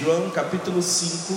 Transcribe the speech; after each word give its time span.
João 0.00 0.30
capítulo 0.30 0.80
5. 0.80 1.34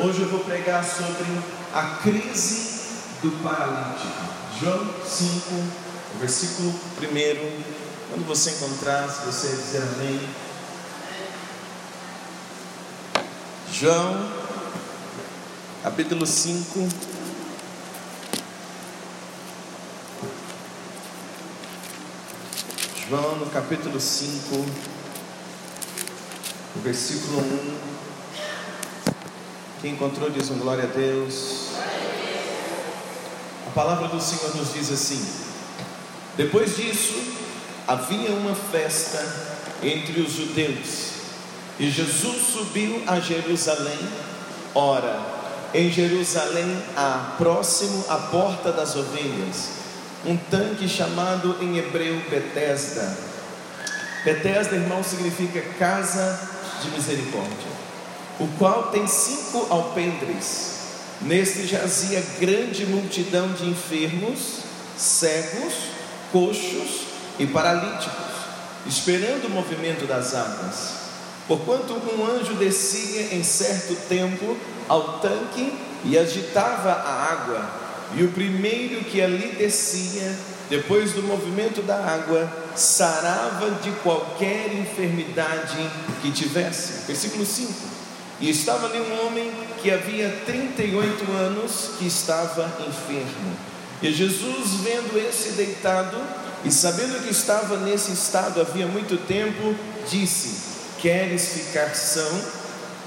Hoje 0.00 0.20
eu 0.20 0.28
vou 0.28 0.40
pregar 0.40 0.84
sobre 0.84 1.24
a 1.72 1.96
crise 2.02 2.90
do 3.22 3.30
paralítico. 3.42 4.22
João 4.60 4.86
5, 5.02 6.20
versículo 6.20 6.68
1. 6.68 7.62
Quando 8.10 8.26
você 8.26 8.50
encontrar, 8.50 9.08
se 9.08 9.24
você 9.24 9.48
dizer 9.48 9.82
amém. 9.82 10.20
João 13.72 14.30
capítulo 15.82 16.26
5. 16.26 16.86
João 23.08 23.36
no 23.36 23.46
capítulo 23.46 23.98
5 23.98 24.99
o 26.80 26.82
versículo 26.82 27.40
1. 27.40 27.76
Quem 29.82 29.92
encontrou 29.92 30.30
diz 30.30 30.50
um 30.50 30.58
glória 30.58 30.84
a 30.84 30.86
Deus. 30.86 31.72
A 33.66 33.70
palavra 33.74 34.08
do 34.08 34.20
Senhor 34.20 34.56
nos 34.56 34.72
diz 34.72 34.90
assim: 34.90 35.22
Depois 36.38 36.76
disso, 36.76 37.22
havia 37.86 38.30
uma 38.30 38.54
festa 38.54 39.22
entre 39.82 40.22
os 40.22 40.32
judeus, 40.32 41.10
e 41.78 41.90
Jesus 41.90 42.46
subiu 42.46 43.02
a 43.06 43.20
Jerusalém. 43.20 43.98
Ora, 44.74 45.20
em 45.74 45.90
Jerusalém 45.90 46.82
há 46.96 47.34
próximo 47.36 48.06
à 48.08 48.16
porta 48.16 48.72
das 48.72 48.96
ovelhas, 48.96 49.70
um 50.24 50.36
tanque 50.36 50.88
chamado 50.88 51.56
em 51.60 51.76
hebreu 51.76 52.18
Betesda. 52.30 53.18
Betesda, 54.24 54.76
irmão, 54.76 55.02
significa 55.02 55.60
casa 55.78 56.49
de 56.82 56.90
misericórdia, 56.90 57.70
o 58.38 58.48
qual 58.58 58.90
tem 58.90 59.06
cinco 59.06 59.66
alpendres. 59.70 60.78
Neste 61.22 61.66
jazia 61.66 62.24
grande 62.40 62.86
multidão 62.86 63.52
de 63.52 63.68
enfermos, 63.68 64.60
cegos, 64.96 65.74
coxos 66.32 67.02
e 67.38 67.46
paralíticos, 67.46 68.34
esperando 68.86 69.46
o 69.46 69.50
movimento 69.50 70.06
das 70.06 70.34
águas. 70.34 71.00
Porquanto 71.46 71.92
um 71.92 72.24
anjo 72.24 72.54
descia 72.54 73.34
em 73.34 73.42
certo 73.42 73.94
tempo 74.08 74.56
ao 74.88 75.18
tanque 75.18 75.74
e 76.04 76.16
agitava 76.16 76.90
a 76.90 77.32
água, 77.32 77.70
e 78.16 78.24
o 78.24 78.32
primeiro 78.32 79.04
que 79.04 79.20
ali 79.20 79.56
descia, 79.58 80.34
depois 80.70 81.12
do 81.12 81.22
movimento 81.24 81.82
da 81.82 81.96
água, 81.96 82.48
sarava 82.76 83.72
de 83.82 83.90
qualquer 84.04 84.72
enfermidade 84.72 85.76
que 86.22 86.30
tivesse. 86.30 87.06
Versículo 87.08 87.44
5. 87.44 87.72
E 88.40 88.48
estava 88.48 88.86
ali 88.86 89.00
um 89.00 89.26
homem 89.26 89.50
que 89.82 89.90
havia 89.90 90.30
38 90.46 91.30
anos 91.32 91.90
que 91.98 92.06
estava 92.06 92.72
enfermo. 92.88 93.56
E 94.00 94.12
Jesus, 94.12 94.80
vendo 94.84 95.18
esse 95.18 95.50
deitado 95.50 96.16
e 96.64 96.70
sabendo 96.70 97.20
que 97.22 97.30
estava 97.30 97.76
nesse 97.78 98.12
estado 98.12 98.60
havia 98.60 98.86
muito 98.86 99.16
tempo, 99.26 99.74
disse: 100.08 100.70
Queres 101.00 101.48
ficar 101.48 101.96
são? 101.96 102.40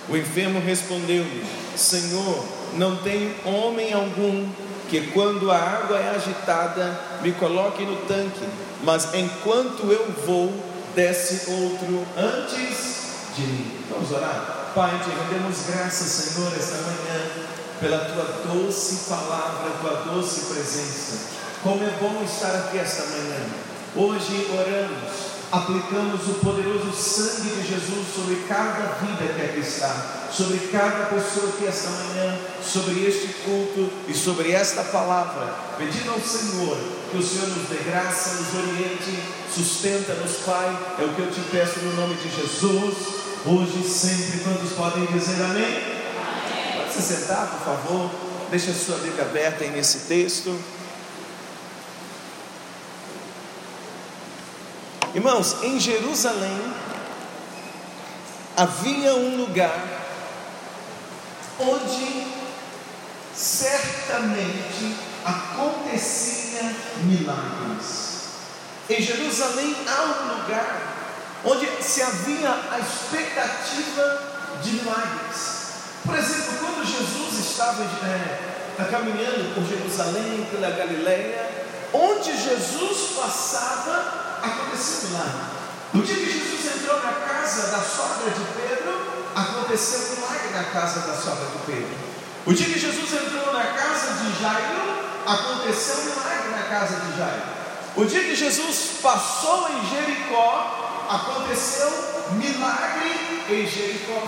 O 0.10 0.18
enfermo 0.18 0.60
respondeu-lhe: 0.60 1.46
Senhor, 1.78 2.46
não 2.76 2.98
tenho 2.98 3.34
homem 3.46 3.94
algum 3.94 4.50
que 4.90 5.08
quando 5.12 5.52
a 5.52 5.58
água 5.58 5.98
é 5.98 6.16
agitada, 6.16 7.00
me 7.22 7.32
coloque 7.34 7.84
no 7.86 7.96
tanque, 8.08 8.48
mas 8.84 9.14
enquanto 9.14 9.92
eu 9.92 10.12
vou, 10.26 10.54
desce 10.96 11.52
outro 11.52 12.06
antes 12.18 13.34
de 13.36 13.42
mim. 13.42 13.78
Vamos 13.90 14.12
orar? 14.12 14.72
Pai, 14.76 15.00
te 15.04 15.10
rendemos 15.10 15.66
graças, 15.68 16.08
Senhor, 16.08 16.52
esta 16.58 16.78
manhã, 16.78 17.30
pela 17.80 18.00
tua 18.06 18.54
doce 18.54 19.10
palavra, 19.10 19.72
tua 19.82 20.14
doce 20.14 20.42
presença. 20.54 21.34
Como 21.62 21.84
é 21.84 21.90
bom 22.00 22.24
estar 22.24 22.56
aqui 22.56 22.78
esta 22.78 23.04
manhã. 23.04 23.40
Hoje 23.96 24.48
oramos 24.52 25.33
aplicamos 25.54 26.28
o 26.28 26.34
poderoso 26.44 26.92
sangue 26.92 27.50
de 27.50 27.68
Jesus 27.68 28.08
sobre 28.16 28.38
cada 28.48 28.96
vida 28.96 29.34
que 29.36 29.42
aqui 29.44 29.60
está, 29.60 30.28
sobre 30.32 30.58
cada 30.72 31.06
pessoa 31.06 31.52
que 31.52 31.68
esta 31.68 31.92
manhã, 31.92 32.40
sobre 32.64 33.06
este 33.06 33.28
culto 33.46 33.88
e 34.08 34.16
sobre 34.16 34.52
esta 34.52 34.84
palavra, 34.86 35.54
pedindo 35.78 36.10
ao 36.10 36.20
Senhor 36.20 36.76
que 37.12 37.18
o 37.18 37.24
Senhor 37.24 37.48
nos 37.50 37.70
dê 37.70 37.84
graça, 37.88 38.42
nos 38.42 38.64
oriente, 38.64 39.24
sustenta-nos, 39.54 40.38
Pai, 40.38 40.76
é 40.98 41.04
o 41.04 41.14
que 41.14 41.22
eu 41.22 41.32
te 41.32 41.42
peço 41.52 41.82
no 41.82 42.02
nome 42.02 42.16
de 42.16 42.30
Jesus, 42.36 42.96
hoje 43.46 43.80
e 43.80 43.88
sempre. 43.88 44.40
Quantos 44.40 44.72
podem 44.72 45.06
dizer 45.06 45.40
amém? 45.44 45.66
amém. 45.66 46.78
Pode 46.78 46.94
se 46.94 47.02
sentar, 47.04 47.46
por 47.46 47.60
favor, 47.60 48.10
deixa 48.50 48.72
a 48.72 48.74
sua 48.74 48.98
Bíblia 48.98 49.22
aberta 49.22 49.64
aí 49.64 49.70
nesse 49.70 50.00
texto. 50.08 50.52
Irmãos, 55.14 55.58
em 55.62 55.80
Jerusalém 55.80 56.74
havia 58.58 59.14
um 59.14 59.38
lugar 59.38 59.80
onde 61.60 62.28
certamente 63.36 64.96
acontecia 65.24 66.64
milagres. 67.04 68.14
Em 68.90 69.02
Jerusalém 69.04 69.76
há 69.88 70.02
um 70.02 70.40
lugar 70.40 70.94
onde 71.46 71.68
se 71.84 72.02
havia 72.02 72.50
a 72.72 72.80
expectativa 72.80 74.34
de 74.64 74.72
milagres. 74.72 75.64
Por 76.04 76.18
exemplo, 76.18 76.58
quando 76.60 76.86
Jesus 76.86 77.52
estava 77.52 77.84
é, 77.84 78.84
caminhando 78.90 79.54
por 79.54 79.64
Jerusalém, 79.64 80.48
pela 80.50 80.72
Galileia, 80.72 81.50
onde 81.94 82.36
Jesus 82.36 83.12
passava, 83.16 84.23
aconteceu 84.44 85.10
milagre. 85.10 85.54
No 85.94 86.02
dia 86.02 86.16
que 86.16 86.26
Jesus 86.26 86.76
entrou 86.76 87.02
na 87.02 87.12
casa 87.12 87.68
da 87.68 87.80
sogra 87.80 88.30
de 88.32 88.44
Pedro, 88.54 89.24
aconteceu 89.36 90.00
um 90.00 90.16
milagre 90.16 90.50
na 90.54 90.64
casa 90.66 91.00
da 91.02 91.14
sogra 91.16 91.46
de 91.46 91.58
Pedro. 91.66 91.96
O 92.46 92.54
dia 92.54 92.66
que 92.66 92.80
Jesus 92.80 93.14
entrou 93.14 93.54
na 93.54 93.64
casa 93.64 94.14
de 94.16 94.42
Jairo, 94.42 95.04
aconteceu 95.26 95.96
um 95.96 96.06
milagre 96.06 96.50
na 96.52 96.64
casa 96.64 97.00
de 97.00 97.18
Jairo. 97.18 97.42
O 97.96 98.06
dia 98.06 98.24
que 98.24 98.36
Jesus 98.36 99.00
passou 99.02 99.70
em 99.70 99.90
Jericó, 99.90 101.06
aconteceu 101.10 101.90
milagre 102.32 103.46
em 103.50 103.68
Jericó. 103.68 104.28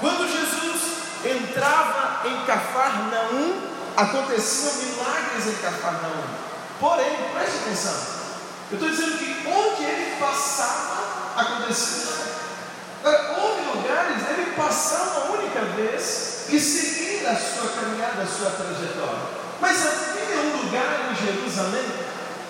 Quando 0.00 0.30
Jesus 0.30 0.96
entrava 1.24 2.28
em 2.28 2.44
Cafarnaum, 2.44 3.62
aconteciam 3.96 4.74
milagres 4.74 5.46
em 5.46 5.62
Cafarnaum. 5.62 6.24
Porém, 6.78 7.16
preste 7.32 7.56
atenção, 7.56 7.94
eu 8.70 8.74
estou 8.74 8.90
dizendo 8.90 9.18
que 9.18 9.48
onde 9.48 9.84
ele 9.84 10.16
passava, 10.18 11.40
acontecia. 11.40 12.16
Agora, 13.04 13.40
houve 13.40 13.78
lugares 13.78 14.22
ele 14.30 14.50
passar 14.56 15.02
uma 15.02 15.38
única 15.38 15.60
vez 15.76 16.46
e 16.48 16.58
seguir 16.58 17.26
a 17.26 17.36
sua 17.36 17.68
caminhada, 17.70 18.22
a 18.22 18.26
sua 18.26 18.50
trajetória. 18.50 19.20
Mas 19.60 19.86
havia 19.86 20.40
um 20.40 20.64
lugar 20.64 21.10
em 21.10 21.26
Jerusalém 21.26 21.84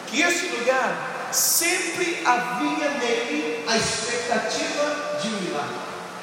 que 0.07 0.23
esse 0.23 0.47
lugar 0.49 1.29
sempre 1.33 2.23
havia 2.25 2.91
nele 2.91 3.65
a 3.67 3.77
expectativa 3.77 5.19
de 5.21 5.29
um 5.29 5.41
milagre. 5.43 5.77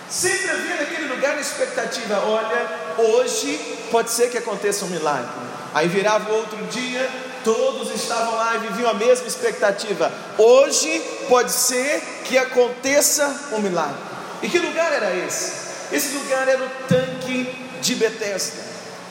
Sempre 0.10 0.50
havia 0.50 0.76
naquele 0.76 1.08
lugar 1.14 1.38
a 1.38 1.42
expectativa: 1.42 2.20
olha, 2.26 2.80
hoje 2.98 3.58
pode 3.92 4.10
ser 4.10 4.30
que 4.30 4.38
aconteça 4.38 4.86
um 4.86 4.90
milagre. 4.90 5.30
Aí 5.74 5.88
virava 5.88 6.32
outro 6.32 6.58
dia, 6.68 7.10
Todos 7.44 7.94
estavam 7.94 8.36
lá 8.36 8.56
e 8.56 8.60
viviam 8.60 8.90
a 8.90 8.94
mesma 8.94 9.28
expectativa. 9.28 10.12
Hoje 10.38 11.00
pode 11.28 11.52
ser 11.52 12.02
que 12.24 12.38
aconteça 12.38 13.50
um 13.52 13.60
milagre. 13.60 13.98
E 14.42 14.50
que 14.50 14.60
lugar 14.60 14.92
era 14.94 15.16
esse? 15.16 15.52
Esse 15.92 16.16
lugar 16.16 16.48
era 16.48 16.64
o 16.64 16.70
tanque 16.88 17.44
de 17.82 17.96
Betesda. 17.96 18.62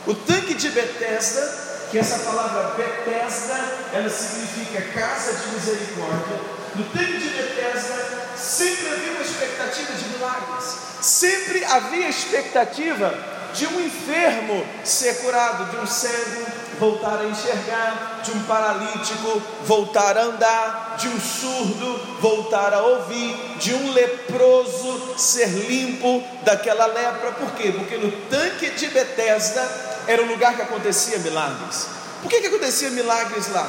O 0.06 0.14
tanque 0.14 0.55
de 0.55 0.70
Betesda, 0.70 1.87
que 1.90 1.99
essa 1.99 2.19
palavra 2.20 2.75
Betesda, 2.76 3.55
ela 3.93 4.08
significa 4.08 4.81
casa 4.99 5.32
de 5.35 5.55
misericórdia. 5.55 6.40
No 6.75 6.85
tanque 6.85 7.19
de 7.19 7.28
Betesda 7.28 8.28
sempre 8.37 8.88
havia 8.88 9.12
uma 9.12 9.23
expectativa 9.23 9.93
de 9.93 10.05
milagres. 10.08 10.76
Sempre 11.02 11.64
havia 11.64 12.08
expectativa 12.08 13.14
de 13.55 13.67
um 13.67 13.81
enfermo 13.81 14.67
ser 14.82 15.19
curado, 15.19 15.70
de 15.70 15.76
um 15.76 15.87
cego 15.87 16.46
voltar 16.82 17.20
a 17.20 17.26
enxergar, 17.26 18.23
de 18.25 18.32
um 18.32 18.43
paralítico 18.43 19.40
voltar 19.64 20.19
a 20.19 20.23
andar, 20.23 20.96
de 20.99 21.06
um 21.06 21.20
surdo 21.20 22.19
voltar 22.20 22.75
a 22.75 22.82
ouvir, 22.82 23.37
de 23.61 23.73
um 23.73 23.93
leproso 23.93 25.14
ser 25.17 25.46
limpo 25.46 26.25
daquela 26.43 26.87
lepra. 26.87 27.31
Por 27.32 27.52
quê? 27.52 27.70
Porque 27.70 27.96
no 27.99 28.11
tanque 28.29 28.70
de 28.70 28.88
Betesda 28.88 29.62
era 30.08 30.25
um 30.25 30.26
lugar 30.26 30.56
que 30.56 30.62
acontecia 30.62 31.19
milagres. 31.19 31.87
Por 32.20 32.29
que, 32.29 32.40
que 32.40 32.49
acontecia 32.49 32.90
milagres 32.90 33.46
lá? 33.52 33.64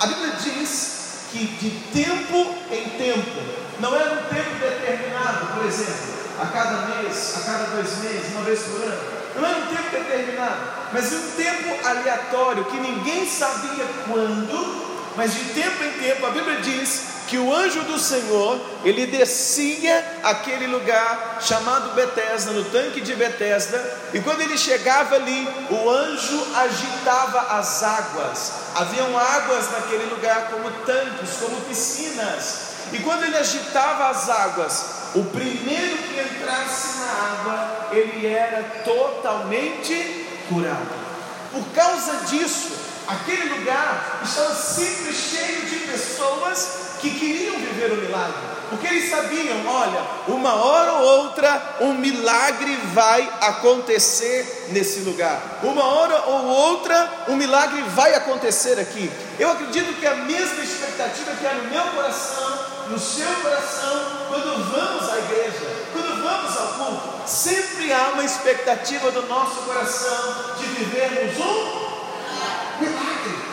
A 0.00 0.06
Bíblia 0.08 0.32
diz 0.42 1.28
que 1.30 1.46
de 1.46 1.70
tempo 1.92 2.54
em 2.72 2.88
tempo, 2.98 3.40
não 3.78 3.94
era 3.94 4.14
um 4.14 4.34
tempo 4.34 4.58
determinado, 4.58 5.46
por 5.54 5.64
exemplo, 5.64 6.18
a 6.40 6.46
cada 6.46 6.86
mês, 6.86 7.34
a 7.36 7.40
cada 7.40 7.64
dois 7.76 7.98
meses, 7.98 8.32
uma 8.32 8.42
vez 8.42 8.60
por 8.62 8.82
ano. 8.82 9.17
Não 9.38 9.48
era 9.48 9.58
um 9.58 9.66
tempo 9.66 9.90
determinado, 9.90 10.60
mas 10.92 11.12
um 11.12 11.30
tempo 11.36 11.86
aleatório 11.86 12.64
que 12.64 12.76
ninguém 12.76 13.28
sabia 13.28 13.84
quando, 14.06 14.88
mas 15.16 15.34
de 15.34 15.44
tempo 15.52 15.84
em 15.84 15.92
tempo 15.92 16.26
a 16.26 16.30
Bíblia 16.30 16.60
diz 16.60 17.18
que 17.28 17.36
o 17.36 17.54
anjo 17.54 17.82
do 17.82 17.98
Senhor, 17.98 18.58
ele 18.82 19.06
descia 19.06 20.18
aquele 20.22 20.66
lugar 20.66 21.38
chamado 21.40 21.94
Betesda, 21.94 22.52
no 22.52 22.64
tanque 22.64 23.02
de 23.02 23.14
Betesda, 23.14 23.98
e 24.14 24.20
quando 24.20 24.40
ele 24.40 24.56
chegava 24.56 25.14
ali, 25.14 25.46
o 25.70 25.90
anjo 25.90 26.46
agitava 26.56 27.58
as 27.58 27.82
águas. 27.82 28.52
Haviam 28.74 29.18
águas 29.18 29.70
naquele 29.70 30.06
lugar 30.06 30.48
como 30.50 30.70
tanques, 30.86 31.36
como 31.38 31.60
piscinas. 31.62 32.68
E 32.92 32.98
quando 33.00 33.24
ele 33.24 33.36
agitava 33.36 34.08
as 34.08 34.30
águas, 34.30 34.84
o 35.14 35.24
primeiro 35.24 35.98
que 35.98 36.20
entrasse 36.20 36.98
na 36.98 37.06
água, 37.06 37.88
ele 37.92 38.26
era 38.26 38.62
totalmente 38.84 40.26
curado. 40.48 41.08
Por 41.52 41.64
causa 41.74 42.26
disso, 42.26 42.72
aquele 43.06 43.54
lugar 43.54 44.20
estava 44.22 44.54
sempre 44.54 45.14
cheio 45.14 45.62
de 45.62 45.76
pessoas 45.86 46.88
que 47.00 47.10
queriam 47.10 47.56
viver 47.56 47.92
o 47.92 47.96
milagre, 47.96 48.42
porque 48.68 48.86
eles 48.86 49.10
sabiam: 49.10 49.66
olha, 49.66 50.02
uma 50.26 50.54
hora 50.54 50.92
ou 50.94 51.24
outra 51.24 51.76
um 51.80 51.94
milagre 51.94 52.76
vai 52.92 53.28
acontecer 53.40 54.68
nesse 54.70 55.00
lugar, 55.00 55.40
uma 55.62 55.84
hora 55.84 56.22
ou 56.26 56.44
outra 56.46 57.24
um 57.28 57.36
milagre 57.36 57.80
vai 57.94 58.14
acontecer 58.14 58.78
aqui. 58.78 59.10
Eu 59.38 59.52
acredito 59.52 59.98
que 59.98 60.06
a 60.06 60.16
mesma 60.16 60.62
expectativa 60.62 61.32
que 61.32 61.46
há 61.46 61.54
no 61.54 61.70
meu 61.70 61.84
coração, 61.94 62.77
no 62.90 62.98
seu 62.98 63.28
coração, 63.42 64.26
quando 64.28 64.70
vamos 64.70 65.10
à 65.10 65.18
igreja, 65.18 65.86
quando 65.92 66.22
vamos 66.22 66.56
ao 66.56 66.66
culto, 66.68 67.28
sempre 67.28 67.92
há 67.92 68.10
uma 68.14 68.24
expectativa 68.24 69.10
do 69.10 69.22
nosso 69.26 69.62
coração 69.62 70.54
de 70.58 70.66
vivermos 70.66 71.36
um 71.38 72.80
milagre. 72.80 73.48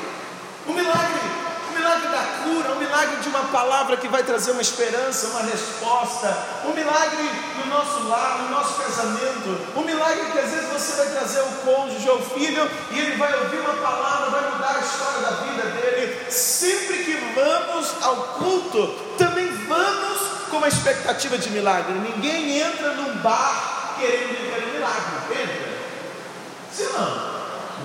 Um 0.67 0.73
milagre 0.73 1.45
milagre 1.85 2.07
da 2.07 2.23
cura, 2.43 2.71
um 2.71 2.79
milagre 2.79 3.17
de 3.17 3.29
uma 3.29 3.43
palavra 3.45 3.95
que 3.95 4.07
vai 4.07 4.23
trazer 4.23 4.51
uma 4.51 4.61
esperança, 4.61 5.27
uma 5.27 5.41
resposta, 5.41 6.35
um 6.65 6.73
milagre 6.73 7.29
no 7.59 7.67
nosso 7.67 8.07
lar, 8.07 8.39
no 8.41 8.49
nosso 8.49 8.81
casamento, 8.81 9.55
um 9.75 9.81
milagre 9.81 10.31
que 10.31 10.39
às 10.39 10.49
vezes 10.49 10.69
você 10.69 10.93
vai 11.03 11.09
trazer 11.09 11.41
o 11.41 11.51
cônjuge 11.63 12.09
ou 12.09 12.17
o 12.17 12.21
filho 12.23 12.67
e 12.89 12.99
ele 12.99 13.17
vai 13.17 13.31
ouvir 13.39 13.57
uma 13.57 13.73
palavra, 13.73 14.31
vai 14.31 14.51
mudar 14.51 14.75
a 14.75 14.79
história 14.79 15.19
da 15.21 15.31
vida 15.43 15.63
dele. 15.79 16.31
Sempre 16.31 17.03
que 17.03 17.13
vamos 17.35 17.93
ao 18.01 18.15
culto, 18.39 18.95
com 20.55 20.59
uma 20.59 20.67
expectativa 20.69 21.37
de 21.37 21.49
milagre. 21.49 21.93
Ninguém 21.93 22.59
entra 22.61 22.93
num 22.93 23.17
bar 23.17 23.95
querendo 23.99 24.29
viver 24.29 24.63
um 24.63 24.73
milagre, 24.73 25.43
entra? 25.43 25.75
Se 26.71 26.83
não, 26.83 27.09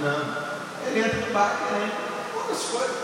não. 0.00 0.50
Ele 0.86 1.00
entra 1.00 1.18
no 1.18 1.32
bar 1.32 1.56
querendo 1.66 1.92
outras 2.36 2.62
coisas. 2.62 2.96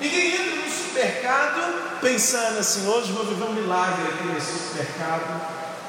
Ninguém 0.00 0.34
entra 0.34 0.56
no 0.56 0.70
supermercado 0.70 2.00
pensando 2.00 2.58
assim: 2.58 2.86
hoje 2.88 3.12
vou 3.12 3.24
viver 3.26 3.44
um 3.44 3.52
milagre 3.52 4.08
aqui 4.08 4.26
nesse 4.26 4.58
supermercado. 4.58 5.40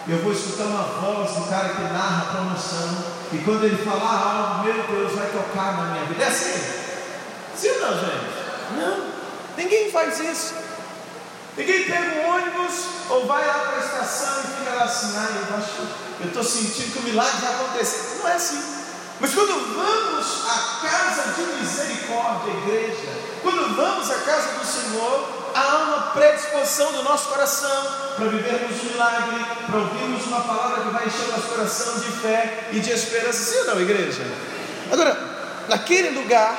Eu 0.08 0.20
vou 0.20 0.32
escutar 0.32 0.66
uma 0.66 0.84
voz 0.84 1.32
do 1.32 1.50
cara 1.50 1.70
que 1.70 1.82
narra 1.82 2.22
a 2.22 2.36
promoção. 2.36 3.04
E 3.34 3.40
quando 3.40 3.66
ele 3.66 3.84
falar 3.84 4.62
algo, 4.62 4.64
meu 4.64 4.84
Deus, 4.84 5.12
vai 5.14 5.28
tocar 5.28 5.76
na 5.76 5.84
minha 5.92 6.06
vida. 6.06 6.24
É 6.24 6.28
assim? 6.28 6.54
Sim 7.56 7.80
não, 7.80 7.94
gente? 7.94 8.78
Não. 8.78 9.08
Ninguém 9.58 9.92
faz 9.92 10.20
isso. 10.20 10.67
Ninguém 11.58 11.86
pega 11.86 12.22
um 12.22 12.36
ônibus 12.36 12.86
ou 13.10 13.26
vai 13.26 13.46
lá 13.46 13.54
para 13.54 13.78
a 13.78 13.86
estação 13.86 14.44
e 14.44 14.60
fica 14.60 14.76
lá 14.76 14.84
assim, 14.84 15.14
ah, 15.18 15.28
eu 16.20 16.28
estou 16.28 16.44
sentindo 16.44 16.94
que 16.94 17.00
o 17.00 17.02
milagre 17.02 17.42
vai 17.42 17.54
acontecer. 17.54 18.20
Não 18.20 18.28
é 18.30 18.34
assim. 18.34 18.64
Mas 19.20 19.34
quando 19.34 19.76
vamos 19.76 20.46
à 20.48 20.88
casa 20.88 21.34
de 21.34 21.42
misericórdia, 21.60 22.52
igreja, 22.52 23.10
quando 23.42 23.76
vamos 23.76 24.12
à 24.12 24.20
casa 24.20 24.60
do 24.60 24.66
Senhor, 24.66 25.30
há 25.56 25.78
uma 25.78 26.02
predisposição 26.12 26.92
do 26.92 27.02
nosso 27.02 27.30
coração 27.30 27.88
para 28.16 28.28
vivermos 28.28 28.80
um 28.80 28.86
milagre, 28.92 29.46
para 29.66 29.80
ouvirmos 29.80 30.26
uma 30.28 30.42
palavra 30.42 30.84
que 30.84 30.90
vai 30.90 31.08
encher 31.08 31.28
nosso 31.30 31.48
coração 31.48 32.00
de 32.00 32.12
fé 32.22 32.70
e 32.72 32.80
de 32.80 32.92
esperança. 32.92 33.40
Sim 33.40 33.58
ou 33.62 33.66
não, 33.66 33.82
igreja? 33.82 34.22
Agora, 34.92 35.18
naquele 35.68 36.12
lugar, 36.12 36.56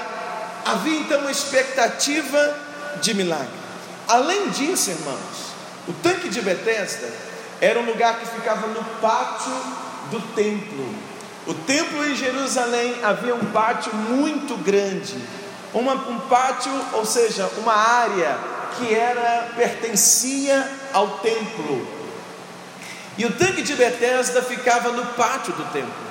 havia 0.65 0.99
então 0.99 1.21
uma 1.21 1.31
expectativa 1.31 2.57
de 3.01 3.15
milagre. 3.15 3.68
Além 4.09 4.49
disso, 4.49 4.91
irmãos, 4.91 5.53
o 5.87 5.93
tanque 5.93 6.31
de 6.31 6.41
Betesda 6.41 7.09
era 7.61 7.79
um 7.79 7.85
lugar 7.85 8.19
que 8.19 8.27
ficava 8.27 8.67
no 8.69 8.83
pátio 9.03 9.53
do 10.11 10.19
templo. 10.35 10.95
O 11.47 11.53
templo 11.53 12.03
em 12.07 12.17
Jerusalém 12.17 12.97
havia 13.03 13.35
um 13.35 13.45
pátio 13.53 13.95
muito 13.95 14.57
grande, 14.57 15.17
uma, 15.75 15.93
um 15.93 16.21
pátio, 16.21 16.73
ou 16.95 17.05
seja, 17.05 17.51
uma 17.59 17.75
área 17.75 18.39
que 18.79 18.95
era 18.95 19.51
pertencia 19.55 20.67
ao 20.95 21.19
templo. 21.19 21.87
E 23.19 23.27
o 23.27 23.33
tanque 23.33 23.61
de 23.61 23.75
Betesda 23.75 24.41
ficava 24.41 24.91
no 24.93 25.05
pátio 25.05 25.53
do 25.53 25.65
templo. 25.73 26.09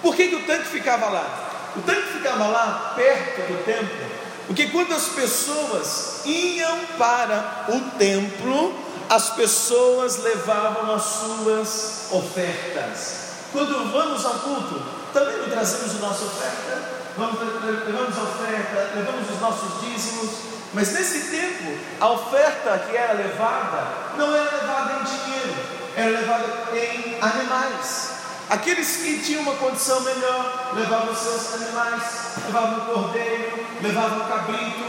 Por 0.00 0.14
que, 0.14 0.28
que 0.28 0.36
o 0.36 0.46
tanque 0.46 0.68
ficava 0.68 1.10
lá? 1.10 1.50
O 1.76 1.82
tanque 1.82 2.12
ficava 2.12 2.46
lá 2.46 2.92
perto 2.94 3.52
do 3.52 3.64
templo, 3.64 4.13
porque 4.46 4.66
quando 4.68 4.92
as 4.92 5.08
pessoas 5.08 6.20
iam 6.24 6.78
para 6.98 7.66
o 7.68 7.80
templo, 7.98 8.74
as 9.08 9.30
pessoas 9.30 10.18
levavam 10.22 10.94
as 10.94 11.02
suas 11.02 12.08
ofertas. 12.10 13.24
Quando 13.52 13.92
vamos 13.92 14.24
ao 14.24 14.34
culto, 14.34 14.82
também 15.12 15.48
trazemos 15.48 15.96
a 15.96 16.06
nossa 16.06 16.24
oferta, 16.24 16.82
vamos, 17.16 17.38
levamos 17.86 18.18
a 18.18 18.22
oferta, 18.22 18.90
levamos 18.96 19.30
os 19.30 19.40
nossos 19.40 19.80
dízimos, 19.80 20.30
mas 20.72 20.92
nesse 20.92 21.30
tempo, 21.30 21.78
a 22.00 22.08
oferta 22.10 22.78
que 22.78 22.96
era 22.96 23.12
levada 23.12 23.86
não 24.18 24.34
era 24.34 24.56
levada 24.56 25.00
em 25.00 25.04
dinheiro, 25.04 25.54
era 25.96 26.10
levada 26.10 26.46
em 26.74 27.16
animais. 27.20 28.13
Aqueles 28.54 28.98
que 28.98 29.18
tinham 29.18 29.42
uma 29.42 29.56
condição 29.56 30.00
melhor 30.02 30.70
levavam 30.76 31.12
seus 31.12 31.54
animais, 31.54 32.02
levavam 32.46 32.78
o 32.78 32.94
cordeiro, 32.94 33.66
levavam 33.82 34.18
o 34.20 34.28
cabrito, 34.28 34.84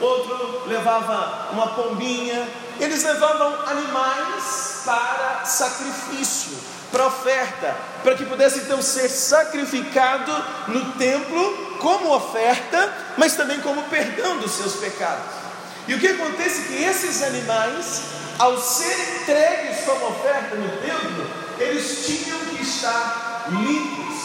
outro 0.00 0.68
levava 0.68 1.48
uma 1.50 1.66
pombinha, 1.74 2.48
eles 2.78 3.02
levavam 3.02 3.66
animais 3.66 4.82
para 4.84 5.44
sacrifício 5.44 6.56
para 6.92 7.06
oferta, 7.06 7.76
para 8.04 8.14
que 8.14 8.24
pudesse 8.24 8.60
então 8.60 8.80
ser 8.80 9.08
sacrificado 9.08 10.32
no 10.68 10.92
templo 10.92 11.76
como 11.80 12.14
oferta, 12.14 12.94
mas 13.16 13.34
também 13.34 13.60
como 13.60 13.82
perdão 13.90 14.38
dos 14.38 14.52
seus 14.52 14.76
pecados. 14.76 15.24
E 15.88 15.94
o 15.94 15.98
que 15.98 16.06
acontece 16.06 16.60
é 16.60 16.64
que 16.66 16.84
esses 16.84 17.20
animais, 17.24 18.00
ao 18.38 18.56
serem 18.60 19.22
entregues 19.22 19.84
como 19.84 20.06
oferta 20.06 20.54
no 20.54 20.68
templo, 20.76 21.47
eles 21.58 22.06
tinham 22.06 22.38
que 22.40 22.62
estar 22.62 23.46
limpos. 23.50 24.16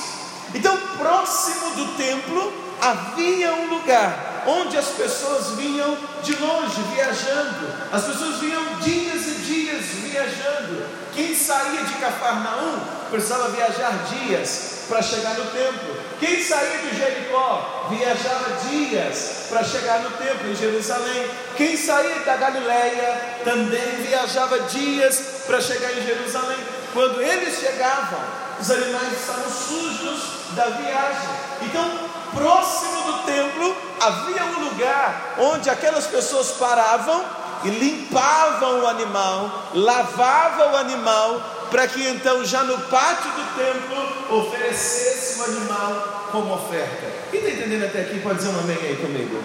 Então, 0.54 0.78
próximo 0.98 1.72
do 1.76 1.98
templo 1.98 2.54
havia 2.82 3.54
um 3.54 3.70
lugar 3.70 4.44
onde 4.46 4.78
as 4.78 4.88
pessoas 4.88 5.52
vinham 5.52 5.98
de 6.22 6.36
longe 6.36 6.82
viajando, 6.94 7.74
as 7.92 8.04
pessoas 8.04 8.40
vinham 8.40 8.62
dias 8.80 9.28
e 9.28 9.32
dias 9.46 9.86
viajando 9.86 11.04
quem 11.16 11.36
saía 11.36 11.84
de 11.84 11.94
Cafarnaum 11.94 12.80
precisava 13.12 13.50
viajar 13.50 13.92
dias 14.10 14.86
para 14.90 15.02
chegar 15.02 15.36
no 15.36 15.46
templo. 15.52 15.96
Quem 16.20 16.44
saía 16.44 16.80
de 16.80 16.98
Jericó 16.98 17.88
viajava 17.92 18.68
dias 18.68 19.46
para 19.48 19.64
chegar 19.64 20.00
no 20.00 20.10
templo 20.12 20.50
em 20.50 20.56
Jerusalém. 20.56 21.30
Quem 21.56 21.78
saía 21.78 22.16
da 22.22 22.36
Galileia 22.36 23.40
também 23.44 24.02
viajava 24.08 24.60
dias 24.62 25.44
para 25.46 25.62
chegar 25.62 25.92
em 25.92 26.02
Jerusalém. 26.02 26.58
Quando 26.94 27.22
eles 27.22 27.60
chegavam, 27.60 28.20
os 28.60 28.70
animais 28.70 29.12
estavam 29.14 29.50
sujos 29.50 30.22
da 30.56 30.66
viagem. 30.66 31.30
Então, 31.64 31.90
próximo 32.34 33.02
do 33.04 33.24
templo 33.24 33.76
havia 34.00 34.46
um 34.46 34.70
lugar 34.70 35.36
onde 35.40 35.70
aquelas 35.70 36.08
pessoas 36.08 36.52
paravam 36.52 37.26
e 37.64 37.70
limpavam 37.70 38.82
o 38.82 38.88
animal, 38.88 39.70
lavavam 39.74 40.74
o 40.74 40.78
animal, 40.78 41.42
para 41.72 41.88
que 41.88 42.08
então, 42.08 42.44
já 42.46 42.64
no 42.64 42.78
pátio 42.82 43.32
do 43.32 43.56
templo, 43.58 44.38
oferecesse 44.38 45.40
o 45.40 45.44
animal 45.46 46.28
como 46.32 46.54
oferta. 46.54 47.08
Quem 47.32 47.40
está 47.40 47.52
entendendo 47.52 47.86
até 47.86 48.02
aqui 48.02 48.20
pode 48.20 48.38
dizer 48.38 48.50
um 48.50 48.60
amém 48.60 48.78
aí 48.78 48.98
comigo? 48.98 49.42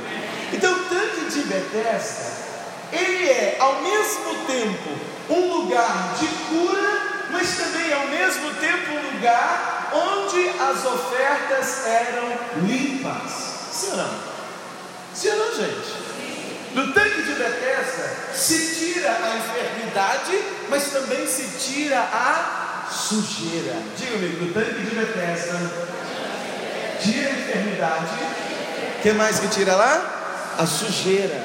Então, 0.52 0.72
o 0.72 0.84
tanque 0.84 1.30
de 1.30 1.42
Bethesda, 1.42 2.38
ele 2.92 3.28
é 3.28 3.56
ao 3.60 3.80
mesmo 3.80 4.34
tempo 4.46 4.90
um 5.30 5.56
lugar 5.58 6.14
de 6.18 6.26
cura, 6.26 7.17
mas 7.30 7.56
também 7.56 7.92
ao 7.92 8.06
mesmo 8.08 8.54
tempo 8.54 8.92
um 8.92 9.14
lugar 9.14 9.90
onde 9.92 10.48
as 10.48 10.84
ofertas 10.84 11.86
eram 11.86 12.38
limpas. 12.66 13.32
Sim 13.72 13.90
ou 13.90 13.96
não? 13.96 15.54
Gente? 15.54 16.08
No 16.74 16.92
tanque 16.92 17.22
de 17.22 17.32
Bethesda 17.32 18.16
se 18.34 18.76
tira 18.76 19.10
a 19.10 19.36
enfermidade, 19.36 20.44
mas 20.68 20.84
também 20.92 21.26
se 21.26 21.44
tira 21.58 21.98
a 21.98 22.86
sujeira. 22.90 23.74
Diga 23.96 24.12
comigo, 24.12 24.44
no 24.44 24.52
tanque 24.52 24.80
de 24.82 24.94
Bethesda, 24.94 25.58
tira 27.02 27.28
a 27.28 27.32
enfermidade. 27.32 28.14
O 28.98 29.02
que 29.02 29.12
mais 29.12 29.40
que 29.40 29.48
tira 29.48 29.74
lá? 29.74 30.54
A 30.58 30.66
sujeira. 30.66 31.42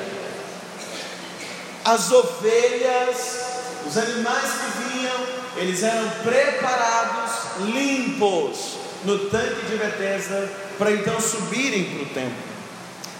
As 1.86 2.12
ovelhas, 2.12 3.40
os 3.88 3.98
animais 3.98 4.52
que 4.52 4.84
vinham, 4.84 5.43
eles 5.56 5.84
eram 5.84 6.10
preparados, 6.24 7.32
limpos, 7.60 8.78
no 9.04 9.30
tanque 9.30 9.66
de 9.66 9.76
Bethesda, 9.76 10.50
para 10.78 10.92
então 10.92 11.20
subirem 11.20 11.84
para 11.84 12.04
o 12.04 12.06
templo. 12.06 12.44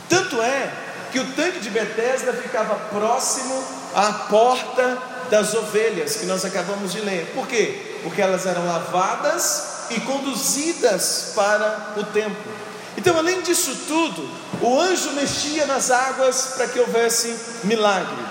Tanto 0.10 0.42
é 0.42 0.72
que 1.12 1.20
o 1.20 1.32
tanque 1.34 1.60
de 1.60 1.70
Bethesda 1.70 2.34
ficava 2.34 2.76
próximo 2.76 3.64
à 3.94 4.12
porta 4.30 4.98
das 5.30 5.54
ovelhas 5.54 6.16
que 6.18 6.26
nós 6.26 6.44
acabamos 6.44 6.92
de 6.92 7.02
ler. 7.02 7.32
Por 7.36 7.48
quê? 7.48 8.00
Porque 8.04 8.22
elas 8.22 8.46
eram 8.46 8.66
lavadas 8.66 9.88
e 9.90 10.00
conduzidas 10.02 11.34
para 11.36 11.94
o 11.98 12.04
templo. 12.06 12.52
Então, 12.98 13.18
além 13.18 13.42
disso 13.42 13.76
tudo, 13.88 14.30
o 14.62 14.80
anjo 14.80 15.12
mexia 15.12 15.66
nas 15.66 15.92
águas 15.92 16.54
para 16.56 16.68
que 16.68 16.80
houvesse 16.80 17.36
milagre. 17.64 18.24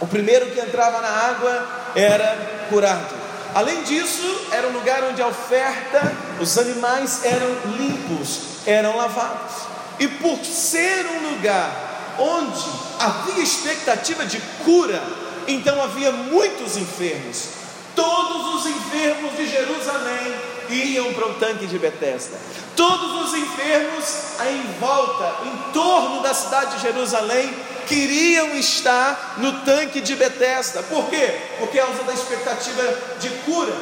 O 0.00 0.06
primeiro 0.06 0.50
que 0.50 0.60
entrava 0.60 1.00
na 1.00 1.08
água 1.08 1.66
era 1.94 2.66
curado. 2.68 3.17
Além 3.58 3.82
disso, 3.82 4.46
era 4.52 4.68
um 4.68 4.72
lugar 4.72 5.02
onde 5.02 5.20
a 5.20 5.26
oferta, 5.26 6.16
os 6.40 6.56
animais 6.58 7.24
eram 7.24 7.48
limpos, 7.76 8.64
eram 8.64 8.96
lavados. 8.96 9.66
E 9.98 10.06
por 10.06 10.38
ser 10.44 11.04
um 11.06 11.30
lugar 11.32 12.14
onde 12.20 12.64
havia 13.00 13.42
expectativa 13.42 14.24
de 14.24 14.38
cura, 14.64 15.02
então 15.48 15.82
havia 15.82 16.12
muitos 16.12 16.76
enfermos. 16.76 17.48
Todos 17.96 18.54
os 18.54 18.66
enfermos 18.66 19.36
de 19.36 19.50
Jerusalém 19.50 20.34
iam 20.70 21.12
para 21.14 21.26
o 21.26 21.34
tanque 21.34 21.66
de 21.66 21.80
Betesda. 21.80 22.38
Todos 22.76 23.24
os 23.24 23.34
enfermos 23.34 24.04
em 24.48 24.78
volta, 24.78 25.34
em 25.44 25.72
torno 25.72 26.22
da 26.22 26.32
cidade 26.32 26.76
de 26.76 26.82
Jerusalém, 26.82 27.52
queriam 27.88 28.54
estar 28.56 29.34
no 29.38 29.60
tanque 29.60 30.00
de 30.00 30.14
Betesda. 30.14 30.82
Por 30.84 31.08
quê? 31.08 31.40
Por 31.58 31.68
causa 31.68 32.02
da 32.04 32.12
expectativa 32.12 32.82
de 33.20 33.30
cura. 33.44 33.72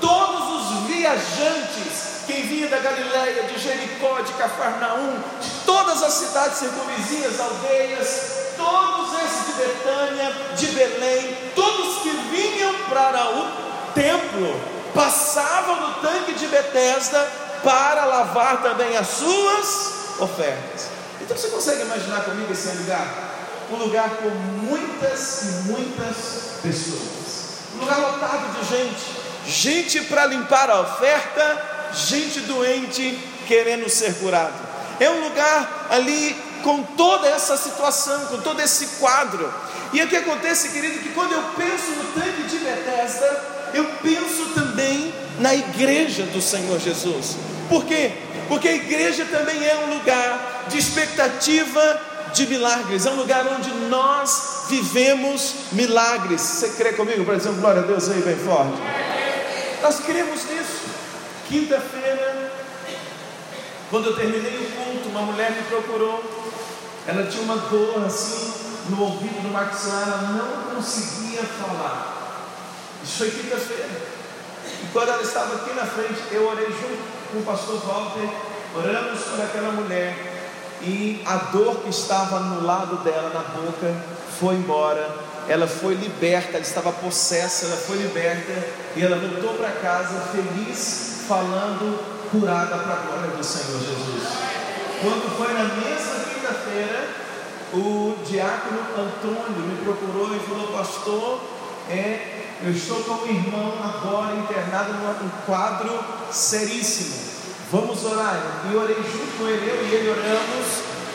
Todos 0.00 0.70
os 0.70 0.86
viajantes 0.86 2.16
quem 2.26 2.42
vinha 2.42 2.66
da 2.68 2.78
Galiléia, 2.78 3.44
de 3.44 3.58
Jericó, 3.58 4.20
de 4.20 4.32
Cafarnaum, 4.32 5.16
de 5.40 5.50
todas 5.64 6.02
as 6.02 6.12
cidades 6.12 6.58
circunvizinhas, 6.58 7.38
aldeias, 7.38 8.54
todos 8.56 9.12
esses 9.20 9.46
de 9.46 9.52
Betânia, 9.52 10.32
de 10.56 10.66
Belém, 10.66 11.36
todos 11.54 12.02
que 12.02 12.10
vinham 12.10 12.74
para 12.88 13.30
o 13.30 13.92
templo, 13.94 14.60
passavam 14.92 15.76
no 15.88 15.94
tanque 16.00 16.32
de 16.32 16.48
Betesda 16.48 17.20
para 17.62 18.04
lavar 18.04 18.60
também 18.60 18.96
as 18.96 19.06
suas 19.06 20.18
ofertas. 20.18 20.88
Então 21.20 21.36
você 21.36 21.48
consegue 21.48 21.82
imaginar 21.82 22.24
comigo 22.24 22.52
esse 22.52 22.68
lugar? 22.76 23.25
Um 23.70 23.76
lugar 23.76 24.08
com 24.16 24.30
muitas 24.30 25.42
e 25.42 25.46
muitas 25.68 26.16
pessoas. 26.62 27.06
Um 27.74 27.80
lugar 27.80 27.98
lotado 27.98 28.58
de 28.58 28.68
gente. 28.68 29.16
Gente 29.46 30.00
para 30.02 30.26
limpar 30.26 30.70
a 30.70 30.80
oferta 30.80 31.76
gente 31.94 32.40
doente 32.40 33.18
querendo 33.46 33.88
ser 33.88 34.14
curado. 34.14 34.54
É 34.98 35.10
um 35.10 35.24
lugar 35.24 35.88
ali 35.90 36.36
com 36.62 36.82
toda 36.82 37.28
essa 37.28 37.56
situação, 37.56 38.26
com 38.26 38.38
todo 38.38 38.60
esse 38.60 38.86
quadro. 38.98 39.52
E 39.92 40.02
o 40.02 40.08
que 40.08 40.16
acontece, 40.16 40.70
querido, 40.70 40.98
que 40.98 41.10
quando 41.10 41.32
eu 41.32 41.42
penso 41.56 41.90
no 41.90 42.20
tanque 42.20 42.42
de 42.42 42.58
Bethesda, 42.58 43.44
eu 43.74 43.84
penso 44.02 44.46
também 44.54 45.14
na 45.38 45.54
igreja 45.54 46.24
do 46.24 46.40
Senhor 46.40 46.78
Jesus. 46.80 47.36
Por 47.68 47.84
quê? 47.84 48.12
Porque 48.48 48.68
a 48.68 48.74
igreja 48.74 49.24
também 49.26 49.64
é 49.64 49.76
um 49.86 49.94
lugar 49.94 50.66
de 50.68 50.78
expectativa 50.78 52.00
de 52.36 52.46
milagres, 52.46 53.06
é 53.06 53.10
um 53.10 53.16
lugar 53.16 53.46
onde 53.46 53.70
nós 53.88 54.66
vivemos 54.68 55.54
milagres. 55.72 56.40
Você 56.42 56.68
crê 56.70 56.92
comigo 56.92 57.24
para 57.24 57.36
dizer 57.36 57.52
glória 57.52 57.80
a 57.80 57.86
Deus 57.86 58.10
aí 58.10 58.20
bem 58.20 58.36
forte? 58.36 58.76
Nós 59.82 60.00
cremos 60.00 60.44
nisso. 60.44 60.82
Quinta-feira, 61.48 62.52
quando 63.90 64.10
eu 64.10 64.16
terminei 64.16 64.58
o 64.58 64.70
culto, 64.70 65.08
uma 65.08 65.22
mulher 65.22 65.50
me 65.52 65.62
procurou. 65.62 66.22
Ela 67.06 67.26
tinha 67.26 67.42
uma 67.42 67.56
dor 67.56 68.04
assim 68.04 68.52
no 68.90 69.02
ouvido 69.02 69.42
do 69.42 69.48
maxilar, 69.48 70.02
ela 70.02 70.22
não 70.22 70.74
conseguia 70.76 71.42
falar. 71.42 72.16
Isso 73.02 73.18
foi 73.18 73.30
quinta-feira. 73.30 74.16
E 74.82 74.86
quando 74.92 75.08
ela 75.08 75.22
estava 75.22 75.54
aqui 75.56 75.72
na 75.74 75.86
frente, 75.86 76.20
eu 76.32 76.48
orei 76.48 76.66
junto 76.66 77.02
com 77.32 77.38
o 77.38 77.42
pastor 77.42 77.80
Walter, 77.86 78.28
oramos 78.74 79.20
por 79.20 79.40
aquela 79.40 79.72
mulher. 79.72 80.35
E 80.82 81.22
a 81.24 81.36
dor 81.36 81.76
que 81.76 81.90
estava 81.90 82.40
no 82.40 82.64
lado 82.64 82.96
dela, 83.02 83.30
na 83.30 83.40
boca, 83.40 83.94
foi 84.38 84.54
embora. 84.54 85.08
Ela 85.48 85.66
foi 85.66 85.94
liberta, 85.94 86.52
ela 86.52 86.60
estava 86.60 86.92
possessa, 86.92 87.66
ela 87.66 87.76
foi 87.76 87.98
liberta. 87.98 88.52
E 88.94 89.02
ela 89.02 89.16
voltou 89.16 89.54
para 89.54 89.70
casa 89.70 90.20
feliz 90.32 91.22
falando 91.28 92.16
curada 92.30 92.76
para 92.78 92.92
a 92.92 92.96
glória 92.96 93.30
do 93.36 93.44
Senhor 93.44 93.78
Jesus. 93.78 94.22
Quando 95.00 95.36
foi 95.36 95.52
na 95.52 95.64
mesma 95.64 96.24
quinta-feira, 96.24 97.08
o 97.72 98.16
diácono 98.24 98.80
Antônio 98.96 99.60
me 99.60 99.84
procurou 99.84 100.34
e 100.34 100.40
falou, 100.40 100.68
pastor, 100.68 101.40
é, 101.90 102.46
eu 102.62 102.72
estou 102.72 103.02
com 103.02 103.24
um 103.24 103.28
irmão 103.28 103.74
agora 103.82 104.36
internado 104.36 104.92
num 104.92 105.30
quadro 105.44 105.98
seríssimo. 106.30 107.35
Vamos 107.70 108.04
orar. 108.04 108.62
E 108.70 108.76
orei 108.76 108.96
junto 108.96 109.38
com 109.38 109.48
ele, 109.48 109.68
eu 109.68 109.86
e 109.86 109.94
ele 109.94 110.10
oramos. 110.10 110.66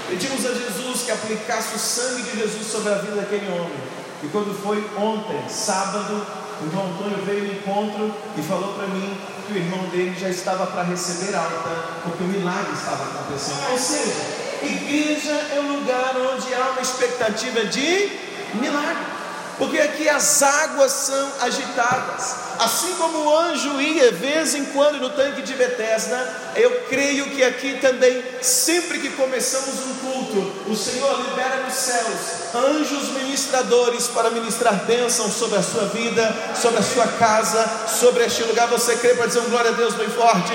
Pedimos 0.09 0.45
a 0.45 0.53
Jesus 0.53 1.03
que 1.03 1.11
aplicasse 1.11 1.75
o 1.75 1.79
sangue 1.79 2.23
de 2.23 2.39
Jesus 2.39 2.67
sobre 2.67 2.91
a 2.91 2.97
vida 2.97 3.15
daquele 3.15 3.47
homem. 3.47 3.79
E 4.23 4.27
quando 4.27 4.53
foi 4.61 4.83
ontem, 4.97 5.47
sábado, 5.47 6.25
o 6.61 6.65
irmão 6.65 6.87
Antônio 6.87 7.25
veio 7.25 7.45
no 7.45 7.53
encontro 7.53 8.13
e 8.37 8.41
falou 8.41 8.73
para 8.73 8.87
mim 8.87 9.17
que 9.47 9.53
o 9.53 9.57
irmão 9.57 9.83
dele 9.89 10.15
já 10.19 10.29
estava 10.29 10.67
para 10.67 10.83
receber 10.83 11.33
alta, 11.35 11.69
porque 12.03 12.23
o 12.23 12.27
milagre 12.27 12.73
estava 12.73 13.03
acontecendo. 13.03 13.71
Ou 13.71 13.77
seja, 13.77 14.13
igreja 14.61 15.31
é 15.55 15.59
um 15.61 15.79
lugar 15.79 16.13
onde 16.17 16.53
há 16.53 16.71
uma 16.71 16.81
expectativa 16.81 17.65
de 17.65 18.11
milagre 18.55 19.20
porque 19.61 19.79
aqui 19.79 20.09
as 20.09 20.41
águas 20.41 20.91
são 20.91 21.31
agitadas. 21.39 22.33
Assim 22.57 22.95
como 22.95 23.19
o 23.19 23.37
anjo 23.37 23.79
ia 23.79 24.11
vez 24.11 24.55
em 24.55 24.65
quando 24.65 24.99
no 24.99 25.11
tanque 25.11 25.43
de 25.43 25.53
Betesda, 25.53 26.51
eu 26.55 26.85
creio 26.89 27.25
que 27.25 27.43
aqui 27.43 27.77
também, 27.79 28.23
sempre 28.41 28.97
que 28.97 29.11
começamos 29.11 29.85
um 29.85 29.93
culto, 29.97 30.51
o 30.67 30.75
Senhor 30.75 31.15
libera 31.21 31.57
nos 31.57 31.75
céus 31.75 32.55
anjos 32.55 33.09
ministradores 33.09 34.07
para 34.07 34.31
ministrar 34.31 34.83
bênção 34.85 35.29
sobre 35.29 35.59
a 35.59 35.63
sua 35.63 35.85
vida, 35.89 36.35
sobre 36.59 36.79
a 36.79 36.83
sua 36.83 37.05
casa, 37.05 37.63
sobre 37.87 38.25
este 38.25 38.41
lugar. 38.41 38.67
Você 38.67 38.95
crê 38.95 39.13
para 39.13 39.27
dizer 39.27 39.41
um 39.41 39.49
glória 39.51 39.69
a 39.69 39.75
Deus 39.75 39.93
bem 39.93 40.09
forte? 40.09 40.53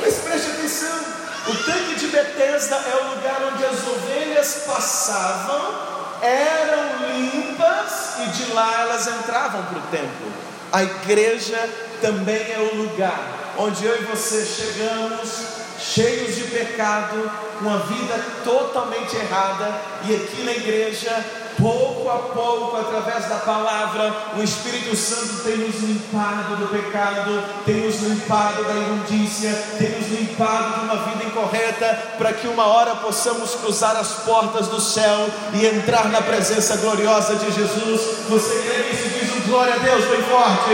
Mas 0.00 0.14
preste 0.14 0.48
atenção: 0.52 1.00
o 1.48 1.54
tanque 1.64 1.96
de 1.96 2.06
Betesda 2.06 2.76
é 2.76 2.96
o 2.96 3.14
lugar 3.14 3.52
onde 3.52 3.62
as 3.62 3.86
ovelhas 3.86 4.62
passavam 4.66 5.90
eram 6.22 7.08
limpas 7.08 7.79
e 8.24 8.28
de 8.28 8.52
lá 8.52 8.80
elas 8.80 9.06
entravam 9.06 9.62
para 9.64 9.78
o 9.78 9.82
templo. 9.90 10.32
A 10.72 10.82
igreja 10.82 11.68
também 12.00 12.52
é 12.52 12.70
o 12.72 12.76
lugar 12.76 13.40
onde 13.58 13.84
eu 13.84 14.00
e 14.00 14.04
você 14.04 14.44
chegamos 14.44 15.60
cheios 15.78 16.36
de 16.36 16.44
pecado, 16.44 17.30
com 17.58 17.70
a 17.70 17.78
vida 17.78 18.24
totalmente 18.44 19.16
errada, 19.16 19.80
e 20.04 20.14
aqui 20.14 20.42
na 20.42 20.52
igreja 20.52 21.24
pouco 21.58 22.08
a 22.08 22.18
pouco, 22.18 22.76
através 22.76 23.26
da 23.26 23.36
palavra, 23.36 24.14
o 24.36 24.42
Espírito 24.42 24.94
Santo 24.96 25.42
tem 25.44 25.56
nos 25.58 25.76
limpado 25.80 26.56
do 26.56 26.68
pecado, 26.68 27.42
tem 27.64 27.76
nos 27.76 28.00
limpado 28.02 28.64
da 28.64 28.74
imundícia, 28.74 29.52
tem 29.78 29.90
nos 29.90 30.08
limpado 30.08 30.74
de 30.74 30.80
uma 30.84 30.96
vida 31.04 31.24
incorreta, 31.24 32.14
para 32.18 32.32
que 32.32 32.46
uma 32.48 32.66
hora 32.66 32.96
possamos 32.96 33.54
cruzar 33.54 33.96
as 33.96 34.08
portas 34.24 34.68
do 34.68 34.80
céu 34.80 35.28
e 35.54 35.66
entrar 35.66 36.08
na 36.08 36.22
presença 36.22 36.76
gloriosa 36.76 37.36
de 37.36 37.50
Jesus. 37.50 38.00
Você 38.28 38.62
crê 38.62 38.90
nisso? 38.90 39.08
Diz 39.08 39.36
um 39.36 39.48
glória 39.48 39.74
a 39.74 39.78
Deus 39.78 40.04
bem 40.06 40.22
forte. 40.22 40.70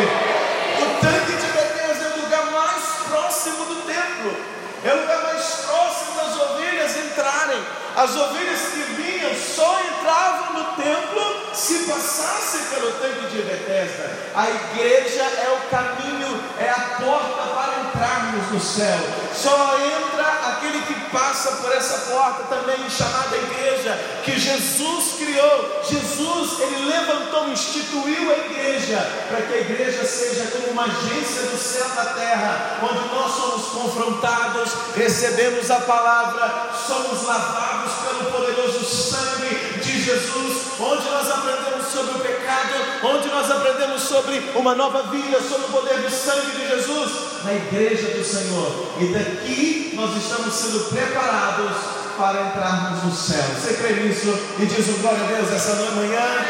O 0.82 1.00
tanque 1.00 1.32
de 1.32 1.46
Deus 1.46 2.02
é 2.02 2.18
o 2.18 2.22
lugar 2.22 2.46
mais 2.52 2.82
próximo 3.08 3.64
do 3.64 3.86
templo, 3.86 4.36
é 4.84 4.94
o 4.94 5.00
lugar 5.00 5.22
mais 5.22 5.44
próximo 5.66 6.14
das 6.16 6.50
ovelhas 6.50 6.96
entrarem. 6.96 7.62
As 7.96 8.14
ovelhas 8.14 8.60
que 8.60 8.82
vinham 9.00 9.34
só 9.34 9.80
entravam 9.80 10.55
templo 10.76 11.46
se 11.52 11.78
passassem 11.84 12.60
pelo 12.66 12.92
templo 12.92 13.28
de 13.30 13.42
Bethesda. 13.42 14.10
A 14.34 14.50
igreja 14.50 15.22
é 15.22 15.58
o 15.58 15.70
caminho, 15.70 16.40
é 16.58 16.68
a 16.68 17.00
porta 17.00 17.42
para 17.54 17.80
entrarmos 17.88 18.52
no 18.52 18.60
céu. 18.60 18.98
Só 19.34 19.78
entra 19.78 20.26
aquele 20.50 20.82
que 20.82 20.94
passa 21.10 21.52
por 21.52 21.72
essa 21.72 22.10
porta 22.12 22.54
também 22.54 22.78
chamada 22.90 23.36
igreja 23.36 23.98
que 24.24 24.38
Jesus 24.38 25.14
criou. 25.18 25.82
Jesus, 25.82 26.60
ele 26.60 26.84
levantou, 26.86 27.48
instituiu 27.48 28.30
a 28.30 28.38
igreja 28.38 28.98
para 29.28 29.42
que 29.42 29.54
a 29.54 29.60
igreja 29.60 30.04
seja 30.04 30.46
como 30.52 30.68
uma 30.68 30.84
agência 30.84 31.42
do 31.42 31.58
céu 31.58 31.88
na 31.94 32.04
terra, 32.04 32.78
onde 32.82 33.08
nós 33.14 33.32
somos 33.32 33.66
confrontados, 33.68 34.70
recebemos 34.94 35.70
a 35.70 35.80
palavra, 35.80 36.70
somos 36.86 37.22
lavados 37.24 37.92
pelo 38.04 38.30
poderoso 38.30 38.84
sangue 38.84 39.35
Jesus, 40.06 40.78
onde 40.78 41.04
nós 41.10 41.28
aprendemos 41.28 41.86
sobre 41.92 42.12
o 42.12 42.20
pecado, 42.20 42.74
onde 43.02 43.28
nós 43.28 43.50
aprendemos 43.50 44.02
sobre 44.02 44.52
uma 44.54 44.74
nova 44.76 45.02
vida, 45.10 45.40
sobre 45.42 45.66
o 45.66 45.72
poder 45.72 45.98
do 45.98 46.10
sangue 46.10 46.52
de 46.52 46.68
Jesus, 46.68 47.12
na 47.42 47.52
igreja 47.52 48.16
do 48.16 48.24
Senhor. 48.24 48.94
E 49.00 49.06
daqui 49.06 49.92
nós 49.96 50.16
estamos 50.16 50.54
sendo 50.54 50.88
preparados 50.90 51.76
para 52.16 52.40
entrarmos 52.42 53.02
no 53.02 53.12
céu. 53.12 53.44
Você 53.60 53.74
crê 53.74 53.94
nisso? 53.94 54.32
E 54.60 54.66
diz 54.66 54.88
um 54.88 55.02
glória 55.02 55.24
a 55.24 55.26
Deus 55.26 55.52
essa 55.52 55.74
manhã. 55.96 56.46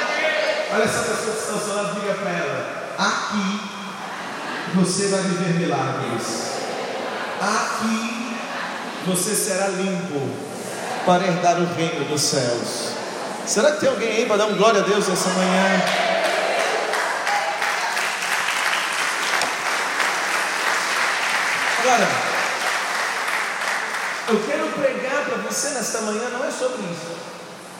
Olha 0.74 0.84
essa 0.84 0.98
pessoa 0.98 1.32
que 1.32 1.40
está 1.40 1.52
ao 1.54 1.60
seu 1.60 1.76
lado, 1.76 2.00
diga 2.00 2.14
para 2.14 2.30
ela: 2.30 2.94
aqui 2.98 3.60
você 4.74 5.08
vai 5.08 5.22
viver 5.22 5.54
milagres. 5.54 6.56
Aqui 7.40 8.36
você 9.06 9.34
será 9.34 9.68
limpo 9.68 10.28
para 11.06 11.26
herdar 11.26 11.58
o 11.58 11.74
reino 11.74 12.04
dos 12.06 12.20
céus. 12.20 12.95
Será 13.46 13.72
que 13.72 13.80
tem 13.80 13.88
alguém 13.88 14.08
aí 14.08 14.26
para 14.26 14.38
dar 14.38 14.46
um 14.46 14.56
glória 14.56 14.80
a 14.80 14.84
Deus 14.84 15.08
essa 15.08 15.28
manhã? 15.30 15.82
Agora, 21.80 22.08
eu 24.28 24.42
quero 24.44 24.66
pregar 24.72 25.24
para 25.24 25.36
você 25.36 25.68
nesta 25.70 26.00
manhã, 26.00 26.28
não 26.30 26.44
é 26.44 26.50
sobre 26.50 26.82
isso. 26.82 27.16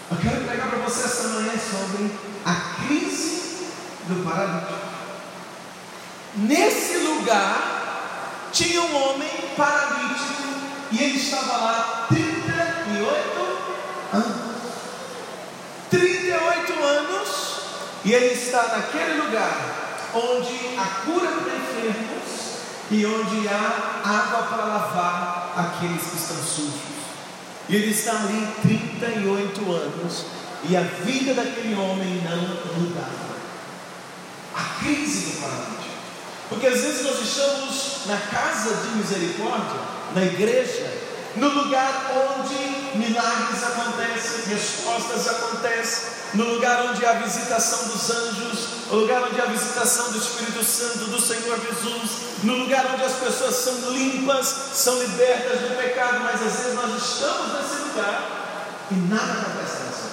Eu 0.09 0.17
quero 0.19 0.45
pregar 0.45 0.69
para 0.69 0.79
você 0.79 1.05
esta 1.05 1.29
manhã 1.29 1.53
sobre 1.59 2.13
a 2.45 2.55
crise 2.87 3.67
do 4.07 4.25
paralítico. 4.25 4.73
Nesse 6.37 6.99
lugar 6.99 8.51
tinha 8.53 8.81
um 8.83 9.11
homem 9.11 9.31
paralítico 9.57 10.43
e 10.93 11.03
ele 11.03 11.19
estava 11.19 11.57
lá 11.57 12.07
38 12.09 13.59
anos. 14.13 14.47
38 15.91 16.83
anos 16.83 17.29
e 18.07 18.15
ele 18.15 18.35
está 18.35 18.69
naquele 18.69 19.21
lugar 19.21 20.11
onde 20.15 20.79
a 20.79 20.85
cura 21.05 21.27
para 21.27 21.57
enfermos 21.57 22.61
e 22.89 23.05
onde 23.05 23.49
há 23.49 24.01
água 24.05 24.43
para 24.47 24.65
lavar 24.65 25.53
aqueles 25.57 26.03
que 26.05 26.17
estão 26.17 26.37
sujos. 26.37 26.97
E 27.69 27.75
ele 27.75 27.91
está 27.91 28.13
ali 28.13 28.49
38 28.63 29.73
anos 29.73 30.25
e 30.69 30.77
a 30.77 30.83
vida 30.83 31.35
daquele 31.35 31.75
homem 31.75 32.23
não 32.23 32.81
mudava. 32.81 33.27
A 34.55 34.85
crise 34.85 35.33
do 35.33 35.41
paralítico. 35.41 35.97
Porque 36.49 36.69
às 36.69 36.81
vezes 36.81 37.03
nós 37.03 37.21
estamos 37.21 38.07
na 38.07 38.19
casa 38.19 38.73
de 38.87 38.99
misericórdia, 38.99 39.81
na 40.15 40.23
igreja, 40.23 40.93
no 41.35 41.49
lugar 41.49 42.13
onde 42.39 42.97
milagres 42.97 43.65
acontecem, 43.65 43.96
respostas 44.47 45.29
acontecem, 45.29 46.09
no 46.35 46.45
lugar 46.55 46.87
onde 46.87 47.05
há 47.05 47.11
a 47.11 47.15
visitação 47.15 47.89
dos 47.89 48.11
anjos, 48.11 48.69
no 48.91 48.99
lugar 48.99 49.23
onde 49.25 49.41
há 49.41 49.45
a 49.45 49.49
visitação 49.49 50.13
do 50.13 50.19
Espírito 50.19 50.65
Santo, 50.65 51.11
do 51.11 51.21
Senhor 51.21 51.59
Jesus, 51.61 52.11
no 52.43 52.55
lugar 52.55 52.87
onde 52.95 53.05
as 53.05 53.13
pessoas 53.15 53.55
são 53.55 53.91
limpas, 53.91 54.47
são 54.47 54.99
libertas 55.01 55.61
do 55.61 55.77
pecado, 55.77 56.21
mas 56.21 56.43
às 56.43 56.53
vezes 56.53 56.75
nós 56.75 57.03
estamos 57.03 57.53
nesse 57.53 57.83
lugar 57.89 58.37
e 58.91 58.95
nada 58.95 59.33
acontece 59.33 59.83
nessa. 59.85 60.11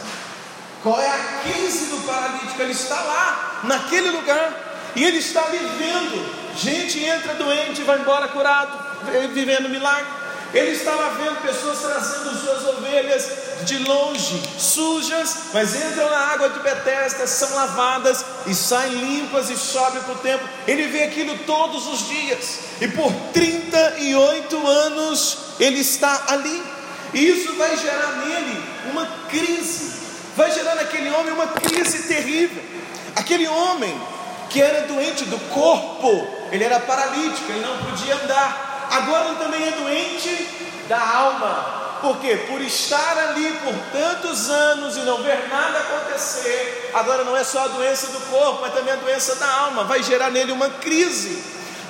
Qual 0.82 1.00
é 1.00 1.08
a 1.08 1.42
crise 1.44 1.86
do 1.86 2.06
paralítico? 2.06 2.62
Ele 2.62 2.72
está 2.72 3.00
lá, 3.00 3.62
naquele 3.64 4.12
lugar, 4.12 4.92
e 4.96 5.04
ele 5.04 5.18
está 5.18 5.42
vivendo. 5.44 6.44
Gente 6.56 7.04
entra 7.04 7.34
doente 7.36 7.84
vai 7.84 8.00
embora 8.00 8.28
curado, 8.28 8.78
vivendo 9.34 9.70
milagre. 9.70 10.23
Ele 10.54 10.72
estava 10.72 11.16
vendo 11.16 11.42
pessoas 11.42 11.80
trazendo 11.80 12.38
suas 12.38 12.68
ovelhas 12.76 13.28
de 13.64 13.80
longe, 13.80 14.40
sujas, 14.60 15.36
mas 15.52 15.76
entram 15.76 16.08
na 16.10 16.18
água 16.18 16.50
de 16.50 16.60
Betesda, 16.60 17.26
são 17.26 17.56
lavadas 17.56 18.24
e 18.46 18.54
saem 18.54 18.94
limpas 18.94 19.50
e 19.50 19.58
sobem 19.58 20.02
para 20.04 20.14
o 20.14 20.18
tempo. 20.20 20.48
Ele 20.68 20.88
vê 20.90 21.06
aquilo 21.06 21.40
todos 21.40 21.88
os 21.88 22.08
dias, 22.08 22.60
e 22.80 22.88
por 22.90 23.12
38 23.34 24.68
anos 24.68 25.38
ele 25.60 25.80
está 25.80 26.26
ali. 26.28 26.64
E 27.16 27.30
isso 27.30 27.54
vai 27.56 27.76
gerar 27.78 28.12
nele 28.18 28.64
uma 28.92 29.08
crise, 29.30 29.94
vai 30.36 30.52
gerar 30.52 30.76
naquele 30.76 31.10
homem 31.10 31.34
uma 31.34 31.48
crise 31.48 32.04
terrível. 32.08 32.62
Aquele 33.16 33.48
homem 33.48 34.00
que 34.50 34.62
era 34.62 34.88
doente 34.88 35.26
do 35.26 35.40
corpo, 35.50 36.28
ele 36.52 36.64
era 36.64 36.80
paralítico, 36.80 37.52
ele 37.52 37.66
não 37.66 37.78
podia 37.86 38.16
andar 38.16 38.73
agora 38.92 39.30
ele 39.30 39.38
também 39.38 39.68
é 39.68 39.72
doente 39.72 40.48
da 40.88 41.00
alma. 41.00 41.84
Por 42.02 42.18
quê? 42.18 42.36
Por 42.50 42.62
estar 42.62 43.18
ali 43.18 43.50
por 43.64 43.74
tantos 43.94 44.50
anos 44.50 44.98
e 44.98 45.00
não 45.02 45.24
ver 45.24 45.48
nada 45.48 45.80
acontecer, 45.80 46.92
agora 46.94 47.24
não 47.24 47.36
é 47.38 47.46
só 47.46 47.64
a 47.64 47.68
doença 47.70 48.08
do 48.08 48.20
corpo, 48.30 48.60
mas 48.62 48.74
também 48.74 48.94
a 48.94 48.98
doença 48.98 49.36
da 49.36 49.50
alma, 49.50 49.86
vai 49.86 50.04
gerar 50.04 50.30
nele 50.30 50.52
uma 50.52 50.70
crise. 50.70 51.42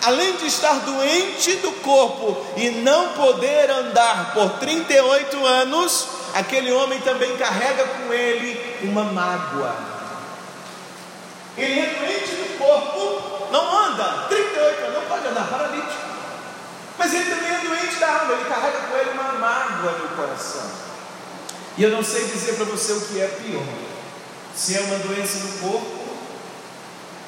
Além 0.04 0.36
de 0.36 0.46
estar 0.46 0.74
doente 0.82 1.56
do 1.56 1.72
corpo 1.82 2.46
e 2.58 2.70
não 2.70 3.14
poder 3.14 3.72
andar 3.72 4.34
por 4.34 4.52
38 4.60 5.46
anos, 5.46 6.08
aquele 6.36 6.72
homem 6.72 7.00
também 7.02 7.36
carrega 7.38 7.84
com 7.84 8.14
ele 8.14 8.80
uma 8.84 9.06
mágoa. 9.06 9.76
Ele 11.58 11.80
é 11.80 11.86
doente 11.86 12.36
do 12.36 12.58
corpo, 12.60 13.50
não 13.52 13.80
anda, 13.86 14.28
38 14.30 14.84
anos, 14.84 14.94
não 14.94 15.02
pode 15.04 15.28
andar, 15.28 15.48
paralítico. 15.48 16.13
Mas 16.98 17.14
ele 17.14 17.30
também 17.30 17.52
é 17.52 17.60
doente 17.60 17.96
da 17.96 18.20
alma, 18.20 18.34
ele 18.34 18.46
carrega 18.46 18.78
com 18.80 18.98
ele 18.98 19.10
uma 19.12 19.34
mágoa 19.34 19.92
no 19.94 20.16
coração. 20.16 20.70
E 21.78 21.84
eu 21.84 21.90
não 21.90 22.04
sei 22.04 22.26
dizer 22.26 22.56
para 22.56 22.66
você 22.66 22.94
o 22.94 23.02
que 23.02 23.20
é 23.20 23.28
pior: 23.28 23.64
se 24.56 24.78
é 24.78 24.82
uma 24.82 24.98
doença 25.00 25.40
no 25.40 25.60
corpo 25.60 26.04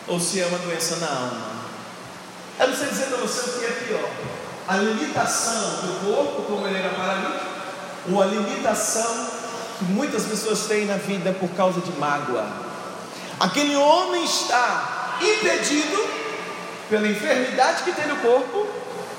ou 0.07 0.19
se 0.19 0.39
é 0.39 0.45
uma 0.45 0.59
doença 0.59 0.97
na 0.97 1.07
alma. 1.07 1.55
Eu 2.59 2.67
não 2.67 2.75
sei 2.75 2.87
dizer 2.87 3.07
para 3.07 3.17
você 3.17 3.49
o 3.49 3.59
que 3.59 3.65
é 3.65 3.71
pior: 3.87 4.09
a 4.67 4.77
limitação 4.77 5.81
do 5.81 6.05
corpo, 6.05 6.43
como 6.43 6.67
ele 6.67 6.77
era 6.77 6.89
paralítico, 6.89 7.45
ou 8.11 8.21
a 8.21 8.25
limitação 8.25 9.29
que 9.79 9.85
muitas 9.85 10.23
pessoas 10.23 10.61
têm 10.67 10.85
na 10.85 10.97
vida 10.97 11.33
por 11.33 11.49
causa 11.49 11.81
de 11.81 11.91
mágoa. 11.99 12.47
Aquele 13.39 13.75
homem 13.75 14.23
está 14.23 15.17
impedido 15.21 16.07
pela 16.89 17.07
enfermidade 17.07 17.83
que 17.83 17.91
tem 17.91 18.07
no 18.07 18.15
corpo 18.17 18.64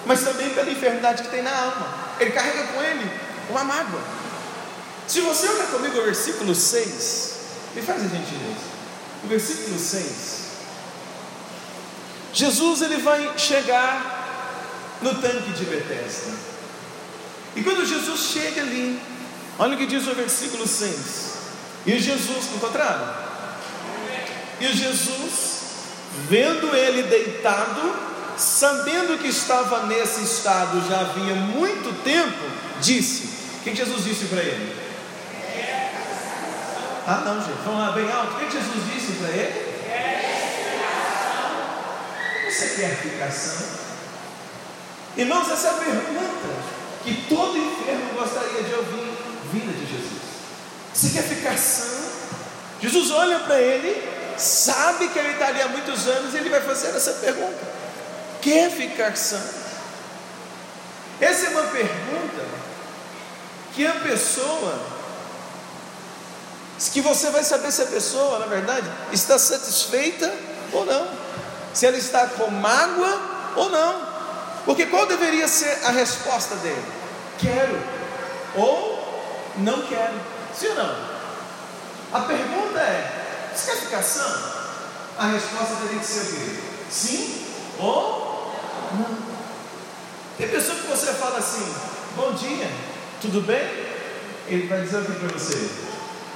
mas 0.07 0.23
também 0.23 0.51
pela 0.51 0.71
enfermidade 0.71 1.25
que 1.25 1.29
tem 1.29 1.43
na 1.43 1.51
alma. 1.51 1.89
Ele 2.19 2.31
carrega 2.31 2.63
com 2.69 2.83
ele 2.83 3.11
uma 3.51 3.65
mágoa. 3.65 4.01
Se 5.07 5.21
você 5.21 5.49
olhar 5.49 5.67
comigo 5.67 5.99
o 5.99 6.05
versículo 6.05 6.55
6, 6.55 7.35
me 7.75 7.83
faz 7.83 8.01
a 8.01 8.09
gentileza. 8.09 8.77
O 9.25 9.29
versículo 9.29 9.79
6. 9.79 10.47
Jesus 12.33 12.83
ele 12.83 12.99
vai 12.99 13.37
chegar 13.37 14.99
no 15.03 15.15
tanque 15.15 15.51
de 15.53 15.65
Betesda. 15.65 16.33
E 17.55 17.63
quando 17.63 17.87
Jesus 17.87 18.21
chega 18.21 18.61
ali, 18.61 19.01
olha 19.59 19.75
o 19.75 19.79
que 19.79 19.87
diz 19.87 20.07
o 20.07 20.15
versículo 20.15 20.67
6. 20.67 21.37
E 21.87 21.99
Jesus, 21.99 22.47
encontraram? 22.55 23.15
E 24.61 24.73
Jesus, 24.73 25.61
vendo 26.29 26.75
ele 26.75 27.05
deitado 27.05 28.07
sabendo 28.39 29.19
que 29.19 29.29
estava 29.29 29.87
nesse 29.87 30.23
estado 30.23 30.87
já 30.89 31.01
havia 31.01 31.35
muito 31.35 32.03
tempo, 32.03 32.39
disse: 32.81 33.29
O 33.59 33.63
que 33.63 33.75
Jesus 33.75 34.05
disse 34.05 34.27
para 34.27 34.43
ele? 34.43 34.77
Ah, 37.07 37.23
não, 37.25 37.41
gente, 37.41 37.59
vamos 37.65 37.81
lá 37.81 37.93
bem 37.93 38.11
alto. 38.11 38.35
O 38.35 38.39
que 38.39 38.51
Jesus 38.51 38.93
disse 38.93 39.13
para 39.13 39.31
ele? 39.31 39.67
Você 42.51 42.69
quer 42.81 42.97
ficar 42.97 43.31
sã? 43.31 43.65
Irmãos, 45.17 45.51
essa 45.51 45.69
é 45.69 45.71
a 45.71 45.75
pergunta 45.75 46.49
que 47.05 47.27
todo 47.29 47.57
enfermo 47.57 48.15
gostaria 48.15 48.63
de 48.63 48.75
ouvir 48.75 49.17
vinda 49.53 49.73
de 49.73 49.87
Jesus. 49.87 50.23
Você 50.93 51.11
quer 51.11 51.23
ficar 51.23 51.57
sã? 51.57 51.85
Jesus 52.81 53.11
olha 53.11 53.39
para 53.41 53.61
ele, 53.61 54.03
sabe 54.37 55.09
que 55.09 55.19
ele 55.19 55.33
está 55.33 55.47
ali 55.47 55.63
há 55.63 55.69
muitos 55.69 56.07
anos 56.09 56.35
e 56.35 56.39
ele 56.39 56.51
vai 56.51 56.61
fazer 56.61 56.89
essa 56.89 57.13
pergunta 57.13 57.76
quer 58.47 58.71
ficar 58.71 59.17
santo? 59.17 59.67
Essa 61.21 61.47
é 61.47 61.51
uma 61.51 61.65
pergunta 61.65 62.45
que 63.75 63.85
a 63.85 63.95
pessoa, 63.95 64.79
que 66.93 67.01
você 67.01 67.31
vai 67.31 67.43
saber 67.43 67.73
se 67.73 67.83
a 67.83 67.87
pessoa, 67.87 68.39
na 68.39 68.47
verdade, 68.47 68.89
está 69.13 69.37
satisfeita 69.37 70.33
ou 70.73 70.85
não, 70.85 71.09
se 71.75 71.87
ela 71.87 71.97
está 71.97 72.29
com 72.29 72.49
mágoa 72.49 73.21
ou 73.57 73.69
não, 73.69 74.07
porque 74.65 74.87
qual 74.87 75.07
deveria 75.07 75.49
ser 75.49 75.81
a 75.85 75.91
resposta 75.91 76.55
dele? 76.57 76.85
Quero 77.39 77.83
ou 78.55 79.53
não 79.57 79.83
quero. 79.87 80.15
Sim 80.57 80.69
ou 80.69 80.75
não? 80.77 81.17
A 82.13 82.21
pergunta 82.21 82.79
é: 82.79 83.53
você 83.55 83.73
quer 83.73 83.81
ficar 83.81 84.03
sã? 84.03 84.53
A 85.19 85.27
resposta 85.27 85.77
teria 85.83 85.99
que 85.99 86.07
ser 86.07 86.21
o 86.21 86.27
quê? 86.27 86.61
Sim 86.91 87.47
ou 87.79 88.26
não? 88.97 89.19
Tem 90.39 90.49
pessoa 90.49 90.79
que 90.79 90.87
você 90.87 91.13
fala 91.13 91.39
assim: 91.39 91.75
Bom 92.17 92.33
dia, 92.33 92.71
tudo 93.21 93.41
bem? 93.47 93.63
Ele 94.49 94.67
vai 94.69 94.83
dizer 94.83 94.99
o 94.99 95.05
que 95.05 95.13
para 95.13 95.39
você? 95.39 95.69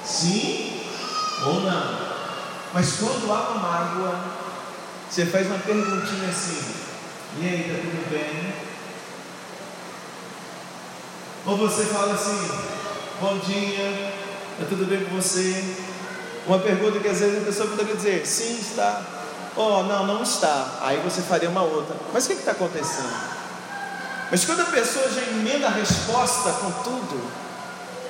Sim 0.05 0.83
ou 1.45 1.61
não? 1.61 2.11
Mas 2.73 2.93
quando 2.95 3.33
há 3.33 3.51
uma 3.51 3.61
mágoa, 3.61 4.25
você 5.09 5.27
faz 5.27 5.47
uma 5.47 5.59
perguntinha 5.59 6.29
assim: 6.29 6.75
E 7.41 7.47
aí, 7.47 7.63
tá 7.69 7.81
tudo 7.83 8.11
bem? 8.11 8.55
Ou 11.47 11.57
você 11.57 11.85
fala 11.85 12.15
assim: 12.15 12.49
Bom 13.21 13.39
dia, 13.39 14.13
tá 14.59 14.67
tudo 14.69 14.87
bem 14.87 15.05
com 15.05 15.17
você? 15.17 15.65
Uma 16.47 16.59
pergunta 16.59 16.99
que 17.01 17.09
às 17.09 17.21
vezes 17.21 17.43
a 17.43 17.47
pessoa 17.47 17.69
poderia 17.69 17.95
dizer: 17.95 18.27
Sim, 18.27 18.59
está. 18.61 19.20
Oh, 19.57 19.83
não, 19.83 20.07
não 20.07 20.23
está. 20.23 20.79
Aí 20.81 20.99
você 20.99 21.23
faria 21.23 21.49
uma 21.49 21.63
outra. 21.63 21.97
Mas 22.13 22.25
o 22.25 22.29
que 22.29 22.35
está 22.35 22.53
acontecendo? 22.53 23.41
Mas 24.31 24.45
quando 24.45 24.61
a 24.61 24.67
pessoa 24.67 25.09
já 25.11 25.23
emenda 25.23 25.67
a 25.67 25.71
resposta 25.71 26.53
com 26.53 26.71
tudo, 26.83 27.31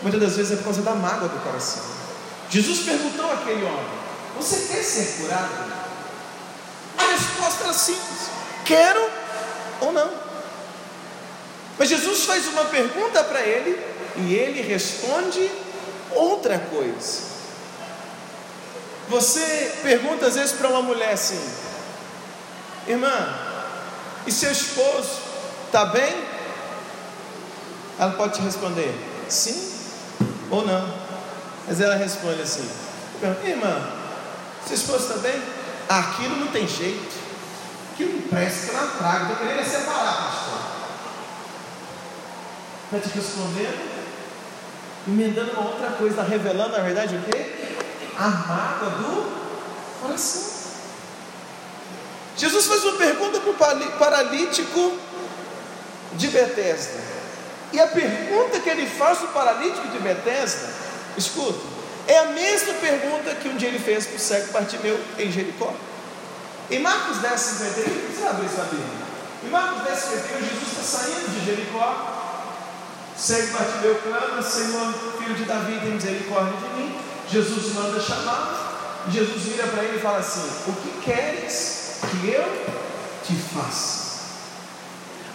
muitas 0.02 0.20
das 0.20 0.36
vezes 0.36 0.52
é 0.52 0.56
por 0.56 0.64
causa 0.64 0.82
da 0.82 0.94
mágoa 0.94 1.28
do 1.28 1.42
coração. 1.42 1.82
Jesus 2.50 2.80
perguntou 2.80 3.30
àquele 3.32 3.64
homem: 3.64 4.00
Você 4.36 4.72
quer 4.72 4.82
ser 4.82 5.22
curado? 5.22 5.72
A 6.98 7.02
resposta 7.02 7.64
era 7.64 7.72
simples: 7.72 8.30
Quero 8.64 9.08
ou 9.80 9.92
não. 9.92 10.10
Mas 11.78 11.88
Jesus 11.88 12.24
faz 12.24 12.46
uma 12.48 12.66
pergunta 12.66 13.24
para 13.24 13.40
ele 13.40 13.82
e 14.16 14.34
ele 14.34 14.60
responde 14.60 15.50
outra 16.10 16.58
coisa. 16.58 17.29
Você 19.10 19.80
pergunta 19.82 20.26
às 20.26 20.36
vezes 20.36 20.52
para 20.52 20.68
uma 20.68 20.82
mulher 20.82 21.14
assim: 21.14 21.40
Irmã, 22.86 23.12
e 24.24 24.30
seu 24.30 24.52
esposo 24.52 25.18
está 25.66 25.86
bem? 25.86 26.24
Ela 27.98 28.12
pode 28.12 28.34
te 28.34 28.40
responder 28.40 28.94
sim 29.28 29.74
ou 30.48 30.64
não. 30.64 30.94
Mas 31.66 31.80
ela 31.80 31.96
responde 31.96 32.40
assim: 32.40 32.70
Irmã, 33.44 33.82
seu 34.64 34.76
esposo 34.76 35.08
está 35.08 35.18
bem? 35.18 35.42
Aquilo 35.88 36.36
não 36.36 36.46
tem 36.46 36.68
jeito. 36.68 37.18
Aquilo 37.92 38.12
não 38.12 38.28
presta, 38.28 38.68
que 38.68 38.76
ela 38.76 38.92
traga. 38.96 39.22
Estou 39.22 39.36
querendo 39.38 39.60
é 39.60 39.64
separar, 39.64 40.14
pastor. 40.14 40.60
Está 42.92 43.08
te 43.08 43.16
respondendo? 43.16 43.90
Emendando 45.08 45.50
uma 45.50 45.68
outra 45.68 45.90
coisa, 45.98 46.22
revelando 46.22 46.76
na 46.76 46.82
verdade 46.82 47.16
o 47.16 47.22
quê? 47.22 47.49
A 48.20 48.28
mágoa 48.28 48.90
do 48.90 50.00
coração. 50.00 50.60
Jesus 52.36 52.66
faz 52.66 52.84
uma 52.84 52.98
pergunta 52.98 53.40
para 53.40 53.50
o 53.50 53.92
paralítico 53.98 54.98
de 56.14 56.28
Betesda. 56.28 57.00
E 57.72 57.80
a 57.80 57.86
pergunta 57.86 58.60
que 58.60 58.68
ele 58.68 58.86
faz 58.86 59.18
para 59.18 59.26
o 59.26 59.32
paralítico 59.32 59.88
de 59.88 59.98
Betesda, 60.00 60.68
escuta, 61.16 61.60
é 62.06 62.18
a 62.18 62.24
mesma 62.26 62.74
pergunta 62.74 63.34
que 63.36 63.48
um 63.48 63.56
dia 63.56 63.68
ele 63.68 63.78
fez 63.78 64.06
para 64.06 64.16
o 64.16 64.18
cego 64.18 64.52
Bartimeu 64.52 65.00
em 65.18 65.30
Jericó. 65.30 65.72
Em 66.70 66.80
Marcos 66.80 67.18
10, 67.18 67.40
51, 67.40 68.14
você 68.14 68.26
abre 68.26 68.46
isso 68.46 68.56
Bíblia. 68.56 69.10
Em 69.44 69.48
Marcos 69.48 69.82
10, 69.84 69.98
51, 69.98 70.38
Jesus 70.40 70.68
está 70.72 70.98
saindo 70.98 71.40
de 71.40 71.46
Jericó. 71.46 72.16
Cego 73.16 73.52
Bartimeu 73.52 74.00
clama, 74.02 74.42
Senhor, 74.42 74.92
filho 75.18 75.34
de 75.34 75.44
Davi, 75.44 75.78
tem 75.80 75.90
misericórdia 75.90 76.56
de 76.56 76.74
mim. 76.74 76.99
Jesus 77.30 77.74
manda 77.74 78.00
chamar, 78.00 79.06
Jesus 79.08 79.42
vira 79.44 79.66
para 79.68 79.84
ele 79.84 79.98
e 79.98 80.00
fala 80.00 80.18
assim: 80.18 80.48
O 80.66 80.72
que 80.72 81.00
queres 81.02 82.00
que 82.10 82.28
eu 82.28 82.44
te 83.24 83.34
faça? 83.54 84.00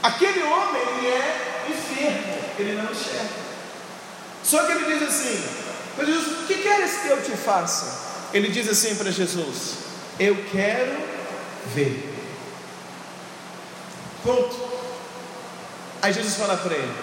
Aquele 0.03 0.43
homem, 0.43 0.81
ele 0.81 1.07
é 1.07 1.65
enfermo, 1.69 2.43
ele 2.59 2.73
não 2.73 2.91
enxerga. 2.91 3.29
Só 4.43 4.63
que 4.65 4.73
ele 4.73 4.93
diz 4.93 5.07
assim: 5.07 5.43
Jesus, 6.05 6.27
o 6.39 6.47
que 6.47 6.55
queres 6.55 6.97
que 6.97 7.07
eu 7.07 7.23
te 7.23 7.31
faça? 7.31 8.05
Ele 8.33 8.49
diz 8.49 8.67
assim 8.69 8.95
para 8.95 9.09
Jesus: 9.09 9.75
Eu 10.19 10.35
quero 10.51 11.01
ver. 11.73 12.13
Pronto. 14.21 14.75
Aí 16.01 16.11
Jesus 16.11 16.35
fala 16.35 16.57
para 16.57 16.75
ele: 16.75 16.93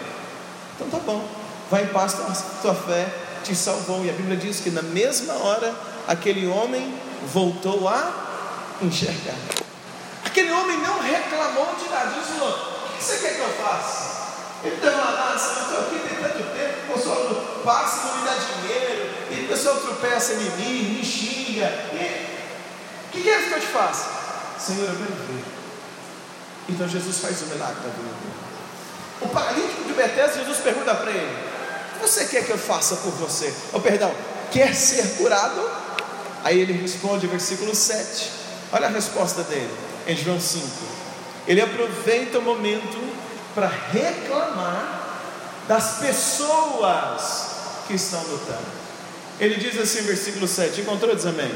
Então 0.77 0.91
tá 0.91 0.99
bom, 0.99 1.27
vai 1.71 1.85
em 1.85 1.89
paz, 1.89 2.15
tua 2.61 2.75
fé 2.75 3.22
te 3.43 3.55
salvou. 3.55 4.05
E 4.05 4.11
a 4.11 4.13
Bíblia 4.13 4.37
diz 4.37 4.61
que 4.61 4.71
na 4.71 4.83
mesma 4.83 5.35
hora 5.35 5.75
aquele 6.09 6.47
homem 6.47 6.95
voltou 7.33 7.89
a 7.89 8.11
enxergar. 8.81 9.37
Aquele 10.25 10.51
homem 10.51 10.79
não 10.79 11.01
reclamou 11.01 11.75
de 11.77 11.89
nada. 11.91 12.11
Disse: 12.11 12.41
o 12.41 12.97
que 12.97 13.05
você 13.05 13.19
quer 13.19 13.35
que 13.35 13.41
eu 13.41 13.65
faça? 13.65 14.13
Ele 14.65 14.77
deu 14.77 14.93
uma 14.93 15.11
lança, 15.11 15.55
eu 15.59 15.63
estou 15.63 15.79
aqui 15.81 16.09
tem 16.09 16.23
tanto 16.23 16.57
tempo, 16.57 16.93
o 16.93 16.95
pessoal 16.95 17.61
passa, 17.65 18.07
não 18.07 18.19
me 18.19 18.25
dá 18.25 18.35
dinheiro, 18.35 19.11
e 19.33 19.45
o 19.45 19.49
pessoal 19.49 19.77
tropeça 19.77 20.35
em 20.35 20.51
mim, 20.51 20.99
me 20.99 21.05
xinga. 21.05 21.67
O 21.97 23.11
que 23.11 23.23
quer 23.23 23.49
que 23.49 23.55
eu 23.55 23.61
te 23.61 23.67
faça? 23.67 24.09
Senhor, 24.61 24.89
eu 24.89 24.95
quero 24.95 25.15
ver. 25.27 25.45
Então 26.69 26.89
Jesus 26.89 27.19
faz 27.19 27.43
o 27.43 27.47
milagre 27.47 27.75
da 27.75 27.89
vida. 27.89 28.43
O 29.21 29.29
paralítico 29.29 29.83
de 29.85 29.93
Betesda, 29.95 30.39
Jesus 30.39 30.59
pergunta 30.59 30.95
para 30.95 31.11
ele: 31.11 31.37
você 32.03 32.27
quer 32.27 32.45
que 32.45 32.51
eu 32.51 32.59
faça 32.59 32.97
por 32.97 33.13
você? 33.13 33.53
Oh, 33.73 33.81
perdão, 33.81 34.13
quer 34.51 34.75
ser 34.75 35.17
curado? 35.17 35.71
Aí 36.45 36.61
ele 36.61 36.73
responde, 36.73 37.27
versículo 37.27 37.75
7. 37.75 38.31
Olha 38.73 38.89
a 38.89 38.91
resposta 38.91 39.43
dele, 39.45 39.71
em 40.07 40.17
João 40.17 40.41
5. 40.41 40.67
Ele 41.47 41.61
aproveita 41.61 42.39
o 42.39 42.43
momento 42.43 42.99
para 43.55 43.67
reclamar 43.67 45.01
das 45.69 45.99
pessoas 45.99 47.47
que 47.87 47.95
estão 47.95 48.23
lutando. 48.25 48.83
Ele 49.39 49.57
diz 49.57 49.79
assim, 49.79 50.03
versículo 50.03 50.49
7: 50.49 50.81
Encontrou? 50.81 51.15
Diz 51.15 51.27
amém. 51.27 51.53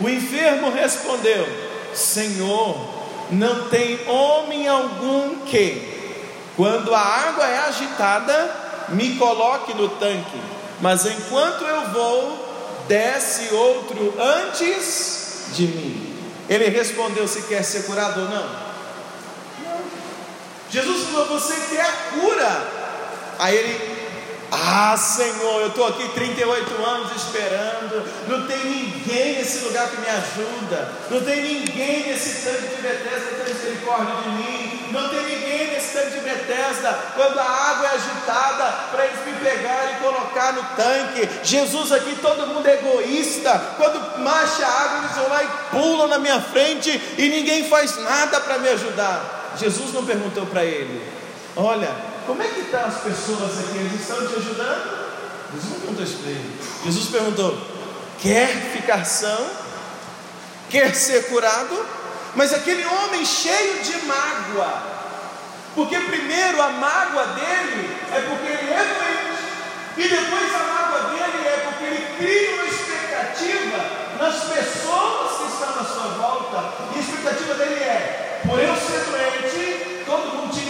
O 0.00 0.08
enfermo 0.08 0.70
respondeu: 0.70 1.46
Senhor, 1.94 2.98
não 3.30 3.68
tem 3.68 4.06
homem 4.06 4.68
algum 4.68 5.40
que, 5.40 6.22
quando 6.56 6.94
a 6.94 7.00
água 7.00 7.46
é 7.46 7.58
agitada, 7.60 8.67
me 8.90 9.16
coloque 9.16 9.74
no 9.74 9.88
tanque, 9.88 10.40
mas 10.80 11.04
enquanto 11.06 11.64
eu 11.64 11.88
vou, 11.90 12.84
desce 12.88 13.54
outro 13.54 14.14
antes 14.18 15.48
de 15.54 15.66
mim. 15.66 16.16
Ele 16.48 16.68
respondeu 16.68 17.28
se 17.28 17.42
quer 17.42 17.62
ser 17.62 17.84
curado 17.84 18.20
ou 18.20 18.28
não. 18.28 18.48
não. 18.48 19.80
Jesus 20.70 21.08
falou: 21.08 21.26
Você 21.26 21.54
quer 21.70 21.82
a 21.82 21.92
cura? 22.18 22.78
Aí 23.38 23.54
ele 23.54 23.97
ah, 24.50 24.96
Senhor, 24.96 25.60
eu 25.60 25.68
estou 25.68 25.86
aqui 25.86 26.08
38 26.08 26.82
anos 26.82 27.16
esperando. 27.16 28.02
Não 28.26 28.46
tem 28.46 28.64
ninguém 28.64 29.36
nesse 29.36 29.64
lugar 29.64 29.90
que 29.90 30.00
me 30.00 30.06
ajuda. 30.06 30.92
Não 31.10 31.20
tem 31.20 31.42
ninguém 31.42 32.08
nesse 32.08 32.46
tanque 32.46 32.74
de 32.74 32.82
Bethesda 32.82 33.26
que 33.28 33.44
tem 33.44 33.54
misericórdia 33.54 34.14
de 34.22 34.28
mim. 34.30 34.88
Não 34.90 35.08
tem 35.10 35.22
ninguém 35.22 35.66
nesse 35.72 35.92
tanque 35.92 36.12
de 36.12 36.20
Bethesda 36.20 36.98
quando 37.14 37.38
a 37.38 37.44
água 37.44 37.88
é 37.88 37.94
agitada 37.94 38.64
para 38.90 39.04
eles 39.04 39.26
me 39.26 39.32
pegarem 39.34 39.96
e 39.96 40.00
colocar 40.00 40.52
no 40.54 40.62
tanque. 40.76 41.28
Jesus 41.42 41.92
aqui, 41.92 42.16
todo 42.22 42.46
mundo 42.46 42.66
é 42.66 42.74
egoísta. 42.74 43.50
Quando 43.76 44.18
marcha 44.20 44.64
a 44.64 44.82
água, 44.82 44.98
eles 44.98 45.16
vão 45.16 45.28
lá 45.28 45.44
e 45.44 45.48
pulam 45.70 46.08
na 46.08 46.18
minha 46.18 46.40
frente 46.40 46.90
e 47.18 47.28
ninguém 47.28 47.68
faz 47.68 47.98
nada 47.98 48.40
para 48.40 48.58
me 48.58 48.68
ajudar. 48.70 49.52
Jesus 49.58 49.92
não 49.92 50.06
perguntou 50.06 50.46
para 50.46 50.64
ele: 50.64 51.02
Olha, 51.54 52.07
como 52.28 52.42
é 52.42 52.46
que 52.48 52.60
estão 52.60 52.84
as 52.84 53.00
pessoas 53.00 53.58
aqui? 53.58 53.78
Eles 53.78 54.02
estão 54.02 54.18
te 54.18 54.36
ajudando? 54.36 55.08
Jesus 55.50 55.72
não 55.72 55.80
perguntou 55.80 56.04
isso 56.04 56.16
para 56.18 56.30
ele. 56.30 56.60
Jesus 56.84 57.08
perguntou: 57.08 57.58
quer 58.20 58.48
ficar 58.70 59.04
são? 59.06 59.46
Quer 60.68 60.94
ser 60.94 61.28
curado? 61.28 61.86
Mas 62.36 62.52
aquele 62.52 62.84
homem 62.84 63.24
cheio 63.24 63.82
de 63.82 64.04
mágoa, 64.04 64.82
porque 65.74 65.98
primeiro 65.98 66.60
a 66.60 66.68
mágoa 66.68 67.28
dele 67.28 67.96
é 68.12 68.20
porque 68.20 68.52
ele 68.52 68.72
é 68.74 68.84
doente, 68.84 69.42
e 69.96 70.02
depois 70.02 70.54
a 70.54 70.58
mágoa 70.58 71.10
dele 71.10 71.48
é 71.48 71.56
porque 71.64 71.84
ele 71.84 72.16
cria 72.18 72.54
uma 72.56 72.64
expectativa 72.66 73.78
nas 74.20 74.44
pessoas 74.44 75.38
que 75.38 75.52
estão 75.54 75.76
na 75.76 75.84
sua 75.84 76.08
volta, 76.18 76.74
e 76.94 76.98
a 76.98 77.00
expectativa 77.00 77.54
dele 77.54 77.82
é: 77.82 78.42
por 78.46 78.60
eu 78.60 78.76
ser 78.76 79.00
doente, 79.10 80.04
todo 80.04 80.36
mundo 80.36 80.52
tinha. 80.52 80.67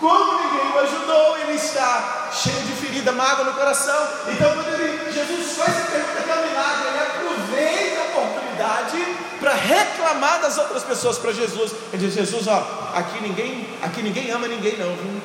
Como 0.00 0.42
ninguém 0.42 0.72
o 0.72 0.78
ajudou, 0.80 1.38
ele 1.38 1.54
está 1.54 2.30
cheio 2.32 2.62
de 2.62 2.72
ferida, 2.72 3.12
mágoa 3.12 3.44
no 3.44 3.54
coração. 3.54 4.08
Então, 4.28 4.52
quando 4.54 4.68
ele, 4.74 5.12
Jesus 5.12 5.56
faz 5.56 5.70
essa 5.70 5.90
pergunta 5.90 6.22
que 6.22 6.30
é 6.30 6.34
um 6.34 6.48
milagre, 6.48 6.88
ele 6.88 6.98
aproveita 6.98 8.00
a 8.00 8.04
oportunidade 8.04 9.16
para 9.40 9.54
reclamar 9.54 10.40
das 10.40 10.58
outras 10.58 10.82
pessoas 10.82 11.18
para 11.18 11.32
Jesus. 11.32 11.72
Ele 11.92 12.06
diz: 12.06 12.14
Jesus, 12.14 12.46
ó, 12.48 12.92
aqui 12.94 13.22
ninguém, 13.22 13.68
aqui 13.82 14.02
ninguém 14.02 14.30
ama 14.30 14.48
ninguém, 14.48 14.76
não. 14.78 14.94
Viu? 14.96 15.22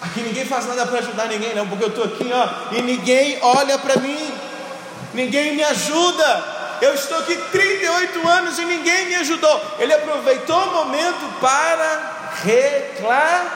Aqui 0.00 0.20
ninguém 0.20 0.44
faz 0.44 0.66
nada 0.66 0.84
para 0.86 0.98
ajudar 0.98 1.26
ninguém, 1.26 1.54
não, 1.54 1.68
porque 1.68 1.84
eu 1.84 1.88
estou 1.88 2.04
aqui, 2.04 2.28
ó, 2.32 2.74
e 2.74 2.82
ninguém 2.82 3.38
olha 3.40 3.78
para 3.78 3.96
mim, 3.96 4.34
ninguém 5.14 5.54
me 5.54 5.62
ajuda. 5.62 6.62
Eu 6.80 6.94
estou 6.94 7.18
aqui 7.18 7.36
38 7.36 8.28
anos 8.28 8.58
e 8.58 8.64
ninguém 8.64 9.06
me 9.06 9.14
ajudou. 9.14 9.62
Ele 9.78 9.94
aproveitou 9.94 10.58
o 10.58 10.72
momento 10.72 11.40
para 11.40 12.21
reclamar. 12.42 13.52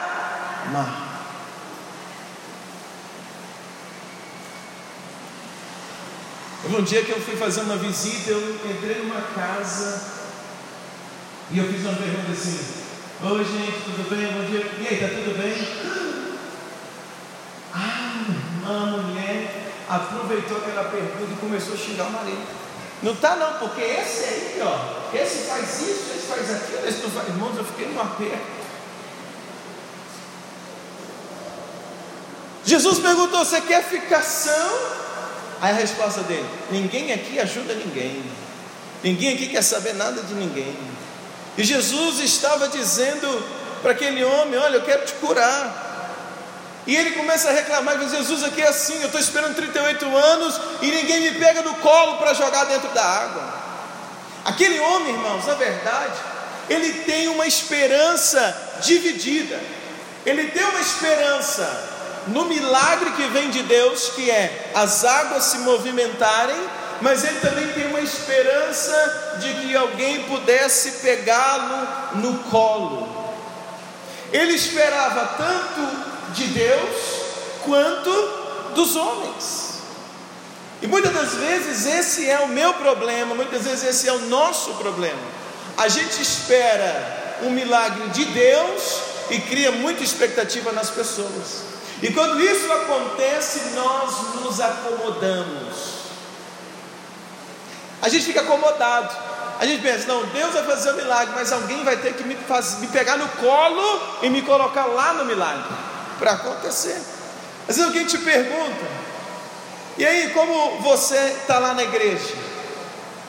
Um 6.65 6.83
dia 6.83 7.03
que 7.03 7.11
eu 7.11 7.21
fui 7.21 7.35
fazer 7.35 7.61
uma 7.61 7.77
visita, 7.77 8.31
eu 8.31 8.55
entrei 8.65 8.97
numa 8.97 9.21
casa 9.33 10.17
e 11.49 11.57
eu 11.57 11.65
fiz 11.65 11.81
uma 11.81 11.93
pergunta 11.93 12.31
assim: 12.31 12.59
Oi 13.23 13.45
gente, 13.45 13.83
tudo 13.85 14.09
bem? 14.09 14.27
Bom 14.33 14.45
dia. 14.45 14.59
E 14.79 14.87
aí, 14.87 14.99
tá 14.99 15.07
tudo 15.07 15.37
bem? 15.37 15.97
Ah, 18.69 18.83
uma 18.83 18.97
mulher 18.97 19.71
aproveitou 19.87 20.57
aquela 20.57 20.83
pergunta 20.85 21.31
e 21.31 21.39
começou 21.39 21.73
a 21.73 21.77
xingar 21.77 22.07
o 22.07 22.11
marido. 22.11 22.45
Não 23.01 23.15
tá 23.15 23.37
não, 23.37 23.59
porque 23.59 23.79
esse 23.81 24.23
aí, 24.25 24.61
ó, 24.61 25.15
esse 25.15 25.47
faz 25.47 25.81
isso, 25.81 26.11
esse 26.17 26.27
faz 26.27 26.53
aquilo, 26.53 26.85
esse 26.85 27.01
não 27.01 27.09
faz. 27.11 27.29
Irmãos, 27.29 27.55
eu 27.55 27.63
fiquei 27.63 27.87
no 27.87 28.01
aperto. 28.01 28.56
Jesus 32.67 32.99
perguntou: 32.99 33.45
Você 33.45 33.61
quer 33.61 33.81
ficação? 33.81 34.69
Aí 35.61 35.71
a 35.71 35.75
resposta 35.75 36.21
dele: 36.23 36.45
ninguém 36.69 37.13
aqui 37.13 37.39
ajuda 37.39 37.73
ninguém, 37.73 38.21
ninguém 39.01 39.35
aqui 39.35 39.47
quer 39.47 39.63
saber 39.63 39.95
nada 39.95 40.21
de 40.21 40.33
ninguém. 40.33 40.77
E 41.57 41.63
Jesus 41.63 42.19
estava 42.19 42.67
dizendo 42.67 43.41
para 43.81 43.93
aquele 43.93 44.21
homem: 44.21 44.59
Olha, 44.59 44.75
eu 44.75 44.83
quero 44.83 45.05
te 45.05 45.13
curar. 45.13 45.85
E 46.85 46.93
ele 46.93 47.11
começa 47.11 47.49
a 47.49 47.53
reclamar: 47.53 47.97
Jesus, 48.09 48.43
aqui 48.43 48.61
é 48.61 48.67
assim, 48.67 48.99
eu 48.99 49.05
estou 49.05 49.21
esperando 49.21 49.55
38 49.55 50.05
anos 50.05 50.59
e 50.81 50.87
ninguém 50.91 51.21
me 51.21 51.31
pega 51.39 51.61
no 51.61 51.73
colo 51.75 52.17
para 52.17 52.33
jogar 52.33 52.65
dentro 52.65 52.89
da 52.89 53.03
água. 53.03 53.53
Aquele 54.43 54.77
homem, 54.81 55.13
irmãos, 55.13 55.45
na 55.45 55.53
verdade, 55.53 56.19
ele 56.69 57.03
tem 57.03 57.29
uma 57.29 57.47
esperança 57.47 58.81
dividida. 58.81 59.57
Ele 60.25 60.47
tem 60.51 60.63
uma 60.65 60.81
esperança 60.81 61.96
no 62.27 62.45
milagre 62.45 63.11
que 63.11 63.27
vem 63.27 63.49
de 63.49 63.63
Deus, 63.63 64.11
que 64.15 64.29
é 64.29 64.71
as 64.73 65.05
águas 65.05 65.43
se 65.43 65.59
movimentarem, 65.59 66.59
mas 67.01 67.23
ele 67.23 67.39
também 67.39 67.67
tem 67.73 67.87
uma 67.87 68.01
esperança 68.01 69.37
de 69.39 69.53
que 69.53 69.75
alguém 69.75 70.23
pudesse 70.23 70.91
pegá-lo 71.03 72.21
no 72.21 72.39
colo. 72.49 73.07
Ele 74.31 74.53
esperava 74.53 75.25
tanto 75.37 76.33
de 76.33 76.47
Deus 76.47 77.17
quanto 77.63 78.11
dos 78.73 78.95
homens. 78.95 79.67
E 80.81 80.87
muitas 80.87 81.13
das 81.13 81.33
vezes 81.35 81.85
esse 81.85 82.29
é 82.29 82.39
o 82.39 82.47
meu 82.49 82.73
problema, 82.75 83.33
muitas 83.33 83.63
vezes 83.63 83.83
esse 83.83 84.07
é 84.07 84.13
o 84.13 84.19
nosso 84.27 84.73
problema. 84.75 85.19
A 85.77 85.87
gente 85.87 86.21
espera 86.21 87.37
um 87.43 87.51
milagre 87.51 88.09
de 88.09 88.25
Deus 88.25 89.01
e 89.29 89.39
cria 89.39 89.71
muita 89.71 90.03
expectativa 90.03 90.71
nas 90.71 90.89
pessoas. 90.89 91.76
E 92.01 92.11
quando 92.13 92.39
isso 92.39 92.71
acontece, 92.71 93.59
nós 93.75 94.35
nos 94.35 94.59
acomodamos. 94.59 95.97
A 98.01 98.09
gente 98.09 98.25
fica 98.25 98.41
acomodado. 98.41 99.15
A 99.59 99.65
gente 99.65 99.81
pensa, 99.81 100.07
não, 100.07 100.23
Deus 100.27 100.53
vai 100.53 100.63
fazer 100.63 100.91
o 100.91 100.93
um 100.93 100.97
milagre, 100.97 101.33
mas 101.35 101.51
alguém 101.51 101.83
vai 101.83 101.97
ter 101.97 102.13
que 102.13 102.23
me, 102.23 102.35
faz, 102.35 102.77
me 102.79 102.87
pegar 102.87 103.17
no 103.17 103.27
colo 103.29 104.01
e 104.21 104.29
me 104.29 104.43
colocar 104.43 104.85
lá 104.85 105.13
no 105.13 105.25
milagre 105.25 105.65
para 106.19 106.33
acontecer. 106.33 107.01
Às 107.67 107.75
vezes 107.75 107.83
alguém 107.83 108.05
te 108.05 108.19
pergunta, 108.19 108.85
e 109.97 110.05
aí, 110.05 110.29
como 110.29 110.79
você 110.81 111.17
está 111.41 111.57
lá 111.57 111.73
na 111.73 111.81
igreja? 111.81 112.35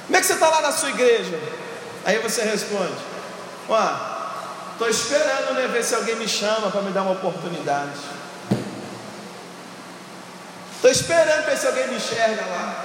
Como 0.04 0.16
é 0.16 0.20
que 0.20 0.26
você 0.26 0.34
está 0.34 0.50
lá 0.50 0.60
na 0.60 0.70
sua 0.70 0.90
igreja? 0.90 1.40
Aí 2.04 2.18
você 2.18 2.42
responde: 2.42 2.92
Estou 4.72 4.88
esperando 4.88 5.54
né, 5.54 5.66
ver 5.68 5.82
se 5.82 5.94
alguém 5.94 6.16
me 6.16 6.28
chama 6.28 6.70
para 6.70 6.82
me 6.82 6.92
dar 6.92 7.02
uma 7.02 7.12
oportunidade. 7.12 7.98
Estou 10.78 10.92
esperando 10.92 11.44
ver 11.44 11.58
se 11.58 11.66
alguém 11.66 11.88
me 11.88 11.96
enxerga 11.96 12.40
lá. 12.46 12.84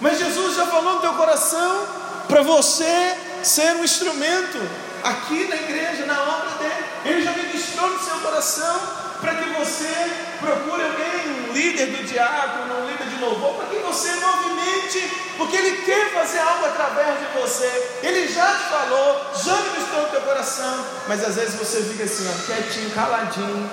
Mas 0.00 0.16
Jesus 0.16 0.54
já 0.54 0.64
falou 0.66 0.94
no 0.94 1.00
teu 1.00 1.12
coração 1.14 1.86
para 2.28 2.40
você 2.42 3.16
ser 3.42 3.74
um 3.74 3.82
instrumento 3.82 4.58
aqui 5.02 5.48
na 5.48 5.56
igreja, 5.56 6.06
na 6.06 6.22
obra 6.22 6.50
dele. 6.60 6.84
Ele 7.04 7.24
já 7.24 7.32
ministrou 7.32 7.90
no 7.90 7.98
seu 7.98 8.16
coração 8.18 8.80
para 9.20 9.34
que 9.34 9.50
você 9.58 9.92
procure 10.38 10.84
alguém, 10.84 11.48
um 11.48 11.52
líder 11.52 11.86
do 11.86 12.04
diácono, 12.04 12.80
um 12.80 12.90
líder 12.92 13.08
de 13.08 13.24
louvor, 13.24 13.54
para 13.54 13.66
que 13.66 13.82
você 13.82 14.14
movimente, 14.14 15.00
porque 15.36 15.56
ele 15.56 15.82
quer 15.82 16.12
fazer 16.12 16.38
algo 16.38 16.64
através 16.64 17.18
de 17.18 17.40
você. 17.40 17.98
Ele 18.04 18.32
já 18.32 18.54
te 18.54 18.64
falou, 18.70 19.32
já 19.44 19.56
ministrou 19.56 20.02
no 20.02 20.08
teu 20.10 20.20
coração, 20.20 20.86
mas 21.08 21.24
às 21.24 21.34
vezes 21.34 21.56
você 21.56 21.82
fica 21.82 22.04
assim, 22.04 22.24
ó, 22.28 22.46
quietinho, 22.46 22.90
caladinho 22.90 23.68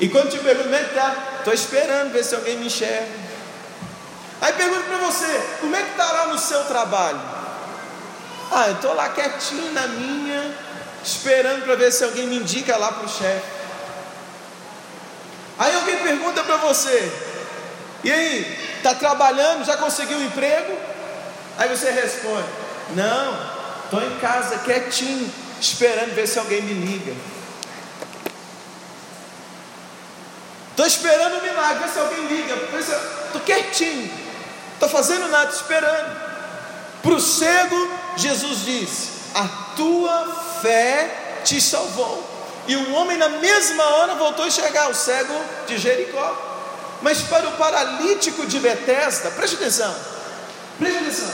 e 0.00 0.08
quando 0.08 0.30
te 0.30 0.38
está? 0.38 1.14
Estou 1.40 1.52
esperando 1.52 2.12
ver 2.12 2.24
se 2.24 2.34
alguém 2.34 2.56
me 2.58 2.66
enxerga. 2.66 3.08
Aí 4.40 4.52
pergunto 4.54 4.84
para 4.84 4.98
você, 4.98 5.42
como 5.60 5.76
é 5.76 5.82
que 5.82 5.90
está 5.90 6.12
lá 6.12 6.26
no 6.28 6.38
seu 6.38 6.64
trabalho? 6.64 7.20
Ah, 8.50 8.68
eu 8.68 8.74
estou 8.74 8.94
lá 8.94 9.08
quietinho 9.10 9.72
na 9.72 9.86
minha, 9.86 10.54
esperando 11.04 11.64
para 11.64 11.74
ver 11.74 11.92
se 11.92 12.04
alguém 12.04 12.26
me 12.26 12.36
indica 12.36 12.76
lá 12.76 12.92
para 12.92 13.06
o 13.06 13.08
chefe. 13.08 13.44
Aí 15.58 15.74
alguém 15.74 15.96
pergunta 15.98 16.42
para 16.42 16.56
você, 16.56 17.12
e 18.02 18.10
aí, 18.10 18.58
está 18.78 18.94
trabalhando, 18.94 19.64
já 19.64 19.76
conseguiu 19.76 20.16
um 20.16 20.24
emprego? 20.24 20.74
Aí 21.58 21.68
você 21.68 21.90
responde, 21.90 22.48
não, 22.94 23.38
estou 23.84 24.02
em 24.02 24.18
casa 24.20 24.58
quietinho, 24.58 25.30
esperando 25.60 26.14
ver 26.14 26.26
se 26.26 26.38
alguém 26.38 26.62
me 26.62 26.72
liga. 26.72 27.12
Estou 30.70 30.86
esperando 30.86 31.38
o 31.38 31.42
milagre, 31.42 31.84
ver 31.84 31.92
se 31.92 31.98
alguém 31.98 32.26
liga. 32.26 32.54
Estou 33.26 33.40
quietinho, 33.42 34.10
estou 34.74 34.88
fazendo 34.88 35.28
nada, 35.28 35.52
esperando. 35.52 36.30
Para 37.02 37.12
o 37.12 37.20
cego, 37.20 37.90
Jesus 38.16 38.64
disse: 38.64 39.08
A 39.34 39.46
tua 39.76 40.58
fé 40.62 41.40
te 41.44 41.60
salvou. 41.60 42.28
E 42.66 42.76
o 42.76 42.92
homem, 42.94 43.16
na 43.16 43.28
mesma 43.28 43.84
hora, 43.84 44.14
voltou 44.14 44.44
a 44.44 44.48
enxergar 44.48 44.90
o 44.90 44.94
cego 44.94 45.34
de 45.66 45.78
Jericó. 45.78 46.48
Mas 47.02 47.22
para 47.22 47.48
o 47.48 47.52
paralítico 47.52 48.46
de 48.46 48.58
Betesda, 48.60 49.30
preste 49.30 49.56
atenção, 49.56 49.94
preste 50.78 50.98
atenção. 50.98 51.30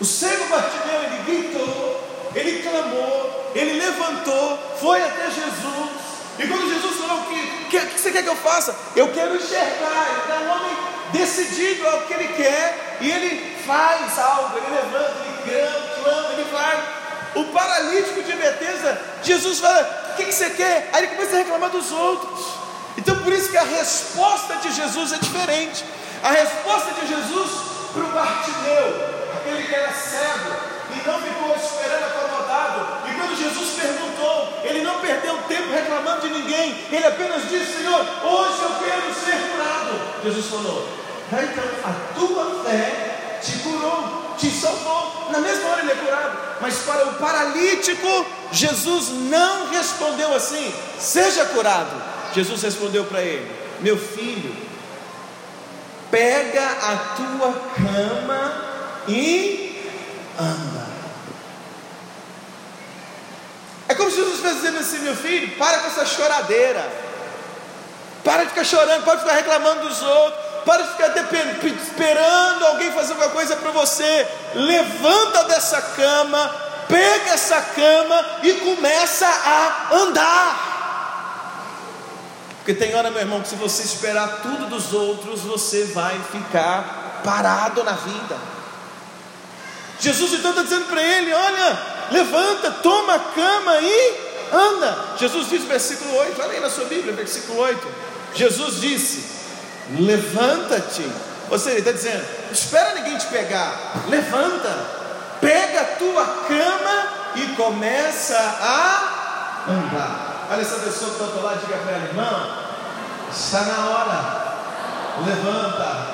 O 0.00 0.04
cego 0.04 0.46
Bartimeu, 0.46 1.02
ele 1.02 1.22
gritou, 1.26 2.30
ele 2.34 2.62
clamou, 2.62 3.52
ele 3.54 3.72
levantou, 3.80 4.76
foi 4.80 5.02
até 5.02 5.24
Jesus 5.30 6.09
e 6.40 6.48
quando 6.48 6.72
Jesus 6.72 6.96
falou: 6.96 7.20
O 7.20 7.26
que, 7.26 7.66
que, 7.68 7.86
que 7.86 8.00
você 8.00 8.10
quer 8.10 8.22
que 8.22 8.28
eu 8.28 8.36
faça? 8.36 8.74
Eu 8.96 9.12
quero 9.12 9.36
enxergar. 9.36 10.24
Ele 10.24 10.32
é 10.32 10.38
um 10.38 10.50
homem 10.50 10.76
decidido 11.12 11.86
ao 11.86 12.02
que 12.02 12.14
ele 12.14 12.28
quer. 12.28 12.98
E 13.00 13.10
ele 13.10 13.62
faz 13.66 14.18
algo. 14.18 14.56
Ele 14.56 14.74
levanta, 14.74 15.16
ele 15.46 16.02
clama, 16.02 16.32
ele 16.32 16.44
vai. 16.50 17.00
O 17.34 17.44
paralítico 17.52 18.22
de 18.22 18.32
Betesda, 18.32 19.00
Jesus 19.22 19.60
fala: 19.60 20.12
O 20.12 20.16
que, 20.16 20.24
que 20.24 20.32
você 20.32 20.50
quer? 20.50 20.88
Aí 20.92 21.04
ele 21.04 21.14
começa 21.14 21.36
a 21.36 21.38
reclamar 21.38 21.70
dos 21.70 21.92
outros. 21.92 22.60
Então 22.96 23.16
por 23.16 23.32
isso 23.32 23.50
que 23.50 23.56
a 23.56 23.62
resposta 23.62 24.56
de 24.56 24.72
Jesus 24.72 25.12
é 25.12 25.18
diferente. 25.18 25.84
A 26.22 26.30
resposta 26.32 26.92
de 27.00 27.06
Jesus 27.06 27.50
para 27.92 28.02
o 28.02 28.08
Bartimeu, 28.08 29.08
aquele 29.36 29.66
que 29.66 29.74
era 29.74 29.92
cego 29.92 30.54
e 30.92 31.08
não 31.08 31.20
ficou 31.20 31.54
esperando 31.56 32.12
quando 32.12 32.19
Jesus 33.40 33.70
perguntou, 33.80 34.60
ele 34.64 34.82
não 34.82 35.00
perdeu 35.00 35.36
tempo 35.48 35.70
reclamando 35.72 36.28
de 36.28 36.34
ninguém, 36.34 36.76
ele 36.92 37.06
apenas 37.06 37.48
disse: 37.48 37.78
Senhor, 37.78 38.00
hoje 38.00 38.62
eu 38.62 38.70
quero 38.84 39.14
ser 39.14 39.50
curado. 39.50 40.22
Jesus 40.22 40.46
falou: 40.46 40.88
então 41.32 41.64
a 41.84 41.92
tua 42.18 42.64
fé 42.64 43.38
te 43.42 43.58
curou, 43.58 44.34
te 44.36 44.50
salvou. 44.50 45.30
Na 45.30 45.38
mesma 45.38 45.68
hora 45.70 45.82
ele 45.82 45.92
é 45.92 45.94
curado, 45.94 46.38
mas 46.60 46.78
para 46.78 47.06
o 47.06 47.14
paralítico, 47.14 48.26
Jesus 48.52 49.08
não 49.30 49.70
respondeu 49.70 50.34
assim: 50.34 50.74
seja 50.98 51.44
curado. 51.46 52.02
Jesus 52.34 52.62
respondeu 52.62 53.04
para 53.04 53.22
ele: 53.22 53.50
meu 53.80 53.96
filho, 53.96 54.54
pega 56.10 56.64
a 56.64 56.96
tua 57.16 57.52
cama 57.76 58.64
e 59.08 59.82
anda. 60.38 60.90
É 63.88 63.89
como 64.00 64.10
se 64.10 64.16
Jesus 64.16 64.34
estivesse 64.34 64.60
dizendo 64.60 64.78
assim: 64.78 64.98
meu 65.00 65.14
filho, 65.14 65.56
para 65.56 65.78
com 65.78 65.86
essa 65.88 66.06
choradeira. 66.06 67.10
Para 68.24 68.44
de 68.44 68.50
ficar 68.50 68.64
chorando, 68.64 69.04
para 69.04 69.14
de 69.14 69.20
ficar 69.22 69.34
reclamando 69.34 69.88
dos 69.88 70.02
outros, 70.02 70.40
para 70.64 70.82
de 70.82 70.90
ficar 70.90 71.14
esperando 71.82 72.66
alguém 72.66 72.92
fazer 72.92 73.12
alguma 73.12 73.30
coisa 73.30 73.56
para 73.56 73.70
você. 73.70 74.28
Levanta 74.54 75.44
dessa 75.44 75.80
cama, 75.80 76.54
pega 76.88 77.30
essa 77.30 77.60
cama 77.60 78.26
e 78.42 78.52
começa 78.54 79.26
a 79.26 79.94
andar. 79.94 80.66
Porque 82.58 82.74
tem 82.74 82.94
hora, 82.94 83.10
meu 83.10 83.20
irmão, 83.20 83.40
que 83.40 83.48
se 83.48 83.56
você 83.56 83.82
esperar 83.82 84.40
tudo 84.42 84.66
dos 84.66 84.92
outros, 84.92 85.40
você 85.40 85.84
vai 85.86 86.20
ficar 86.30 87.22
parado 87.24 87.82
na 87.82 87.92
vida. 87.92 88.36
Jesus 89.98 90.34
então 90.34 90.50
está 90.50 90.62
dizendo 90.62 90.86
para 90.86 91.02
ele: 91.02 91.32
Olha, 91.32 91.99
levanta, 92.10 92.70
toma 92.82 93.14
a 93.14 93.18
cama 93.18 93.80
e 93.80 94.30
anda. 94.52 95.16
Jesus 95.18 95.48
diz, 95.48 95.64
versículo 95.64 96.14
8, 96.16 96.42
olha 96.42 96.52
aí 96.52 96.60
na 96.60 96.70
sua 96.70 96.84
Bíblia, 96.84 97.12
versículo 97.12 97.58
8. 97.60 97.88
Jesus 98.34 98.80
disse: 98.80 99.40
Levanta-te. 99.98 101.10
Ou 101.50 101.58
seja, 101.58 101.70
ele 101.70 101.78
está 101.80 101.92
dizendo: 101.92 102.24
Espera 102.52 102.94
ninguém 102.94 103.18
te 103.18 103.26
pegar, 103.26 104.04
levanta, 104.08 104.68
pega 105.40 105.80
a 105.80 105.84
tua 105.96 106.24
cama 106.46 107.08
e 107.36 107.46
começa 107.56 108.36
a 108.36 109.64
andar. 109.68 110.46
Olha 110.50 110.60
essa 110.60 110.76
pessoa 110.76 111.10
que 111.10 111.22
está 111.22 111.26
do 111.26 111.42
lado, 111.42 111.60
diga 111.60 111.78
para 111.78 111.92
ela, 111.92 112.06
irmão, 112.06 112.56
está 113.30 113.60
na 113.62 113.88
hora, 113.88 115.24
levanta, 115.26 116.06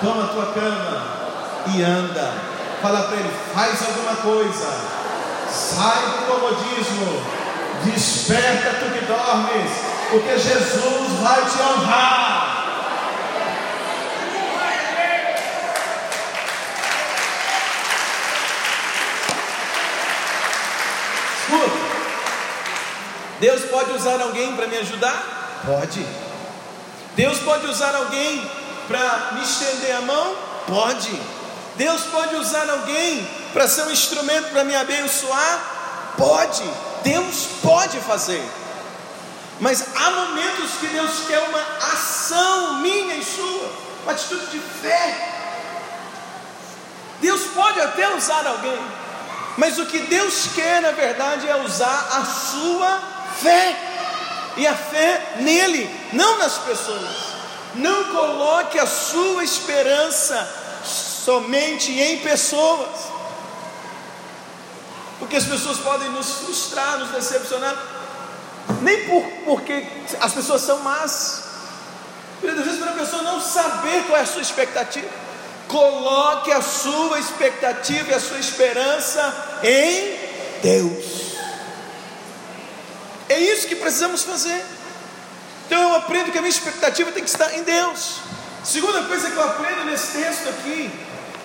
toma 0.00 0.24
a 0.24 0.28
tua 0.28 0.52
cama 0.52 1.02
e 1.74 1.82
anda. 1.82 2.32
Fala 2.82 3.04
para 3.04 3.16
ele, 3.16 3.30
faz 3.54 3.82
alguma 3.82 4.16
coisa, 4.16 4.66
sai 5.56 6.02
do 6.10 6.26
comodismo, 6.26 7.22
desperta 7.84 8.74
tu 8.78 8.90
que 8.92 9.04
dormes, 9.06 9.70
porque 10.10 10.38
Jesus 10.38 11.12
vai 11.22 11.44
te 11.46 11.62
honrar. 11.62 12.56
Escuta, 21.40 21.78
Deus 23.40 23.62
pode 23.70 23.92
usar 23.92 24.20
alguém 24.20 24.54
para 24.54 24.66
me 24.66 24.76
ajudar? 24.76 25.62
Pode. 25.64 26.06
Deus 27.16 27.38
pode 27.38 27.66
usar 27.66 27.94
alguém 27.94 28.50
para 28.86 29.30
me 29.32 29.42
estender 29.42 29.96
a 29.96 30.02
mão? 30.02 30.36
Pode. 30.66 31.18
Deus 31.76 32.02
pode 32.02 32.36
usar 32.36 32.68
alguém 32.68 33.26
para 33.56 33.66
ser 33.66 33.84
um 33.84 33.90
instrumento 33.90 34.50
para 34.50 34.64
me 34.64 34.76
abençoar? 34.76 36.12
Pode, 36.18 36.62
Deus 37.02 37.48
pode 37.62 37.98
fazer. 38.00 38.46
Mas 39.58 39.82
há 39.96 40.10
momentos 40.10 40.72
que 40.78 40.86
Deus 40.88 41.26
quer 41.26 41.38
uma 41.38 41.62
ação 41.90 42.80
minha 42.82 43.14
e 43.14 43.24
sua, 43.24 43.72
uma 44.02 44.12
atitude 44.12 44.48
de 44.48 44.60
fé. 44.60 45.32
Deus 47.22 47.44
pode 47.54 47.80
até 47.80 48.14
usar 48.14 48.46
alguém, 48.46 48.78
mas 49.56 49.78
o 49.78 49.86
que 49.86 50.00
Deus 50.00 50.48
quer, 50.54 50.82
na 50.82 50.90
verdade, 50.90 51.48
é 51.48 51.56
usar 51.56 52.08
a 52.12 52.24
sua 52.26 53.00
fé, 53.40 53.74
e 54.58 54.66
a 54.66 54.74
fé 54.74 55.36
nele, 55.38 55.88
não 56.12 56.36
nas 56.36 56.58
pessoas. 56.58 57.36
Não 57.74 58.04
coloque 58.04 58.78
a 58.78 58.86
sua 58.86 59.42
esperança 59.42 60.46
somente 60.84 61.90
em 61.98 62.18
pessoas. 62.18 63.05
Porque 65.18 65.36
as 65.36 65.44
pessoas 65.44 65.78
podem 65.78 66.10
nos 66.10 66.30
frustrar, 66.30 66.98
nos 66.98 67.10
decepcionar, 67.10 67.74
nem 68.82 69.06
por, 69.06 69.22
porque 69.44 69.86
as 70.20 70.32
pessoas 70.32 70.62
são 70.62 70.80
más, 70.80 71.44
às 72.42 72.64
vezes 72.64 72.78
para 72.78 72.90
a 72.90 72.94
pessoa 72.94 73.22
não 73.22 73.40
saber 73.40 74.04
qual 74.04 74.18
é 74.18 74.22
a 74.22 74.26
sua 74.26 74.42
expectativa. 74.42 75.08
Coloque 75.68 76.52
a 76.52 76.62
sua 76.62 77.18
expectativa 77.18 78.10
e 78.10 78.14
a 78.14 78.20
sua 78.20 78.38
esperança 78.38 79.60
em 79.64 80.16
Deus. 80.62 81.26
É 83.28 83.38
isso 83.40 83.66
que 83.66 83.74
precisamos 83.74 84.22
fazer. 84.22 84.64
Então 85.66 85.82
eu 85.82 85.94
aprendo 85.96 86.30
que 86.30 86.38
a 86.38 86.40
minha 86.40 86.50
expectativa 86.50 87.10
tem 87.10 87.24
que 87.24 87.30
estar 87.30 87.52
em 87.54 87.62
Deus. 87.62 88.18
Segunda 88.62 89.02
coisa 89.02 89.30
que 89.30 89.36
eu 89.36 89.42
aprendo 89.42 89.84
nesse 89.84 90.18
texto 90.18 90.48
aqui 90.48 90.90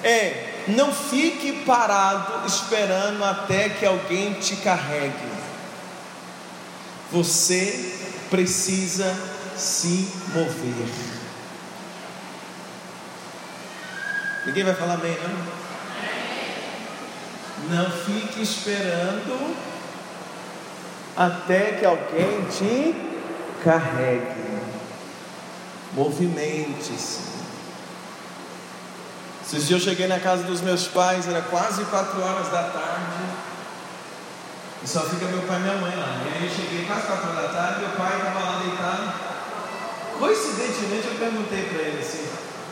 é: 0.03 0.50
não 0.75 0.93
fique 0.93 1.63
parado 1.65 2.45
esperando 2.45 3.23
até 3.23 3.69
que 3.69 3.85
alguém 3.85 4.33
te 4.33 4.55
carregue. 4.57 5.31
Você 7.11 7.93
precisa 8.29 9.15
se 9.55 10.11
mover. 10.33 10.87
Ninguém 14.45 14.63
vai 14.63 14.73
falar 14.73 14.95
amém, 14.95 15.17
não? 15.21 15.61
Não 17.69 17.91
fique 17.91 18.41
esperando 18.41 19.55
até 21.15 21.73
que 21.73 21.85
alguém 21.85 22.45
te 22.45 22.95
carregue. 23.63 24.41
Movimente-se. 25.93 27.30
Esses 29.51 29.67
dias 29.67 29.81
eu 29.81 29.89
cheguei 29.89 30.07
na 30.07 30.17
casa 30.17 30.43
dos 30.43 30.61
meus 30.61 30.87
pais, 30.87 31.27
era 31.27 31.41
quase 31.41 31.83
quatro 31.83 32.21
horas 32.21 32.47
da 32.47 32.63
tarde. 32.69 33.21
E 34.81 34.87
só 34.87 35.01
fica 35.01 35.25
meu 35.25 35.41
pai 35.41 35.57
e 35.57 35.59
minha 35.59 35.75
mãe 35.75 35.93
lá. 35.93 36.21
E 36.23 36.37
aí 36.37 36.45
eu 36.45 36.49
cheguei 36.49 36.85
quase 36.85 37.05
quatro 37.05 37.31
horas 37.31 37.51
da 37.51 37.59
tarde, 37.59 37.81
meu 37.81 37.89
pai 37.89 38.15
estava 38.15 38.39
lá 38.39 38.61
deitado. 38.63 39.11
Coincidentemente 40.17 41.05
eu 41.05 41.15
perguntei 41.15 41.65
para 41.65 41.81
ele 41.81 41.99
assim, 41.99 42.29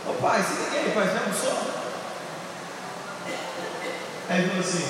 ô 0.07 0.13
pai, 0.13 0.41
você 0.41 0.69
tem 0.71 0.79
aí, 0.79 0.91
pai, 0.91 1.07
já 1.07 1.19
almoçou? 1.19 1.57
Aí 4.29 4.39
ele 4.39 4.47
falou 4.47 4.63
assim, 4.63 4.85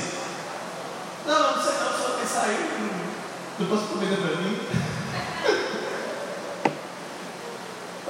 não, 1.26 1.56
não 1.56 1.64
sei 1.64 1.74
não, 1.74 1.92
só 1.98 2.18
quer 2.20 2.28
sair, 2.28 2.70
não 3.58 3.68
posso 3.68 3.88
comer 3.88 4.16
para 4.16 4.36
mim. 4.36 4.60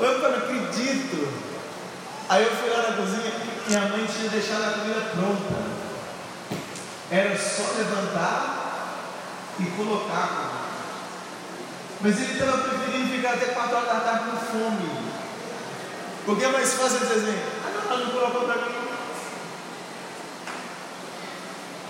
eu 0.01 0.19
não 0.19 0.35
acredito. 0.35 1.49
Aí 2.27 2.43
eu 2.43 2.55
fui 2.57 2.69
lá 2.69 2.89
na 2.89 2.97
cozinha, 2.97 3.48
minha 3.69 3.87
mãe 3.87 4.07
tinha 4.07 4.29
deixado 4.29 4.63
a 4.63 4.71
comida 4.79 5.01
pronta. 5.13 5.69
Era 7.11 7.37
só 7.37 7.71
levantar 7.77 8.95
e 9.59 9.65
colocar. 9.77 10.65
Mas 12.01 12.19
ele 12.19 12.33
estava 12.33 12.57
preferindo 12.57 13.15
ficar 13.15 13.33
até 13.33 13.45
4 13.45 13.75
horas 13.75 13.87
da 13.87 13.99
tarde 13.99 14.25
com 14.31 14.37
fome. 14.37 15.09
Porque 16.25 16.45
é 16.45 16.47
mais 16.47 16.73
fácil 16.73 16.99
dizer 16.99 17.13
assim, 17.13 17.43
ah 17.63 17.69
não, 17.69 17.91
ela 17.91 18.05
não 18.05 18.11
colocou 18.11 18.41
para 18.45 18.55
mim. 18.55 18.75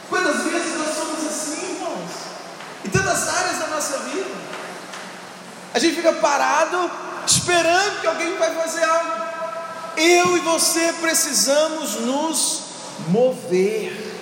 Quantas 0.09 0.43
vezes 0.43 0.77
nós 0.77 0.95
somos 0.95 1.27
assim, 1.27 1.75
irmãos? 1.75 2.11
Em 2.83 2.89
tantas 2.89 3.29
áreas 3.29 3.57
da 3.57 3.67
nossa 3.67 3.99
vida. 3.99 4.29
A 5.73 5.79
gente 5.79 5.95
fica 5.95 6.11
parado, 6.13 6.91
esperando 7.25 8.01
que 8.01 8.07
alguém 8.07 8.37
vai 8.37 8.53
fazer 8.55 8.83
algo. 8.83 9.28
Eu 9.99 10.37
e 10.37 10.39
você 10.39 10.93
precisamos 10.93 11.95
nos 11.95 12.61
mover. 13.09 14.15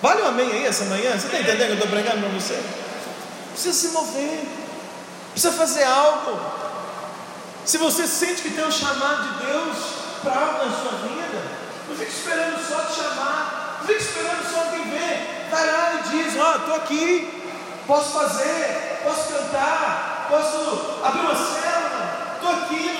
Vale 0.00 0.22
um 0.22 0.26
amém 0.26 0.52
aí 0.52 0.66
essa 0.66 0.84
manhã? 0.84 1.10
Você 1.18 1.26
está 1.26 1.40
entendendo 1.40 1.66
que 1.66 1.72
eu 1.72 1.74
estou 1.74 1.88
pregando 1.88 2.20
para 2.20 2.28
você? 2.28 2.62
Precisa 3.52 3.74
se 3.74 3.88
mover, 3.88 4.44
precisa 5.32 5.52
fazer 5.52 5.82
algo. 5.82 6.38
Se 7.66 7.76
você 7.78 8.06
sente 8.06 8.42
que 8.42 8.50
tem 8.50 8.64
um 8.64 8.70
chamado 8.70 9.22
de 9.28 9.46
Deus 9.46 9.76
para 10.22 10.32
algo 10.32 10.64
na 10.64 10.76
sua 10.76 10.92
vida, 11.08 11.42
não 11.88 11.96
fique 11.96 12.12
esperando 12.12 12.68
só 12.68 12.84
te 12.84 12.94
chamar, 12.94 13.78
não 13.80 13.88
fique 13.88 14.00
esperando 14.00 14.48
só 14.48 14.60
alguém 14.60 14.90
ver. 14.90 15.48
Vai 15.50 15.66
lá 15.66 15.94
e 15.94 16.08
diz: 16.08 16.36
Ó, 16.38 16.52
oh, 16.52 16.56
estou 16.56 16.74
aqui, 16.76 17.42
posso 17.84 18.12
fazer, 18.12 19.00
posso 19.02 19.32
cantar, 19.32 20.28
posso 20.30 21.02
abrir 21.04 21.20
uma 21.20 21.34
célula, 21.34 22.36
estou 22.36 22.50
aqui 22.50 22.99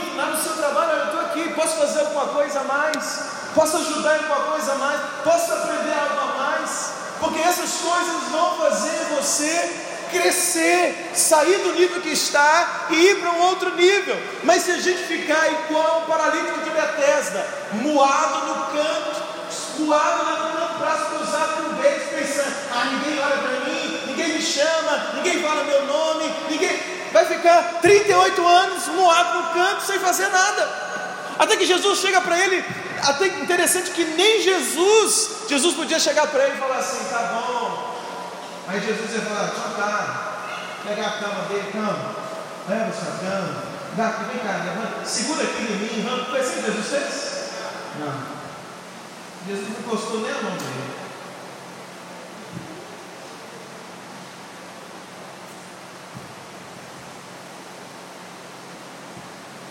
posso 1.50 1.76
fazer 1.76 2.00
alguma 2.00 2.26
coisa 2.26 2.60
a 2.60 2.64
mais? 2.64 3.20
Posso 3.54 3.76
ajudar 3.78 4.16
em 4.16 4.18
alguma 4.18 4.52
coisa 4.52 4.72
a 4.72 4.74
mais? 4.76 5.00
Posso 5.24 5.52
aprender 5.52 5.92
algo 5.92 6.20
a 6.20 6.38
mais? 6.38 6.92
Porque 7.18 7.40
essas 7.40 7.72
coisas 7.72 8.22
vão 8.30 8.58
fazer 8.58 9.14
você 9.16 9.86
crescer, 10.10 11.10
sair 11.14 11.58
do 11.58 11.72
nível 11.72 12.00
que 12.00 12.10
está 12.10 12.86
e 12.90 12.94
ir 12.94 13.20
para 13.20 13.30
um 13.30 13.40
outro 13.42 13.74
nível. 13.74 14.16
Mas 14.42 14.62
se 14.62 14.72
a 14.72 14.78
gente 14.78 15.02
ficar 15.04 15.50
igual 15.52 16.02
um 16.02 16.06
paralítico 16.06 16.60
de 16.60 16.70
Bethesda, 16.70 17.46
moado 17.72 18.46
no 18.46 18.54
canto, 18.66 19.22
moado 19.78 20.24
no 20.24 20.78
braço 20.78 21.04
cruzado 21.06 21.62
com 21.62 21.70
o 21.70 21.74
beijo, 21.74 22.06
pensando: 22.10 22.54
ah, 22.72 22.84
ninguém 22.86 23.20
olha 23.20 23.36
para 23.36 23.70
mim, 23.70 24.00
ninguém 24.06 24.28
me 24.34 24.42
chama, 24.42 25.12
ninguém 25.16 25.42
fala 25.42 25.64
meu 25.64 25.86
nome, 25.86 26.34
ninguém 26.48 26.80
vai 27.12 27.24
ficar 27.26 27.80
38 27.80 28.46
anos 28.46 28.86
moado 28.88 29.38
no 29.38 29.48
canto 29.50 29.82
sem 29.82 29.98
fazer 29.98 30.28
nada. 30.28 30.89
Até 31.40 31.56
que 31.56 31.64
Jesus 31.64 32.00
chega 32.00 32.20
para 32.20 32.38
ele, 32.38 32.62
até 33.02 33.28
interessante 33.28 33.92
que 33.92 34.04
nem 34.04 34.42
Jesus, 34.42 35.46
Jesus 35.48 35.74
podia 35.74 35.98
chegar 35.98 36.26
para 36.26 36.44
ele 36.44 36.56
e 36.56 36.58
falar 36.58 36.76
assim, 36.76 37.02
tá 37.08 37.32
bom. 37.32 37.98
Aí 38.68 38.78
Jesus 38.78 39.10
ia 39.10 39.22
falar, 39.22 39.48
tchau, 39.48 39.74
tá, 39.74 40.32
pegar 40.86 41.06
a 41.06 41.12
cama 41.12 41.48
dele, 41.48 41.72
cama, 41.72 42.14
leva 42.68 42.92
sua 42.92 43.18
cama, 43.26 43.62
dá, 43.96 44.08
vem 44.30 44.38
cá, 44.38 44.64
levanta, 44.66 45.06
segura 45.06 45.44
aqui 45.44 45.62
em 45.62 45.76
mim, 45.76 46.06
vamos, 46.06 46.28
foi 46.28 46.40
assim 46.40 46.62
Jesus 46.62 46.86
fez? 46.88 47.50
Não. 48.00 48.22
Jesus 49.48 49.66
não 49.70 49.80
encostou 49.80 50.20
nem 50.20 50.30
a 50.30 50.42
mão 50.42 50.52
dele. 50.58 51.00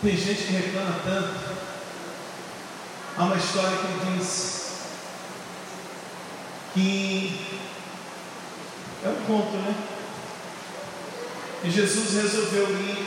Tem 0.02 0.16
gente 0.16 0.44
que 0.44 0.54
reclama 0.54 0.96
tanto. 1.04 1.49
Há 3.20 3.24
uma 3.26 3.36
história 3.36 3.78
que 3.80 4.18
diz 4.18 4.70
que 6.74 7.38
é 9.04 9.10
um 9.10 9.26
conto, 9.26 9.58
né? 9.58 9.76
E 11.66 11.70
Jesus 11.70 12.14
resolveu 12.14 12.70
ir 12.70 13.06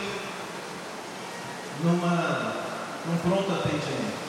numa, 1.83 2.57
num 3.07 3.17
pronto 3.23 3.53
atendimento 3.53 4.21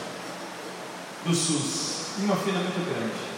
do 1.25 1.35
SUS, 1.35 2.17
em 2.17 2.23
uma 2.27 2.37
fila 2.37 2.59
muito 2.59 2.89
grande. 2.89 3.33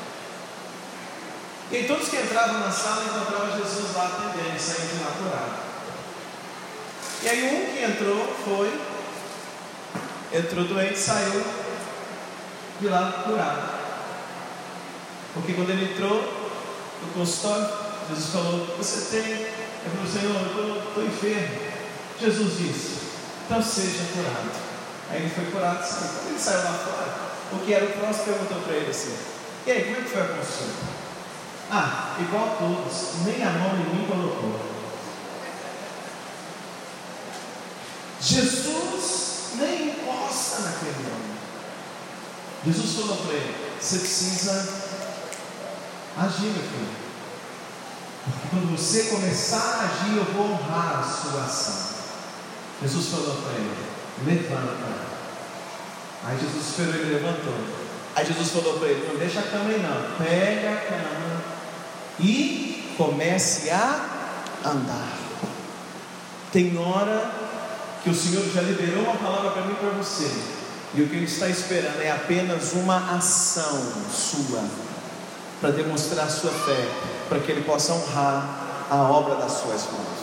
E 1.72 1.78
aí 1.78 1.88
todos 1.88 2.10
que 2.10 2.18
entravam 2.18 2.60
na 2.60 2.70
sala 2.70 3.06
encontravam 3.06 3.58
Jesus 3.58 3.96
lá 3.96 4.06
atendendo 4.06 4.60
saindo 4.60 4.96
de 4.96 5.04
lá 5.04 5.12
curado. 5.18 5.64
E 7.24 7.28
aí 7.28 7.44
um 7.44 7.74
que 7.74 7.84
entrou 7.84 8.36
foi, 8.46 8.72
entrou 10.32 10.66
doente, 10.66 11.00
saiu 11.00 11.65
de 12.80 12.88
lá 12.88 13.24
curado. 13.26 13.76
Porque 15.34 15.54
quando 15.54 15.70
ele 15.72 15.94
entrou 15.94 16.22
no 17.02 17.14
consultório, 17.14 17.68
Jesus 18.10 18.30
falou, 18.32 18.66
você 18.78 19.16
tem, 19.16 19.32
ele 19.32 19.52
falou, 19.96 20.12
Senhor, 20.12 20.58
eu 20.58 20.88
estou 20.88 21.06
enfermo. 21.06 21.76
Jesus 22.20 22.58
disse, 22.58 23.00
então 23.46 23.62
seja 23.62 24.06
curado. 24.14 24.52
Aí 25.10 25.18
ele 25.18 25.30
foi 25.30 25.46
curado 25.52 25.84
e 25.84 25.88
saiu. 25.88 26.10
Quando 26.10 26.30
ele 26.30 26.40
saiu 26.40 26.64
lá 26.64 26.74
fora, 26.74 27.16
o 27.54 27.66
que 27.66 27.74
era 27.74 27.86
o 27.86 27.92
próximo 27.92 28.26
perguntou 28.26 28.62
para 28.62 28.76
ele 28.76 28.90
assim, 28.90 29.16
e 29.66 29.72
aí, 29.72 29.84
como 29.86 29.98
é 29.98 30.02
que 30.02 30.10
foi 30.10 30.22
a 30.22 30.26
consulta? 30.26 30.96
Ah, 31.72 32.16
igual 32.20 32.46
a 32.46 32.56
todos, 32.56 33.26
nem 33.26 33.44
a 33.44 33.50
mão 33.50 33.76
em 33.76 33.96
mim 33.96 34.08
colocou. 34.08 34.60
Jesus 38.22 39.54
nem 39.56 39.90
encosta 39.90 40.62
naquele 40.62 41.08
homem. 41.12 41.35
Jesus 42.66 42.96
falou 42.96 43.18
para 43.18 43.34
ele: 43.34 43.56
você 43.80 44.00
precisa 44.00 44.52
agir, 46.18 46.48
meu 46.48 46.64
filho. 46.64 47.06
Porque 48.24 48.48
quando 48.50 48.78
você 48.78 49.04
começar 49.04 49.58
a 49.58 49.84
agir, 49.84 50.18
eu 50.18 50.26
vou 50.26 50.52
honrar 50.52 51.00
a 51.00 51.04
sua 51.04 51.44
ação. 51.44 51.96
Jesus 52.82 53.08
falou 53.08 53.36
para 53.36 53.54
ele: 53.54 53.86
levanta. 54.26 55.16
Aí 56.24 56.40
Jesus 56.40 56.70
esperou 56.70 56.96
ele 56.96 57.14
levantou. 57.14 57.54
Aí 58.16 58.26
Jesus 58.26 58.50
falou 58.50 58.80
para 58.80 58.88
ele: 58.88 59.08
não 59.08 59.20
deixa 59.20 59.40
a 59.40 59.44
cama 59.44 59.70
aí 59.70 59.82
não, 59.82 60.18
pega 60.18 60.72
a 60.72 60.78
cama 60.78 61.42
e 62.20 62.96
comece 62.98 63.70
a 63.70 64.40
andar. 64.66 65.18
Tem 66.52 66.78
hora 66.78 67.32
que 68.04 68.10
o 68.10 68.16
Senhor 68.16 68.44
já 68.52 68.62
liberou 68.62 69.04
uma 69.04 69.18
palavra 69.18 69.52
para 69.52 69.64
mim 69.64 69.74
e 69.74 69.76
para 69.76 69.90
você, 69.90 70.32
e 70.96 71.02
o 71.02 71.08
que 71.08 71.16
Ele 71.16 71.26
está 71.26 71.50
esperando 71.50 72.02
é 72.02 72.12
apenas 72.12 72.72
uma 72.74 73.18
ação 73.18 73.84
sua, 74.12 74.64
para 75.60 75.72
demonstrar 75.72 76.30
sua 76.30 76.52
fé, 76.52 76.88
para 77.28 77.40
que 77.40 77.52
Ele 77.52 77.64
possa 77.64 77.94
honrar 77.94 78.88
a 78.90 78.96
obra 78.96 79.36
das 79.36 79.52
suas 79.52 79.84
mãos. 79.92 80.16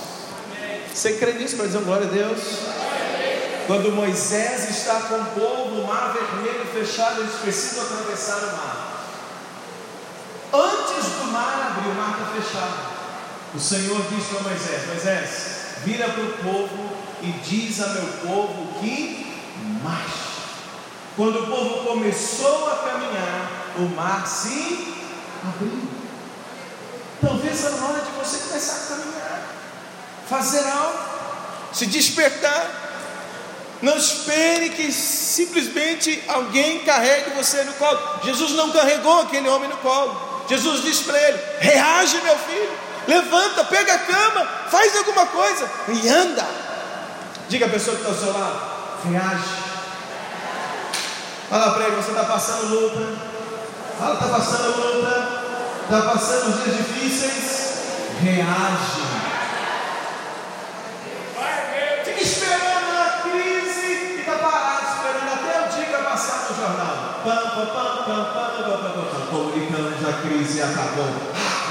Você 0.93 1.15
crê 1.15 1.33
nisso 1.33 1.57
para 1.57 1.67
dizer 1.67 1.83
glória 1.83 2.07
a 2.07 2.11
Deus? 2.11 2.41
Quando 3.67 3.93
Moisés 3.93 4.71
está 4.71 4.95
com 5.01 5.15
o 5.15 5.25
povo, 5.27 5.81
o 5.81 5.87
mar 5.87 6.13
vermelho 6.13 6.67
fechado, 6.73 7.21
eles 7.21 7.35
precisam 7.35 7.85
atravessar 7.85 8.39
o 8.39 8.57
mar. 8.57 8.93
Antes 10.53 11.05
do 11.05 11.33
mar 11.33 11.77
abrir, 11.77 11.91
o 11.91 11.95
mar 11.95 12.19
está 12.19 12.43
fechado. 12.43 12.93
O 13.55 13.61
Senhor 13.61 14.01
disse 14.11 14.37
a 14.37 14.43
Moisés: 14.43 14.87
Moisés, 14.87 15.29
vira 15.85 16.09
para 16.09 16.25
o 16.25 16.33
povo 16.39 16.97
e 17.23 17.31
diz 17.49 17.81
a 17.81 17.89
meu 17.89 18.07
povo 18.27 18.81
que 18.81 19.43
marche. 19.83 20.32
Quando 21.17 21.41
o 21.41 21.47
povo 21.47 21.87
começou 21.87 22.71
a 22.71 22.77
caminhar, 22.77 23.51
o 23.77 23.83
mar 23.95 24.27
se 24.27 24.95
abriu. 25.47 25.83
Talvez 27.21 27.65
a 27.67 27.85
hora 27.85 28.01
de 28.01 28.11
você 28.13 28.39
começar 28.49 28.73
a 28.73 28.97
caminhar, 28.97 29.43
fazer 30.29 30.67
algo, 30.67 30.99
se 31.73 31.87
despertar. 31.87 32.81
Não 33.83 33.97
espere 33.97 34.71
que 34.71 34.93
simplesmente 34.93 36.23
alguém 36.29 36.81
carregue 36.81 37.31
você 37.31 37.63
no 37.65 37.73
colo. 37.75 37.99
Jesus 38.25 38.53
não 38.53 38.71
carregou 38.71 39.21
aquele 39.21 39.49
homem 39.49 39.69
no 39.69 39.77
colo. 39.79 40.45
Jesus 40.49 40.83
disse 40.83 41.05
para 41.05 41.19
ele: 41.19 41.39
reage, 41.59 42.21
meu 42.23 42.39
filho, 42.39 42.71
levanta, 43.07 43.65
pega 43.65 43.95
a 43.95 43.99
cama, 43.99 44.47
faz 44.71 44.97
alguma 44.97 45.27
coisa 45.27 45.71
e 45.89 46.09
anda. 46.09 46.47
Diga 47.49 47.67
a 47.67 47.69
pessoa 47.69 47.97
que 47.97 48.03
está 48.03 48.15
ao 48.15 48.19
seu 48.19 48.33
lado: 48.33 48.61
reage. 49.05 49.62
Fala 51.53 51.75
para 51.75 51.85
ele: 51.85 51.97
você 51.97 52.13
está 52.13 52.25
passando 52.25 52.67
luta. 52.71 53.13
Fala, 53.99 54.15
está 54.15 54.27
passando 54.27 54.75
luta. 54.75 55.29
Está 55.83 56.01
passando 56.01 56.65
dias 56.65 56.77
difíceis. 56.79 57.73
Reage. 58.23 59.03
Fica 62.05 62.23
esperando 62.23 62.99
a 62.99 63.21
crise 63.21 63.87
e 63.87 64.21
está 64.21 64.33
parado, 64.37 64.87
esperando 64.97 65.31
até 65.31 65.61
o 65.61 65.69
dia 65.69 65.85
que 65.85 65.93
vai 65.93 66.05
passar 66.05 66.49
no 66.49 66.57
jornal. 66.57 67.21
Pam, 67.23 67.37
pam, 67.37 67.67
pam, 67.67 67.97
pam, 68.03 68.25
pam, 68.33 68.53
pam, 68.65 68.79
pam, 68.81 69.05
pam, 69.11 69.27
comunicando 69.27 70.09
a 70.09 70.13
crise 70.27 70.63
acabou. 70.63 71.13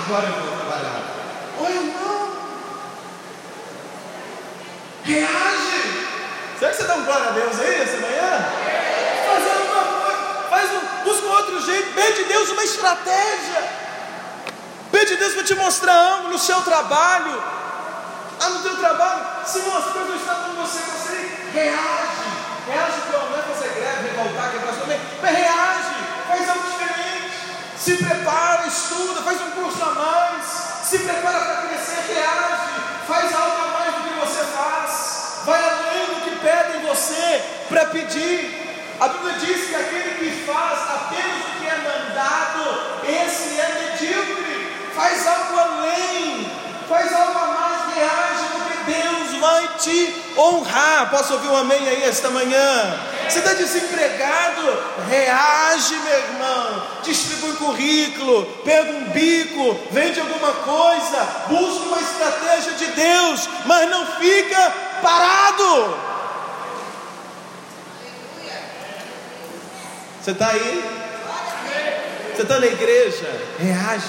Agora 0.06 0.28
eu 0.28 0.46
vou 0.46 0.58
trabalhar. 0.58 1.02
Olha, 1.60 1.82
não. 1.82 2.32
Reage. 5.06 6.08
Será 6.60 6.70
que 6.70 6.78
você 6.78 6.84
dá 6.84 6.94
um 6.94 7.04
glória 7.04 7.30
a 7.30 7.32
Deus 7.32 7.60
aí 7.60 7.82
essa 7.82 7.98
manhã? 7.98 8.61
Faz 10.52 10.70
um, 10.70 11.04
busca 11.06 11.26
um 11.26 11.30
outro 11.30 11.62
jeito. 11.62 11.94
Pede 11.94 12.26
Deus 12.26 12.50
uma 12.50 12.62
estratégia. 12.62 13.64
Pede 14.92 15.16
Deus 15.16 15.34
para 15.34 15.44
te 15.46 15.56
mostrar 15.56 15.96
algo 15.96 16.28
no 16.28 16.38
seu 16.38 16.62
trabalho. 16.62 17.42
Ah, 18.38 18.50
no 18.50 18.62
teu 18.62 18.76
trabalho, 18.76 19.24
se 19.46 19.60
as 19.60 19.86
coisas 19.94 20.20
estão 20.20 20.36
com 20.44 20.62
você, 20.62 20.80
você 20.80 21.52
reage. 21.54 22.28
Reage 22.68 23.02
pelo 23.10 23.30
menos 23.30 23.46
fazer 23.46 23.70
greve, 23.70 24.10
revoltar, 24.10 24.52
quebrar 24.52 24.74
sua 24.74 24.88
mente. 24.88 25.02
Mas 25.22 25.38
reage, 25.38 25.96
faz 26.28 26.50
algo 26.50 26.64
diferente. 26.70 27.32
Se 27.78 27.96
prepara, 28.04 28.68
estuda, 28.68 29.22
faz 29.22 29.42
um 29.42 29.52
curso 29.52 29.82
a 29.82 29.94
mais. 29.94 30.46
Se 30.84 31.00
prepara 31.00 31.40
para 31.40 31.62
crescer, 31.70 32.14
reage. 32.14 33.08
Faz 33.08 33.34
algo 33.34 33.56
a 33.56 33.68
mais 33.80 33.96
do 33.96 34.02
que 34.02 34.20
você 34.20 34.44
faz. 34.52 35.44
Vai 35.46 35.64
além 35.64 36.08
do 36.08 36.22
que 36.26 36.36
pedem 36.46 36.82
você 36.82 37.42
para 37.70 37.86
pedir. 37.86 38.61
A 39.02 39.08
Bíblia 39.08 39.34
diz 39.40 39.68
que 39.68 39.74
aquele 39.74 40.12
que 40.20 40.46
faz 40.46 40.80
apenas 40.92 41.42
o 41.48 41.60
que 41.60 41.66
é 41.66 41.76
mandado, 41.76 43.02
esse 43.04 43.60
é 43.60 43.90
medíocre. 43.90 44.78
Faz 44.94 45.26
algo 45.26 45.60
além, 45.60 46.52
faz 46.88 47.12
algo 47.12 47.40
a 47.40 47.48
mais, 47.48 47.96
reage, 47.96 48.44
porque 48.52 48.92
Deus 48.92 49.42
vai 49.42 49.68
te 49.80 50.24
honrar. 50.38 51.10
Posso 51.10 51.34
ouvir 51.34 51.48
um 51.48 51.58
amém 51.58 51.80
aí 51.90 52.04
esta 52.04 52.30
manhã? 52.30 53.00
Você 53.28 53.40
está 53.40 53.54
desempregado? 53.54 54.62
Reage, 55.10 55.96
meu 55.96 56.20
irmão. 56.20 56.84
Distribui 57.02 57.56
currículo, 57.56 58.46
pega 58.64 58.92
um 58.92 59.06
bico, 59.06 59.80
vende 59.90 60.20
alguma 60.20 60.54
coisa, 60.54 61.28
busca 61.48 61.86
uma 61.86 62.02
estratégia 62.02 62.74
de 62.74 62.86
Deus, 62.86 63.50
mas 63.66 63.90
não 63.90 64.06
fica 64.20 64.72
parado. 65.02 66.12
Você 70.22 70.32
está 70.32 70.50
aí? 70.50 70.84
Você 72.36 72.44
está 72.44 72.60
na 72.60 72.68
igreja? 72.68 73.28
Reage. 73.58 74.06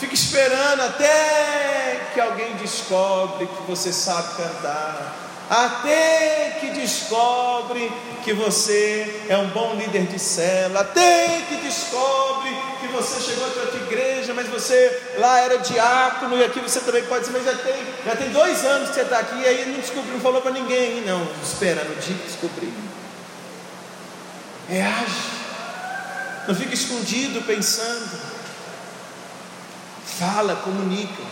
Fica 0.00 0.12
esperando 0.12 0.80
até 0.80 2.00
que 2.12 2.20
alguém 2.20 2.56
descobre 2.56 3.46
que 3.46 3.62
você 3.62 3.92
sabe 3.92 4.36
cantar. 4.36 5.14
Até 5.48 6.58
que 6.60 6.70
descobre 6.70 7.92
que 8.24 8.32
você 8.32 9.24
é 9.28 9.36
um 9.36 9.48
bom 9.50 9.74
líder 9.74 10.06
de 10.06 10.18
cela, 10.18 10.80
até 10.80 11.42
que 11.48 11.56
descobre 11.56 12.50
que 12.80 12.88
você 12.88 13.20
chegou 13.20 13.44
a 13.44 13.48
outra 13.48 13.80
igreja, 13.80 14.34
mas 14.34 14.48
você 14.48 15.14
lá 15.18 15.40
era 15.40 15.58
diácono 15.58 16.38
e 16.38 16.44
aqui 16.44 16.58
você 16.60 16.80
também 16.80 17.04
pode 17.04 17.26
ser, 17.26 17.32
mas 17.32 17.44
já 17.44 17.54
tem, 17.54 17.74
já 18.04 18.16
tem 18.16 18.30
dois 18.30 18.64
anos 18.64 18.88
que 18.88 18.94
você 18.96 19.02
está 19.02 19.18
aqui 19.18 19.40
e 19.40 19.46
aí 19.46 19.66
não 19.66 19.80
descobriu, 19.80 20.14
não 20.14 20.20
falou 20.20 20.40
para 20.40 20.52
ninguém, 20.52 21.02
não, 21.02 21.26
espera 21.42 21.84
no 21.84 21.94
dia 21.96 22.16
que 22.16 22.26
descobrir. 22.26 22.72
Reage, 24.70 25.30
não 26.46 26.54
fica 26.54 26.72
escondido 26.72 27.42
pensando. 27.42 28.08
Fala, 30.16 30.54
comunica. 30.56 31.22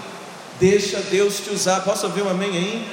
Deixa 0.59 1.01
Deus 1.03 1.39
te 1.39 1.51
usar. 1.51 1.83
Posso 1.83 2.07
ouvir 2.07 2.23
um 2.23 2.29
amém 2.29 2.51
aí? 2.51 2.91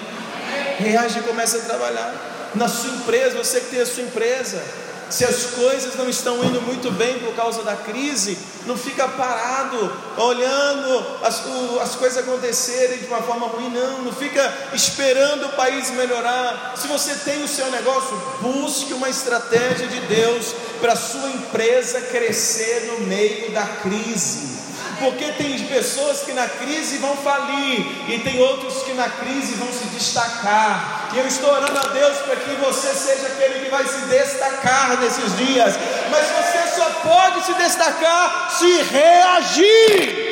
Reage 0.77 1.17
e 1.17 1.23
começa 1.23 1.57
a 1.57 1.61
trabalhar. 1.61 2.13
Na 2.53 2.67
sua 2.67 2.91
empresa, 2.91 3.35
você 3.35 3.59
que 3.59 3.71
tem 3.71 3.81
a 3.81 3.85
sua 3.87 4.03
empresa, 4.03 4.63
se 5.09 5.23
as 5.23 5.45
coisas 5.51 5.95
não 5.95 6.09
estão 6.09 6.43
indo 6.43 6.61
muito 6.61 6.91
bem 6.91 7.19
por 7.19 7.35
causa 7.35 7.63
da 7.63 7.75
crise, 7.75 8.37
não 8.65 8.77
fica 8.77 9.07
parado 9.07 9.91
olhando 10.17 11.05
as, 11.23 11.43
as 11.81 11.95
coisas 11.95 12.17
acontecerem 12.17 12.99
de 12.99 13.05
uma 13.05 13.21
forma 13.21 13.47
ruim, 13.47 13.69
não, 13.69 14.03
não 14.03 14.13
fica 14.13 14.41
esperando 14.73 15.45
o 15.45 15.53
país 15.53 15.91
melhorar. 15.91 16.73
Se 16.75 16.87
você 16.87 17.15
tem 17.15 17.43
o 17.43 17.47
seu 17.47 17.69
negócio, 17.71 18.15
busque 18.41 18.93
uma 18.93 19.09
estratégia 19.09 19.87
de 19.87 19.99
Deus 20.01 20.53
para 20.81 20.93
a 20.93 20.97
sua 20.97 21.29
empresa 21.29 22.01
crescer 22.01 22.91
no 22.91 23.05
meio 23.05 23.51
da 23.51 23.65
crise 23.65 24.64
porque 24.99 25.31
tem 25.33 25.65
pessoas 25.67 26.21
que 26.21 26.33
na 26.33 26.47
crise 26.47 26.97
vão 26.97 27.15
falir 27.17 27.85
e 28.09 28.19
tem 28.23 28.41
outros 28.41 28.83
que 28.83 28.93
na 28.93 29.09
crise 29.09 29.55
vão 29.55 29.71
se 29.71 29.85
destacar. 29.85 31.09
E 31.13 31.17
eu 31.17 31.27
estou 31.27 31.49
orando 31.49 31.77
a 31.77 31.87
Deus 31.91 32.17
para 32.19 32.35
que 32.35 32.51
você 32.55 32.93
seja 32.93 33.27
aquele 33.27 33.65
que 33.65 33.71
vai 33.71 33.85
se 33.85 34.01
destacar 34.07 34.99
nesses 34.99 35.37
dias, 35.37 35.75
mas 36.09 36.27
você 36.27 36.75
só 36.75 36.89
pode 37.01 37.45
se 37.45 37.53
destacar 37.53 38.51
se 38.51 38.81
reagir. 38.83 40.25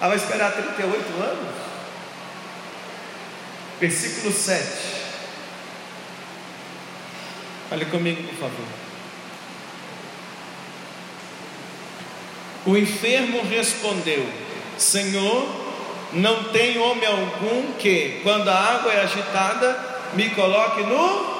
Ah, 0.00 0.08
vai 0.08 0.16
esperar 0.16 0.52
38 0.52 1.22
anos? 1.22 1.54
Versículo 3.80 4.32
7. 4.32 4.64
Olha 7.72 7.86
comigo, 7.86 8.22
por 8.22 8.34
favor. 8.38 8.83
O 12.66 12.76
enfermo 12.76 13.42
respondeu: 13.42 14.26
Senhor, 14.78 15.46
não 16.12 16.44
tem 16.44 16.78
homem 16.78 17.06
algum 17.06 17.72
que, 17.78 18.20
quando 18.22 18.48
a 18.48 18.54
água 18.54 18.92
é 18.92 19.02
agitada, 19.02 19.94
me 20.14 20.30
coloque 20.30 20.82
no 20.82 21.34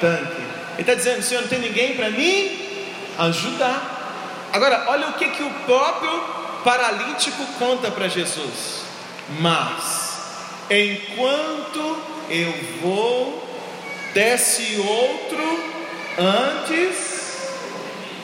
tanque. 0.00 0.42
Ele 0.72 0.80
está 0.80 0.94
dizendo: 0.94 1.22
Senhor, 1.22 1.42
não 1.42 1.48
tem 1.48 1.60
ninguém 1.60 1.94
para 1.94 2.10
me 2.10 2.86
ajudar. 3.18 4.50
Agora, 4.52 4.84
olha 4.88 5.08
o 5.08 5.12
que, 5.14 5.28
que 5.28 5.42
o 5.42 5.50
próprio 5.64 6.10
paralítico 6.64 7.44
conta 7.58 7.90
para 7.90 8.08
Jesus. 8.08 8.82
Mas, 9.40 10.18
enquanto 10.68 11.98
eu 12.28 12.52
vou, 12.82 13.48
desce 14.12 14.76
outro 14.76 15.72
antes. 16.18 17.22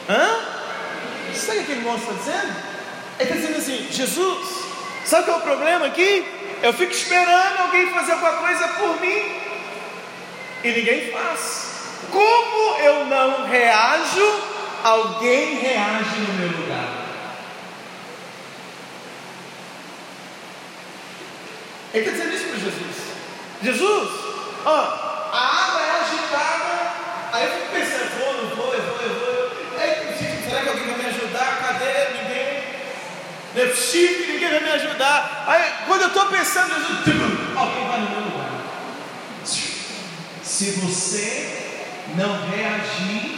Hã? 0.08 0.47
Sabe 1.34 1.58
o 1.58 1.64
que 1.64 1.72
ele 1.72 1.88
está 1.88 2.12
dizendo? 2.12 2.56
Ele 3.18 3.30
está 3.30 3.34
dizendo 3.34 3.58
assim: 3.58 3.88
Jesus, 3.90 4.48
sabe 5.04 5.24
qual 5.24 5.38
é 5.38 5.40
o 5.40 5.42
problema 5.42 5.86
aqui? 5.86 6.26
Eu 6.62 6.72
fico 6.72 6.92
esperando 6.92 7.60
alguém 7.60 7.92
fazer 7.92 8.12
alguma 8.12 8.32
coisa 8.32 8.68
por 8.68 9.00
mim 9.00 9.40
e 10.64 10.70
ninguém 10.70 11.12
faz. 11.12 11.68
Como 12.10 12.80
eu 12.80 13.06
não 13.06 13.46
reajo, 13.46 14.42
alguém 14.82 15.56
reage 15.56 16.20
no 16.26 16.34
meu 16.34 16.48
lugar. 16.48 16.88
Ele 21.94 22.04
está 22.04 22.12
dizendo 22.12 22.34
isso 22.34 22.46
para 22.46 22.58
Jesus. 22.58 22.96
Jesus, 23.62 24.10
ó, 24.64 25.30
a 25.32 25.64
água 25.64 25.80
é 25.80 26.00
agitada. 26.00 26.92
Aí 27.32 27.44
eu 27.44 27.52
fico 27.52 27.72
pensando, 27.72 28.56
vou, 28.56 28.74
eu 28.74 28.82
vou. 28.82 28.98
Será 30.48 30.62
que 30.62 30.68
alguém 30.70 30.86
vai 30.86 30.96
me 30.96 31.06
ajudar? 31.06 31.58
Cadê? 31.60 32.22
Ninguém. 32.22 32.64
Não 33.58 33.64
é 33.64 33.68
possível 33.70 34.24
que 34.24 34.32
ninguém 34.34 34.50
vai 34.50 34.60
me 34.60 34.70
ajudar. 34.70 35.44
Aí, 35.48 35.84
quando 35.88 36.02
eu 36.02 36.08
estou 36.08 36.26
pensando, 36.26 36.74
Jesus, 36.74 37.56
alguém 37.56 37.88
vai 37.88 38.00
no 38.02 38.10
meu 38.10 38.20
lugar. 38.20 38.50
Se 40.44 40.70
você 40.80 41.88
não 42.14 42.48
reagir, 42.48 43.36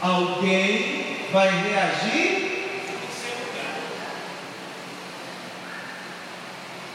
alguém 0.00 1.26
vai 1.30 1.50
reagir 1.50 2.70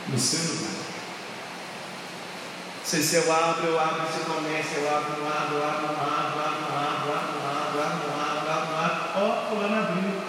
no 0.07 0.17
seu 0.17 0.39
lugar. 0.39 0.71
Se, 2.83 3.03
se 3.03 3.15
eu 3.15 3.31
abro, 3.31 3.67
eu 3.67 3.79
abro, 3.79 4.07
se 4.11 4.21
eu 4.21 4.35
começo, 4.35 4.69
eu 4.77 4.89
abro, 4.89 5.13
eu 5.19 5.27
abro, 5.27 5.55
eu 5.55 5.63
abro, 5.63 5.85
eu 5.85 6.01
abro, 6.01 6.39
eu 6.39 6.79
abro, 6.81 7.09
eu 7.09 7.15
abro, 7.15 7.77
eu 7.77 7.85
abro, 7.85 8.07
eu 8.07 8.21
abro, 8.21 8.71
eu 8.71 8.77
abro, 8.79 9.09
ó, 9.17 9.45
oh, 9.45 9.49
fulano 9.49 9.83
abriu. 9.83 10.25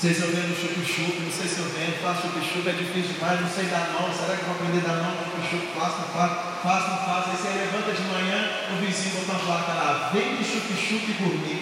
Vocês 0.00 0.18
eu 0.18 0.28
vendo 0.28 0.56
chup-chup, 0.56 1.20
não 1.20 1.30
sei 1.30 1.46
se 1.46 1.58
eu 1.58 1.68
vendo, 1.76 2.00
faço 2.00 2.22
chup-chup, 2.22 2.66
é 2.66 2.72
difícil 2.72 3.20
demais, 3.20 3.38
não 3.38 3.50
sei 3.50 3.66
dar 3.66 3.92
não, 3.92 4.08
será 4.08 4.34
que 4.34 4.44
eu 4.44 4.48
vou 4.48 4.56
aprender 4.56 4.80
a 4.80 4.88
dar 4.88 5.02
não, 5.04 5.12
chup-chup, 5.12 5.76
faço, 5.76 6.00
não 6.00 6.08
faço, 6.08 6.62
faço, 6.62 6.88
não 6.88 6.98
faço, 7.04 7.28
aí 7.28 7.36
você 7.36 7.48
levanta 7.52 7.92
de 7.92 8.02
manhã, 8.08 8.48
o 8.72 8.76
vizinho 8.80 9.20
botou 9.20 9.34
uma 9.34 9.44
placa 9.44 9.72
lá, 9.74 10.10
vem 10.10 10.36
de 10.36 10.42
chup-chup 10.42 11.04
por 11.20 11.34
mim. 11.36 11.60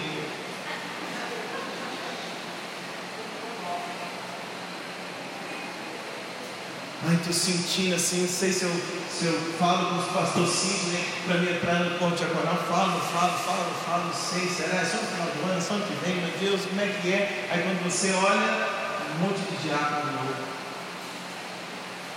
Ai, 7.09 7.15
estou 7.15 7.33
sentindo 7.33 7.95
assim, 7.95 8.21
não 8.21 8.29
sei 8.29 8.53
se 8.53 8.65
eu, 8.65 8.71
se 9.09 9.25
eu 9.25 9.33
falo 9.57 9.89
com 9.89 9.95
os 9.97 10.13
pastores 10.13 10.51
Sidney 10.51 11.03
para 11.25 11.39
me 11.39 11.53
entrar 11.53 11.79
no 11.79 11.97
ponto 11.97 12.15
diagonal, 12.15 12.55
falo, 12.69 13.01
falo, 13.01 13.33
falo, 13.33 13.73
falo, 13.83 14.03
não 14.05 14.13
sei, 14.13 14.47
será? 14.47 14.79
É 14.79 14.85
só 14.85 14.97
no 14.97 15.07
final 15.07 15.25
do 15.25 15.51
ano, 15.51 15.59
só 15.59 15.73
ano 15.73 15.87
que 15.87 16.05
vem, 16.05 16.17
meu 16.17 16.29
Deus, 16.37 16.61
como 16.69 16.79
é 16.79 16.85
que 16.85 17.11
é? 17.11 17.49
Aí 17.49 17.63
quando 17.63 17.83
você 17.83 18.11
olha, 18.11 18.67
um 19.09 19.25
monte 19.25 19.39
de 19.39 19.57
diácono 19.57 20.11
no 20.11 20.19
outro. 20.19 20.45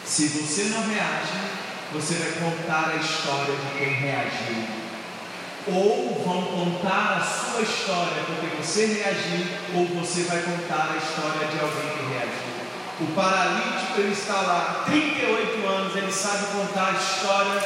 Se 0.04 0.28
você 0.28 0.64
não 0.64 0.86
reage, 0.86 1.40
você 1.90 2.14
vai 2.16 2.32
contar 2.32 2.90
a 2.90 2.96
história 2.96 3.56
de 3.56 3.78
quem 3.78 3.94
reagiu. 3.94 4.66
Ou 5.68 6.22
vão 6.22 6.44
contar 6.44 7.16
a 7.16 7.24
sua 7.24 7.62
história 7.62 8.24
porque 8.26 8.56
você 8.60 8.84
reagiu, 8.84 9.46
ou 9.74 9.86
você 9.86 10.24
vai 10.24 10.42
contar 10.42 10.92
a 10.92 10.96
história 10.98 11.48
de 11.48 11.58
alguém 11.60 11.96
que 11.96 12.12
reagiu. 12.12 12.71
O 13.02 13.14
paralítico 13.16 13.98
ele 13.98 14.12
está 14.12 14.34
lá, 14.34 14.84
38 14.86 15.66
anos, 15.66 15.96
ele 15.96 16.12
sabe 16.12 16.46
contar 16.54 16.90
a 16.90 16.92
história 16.92 17.60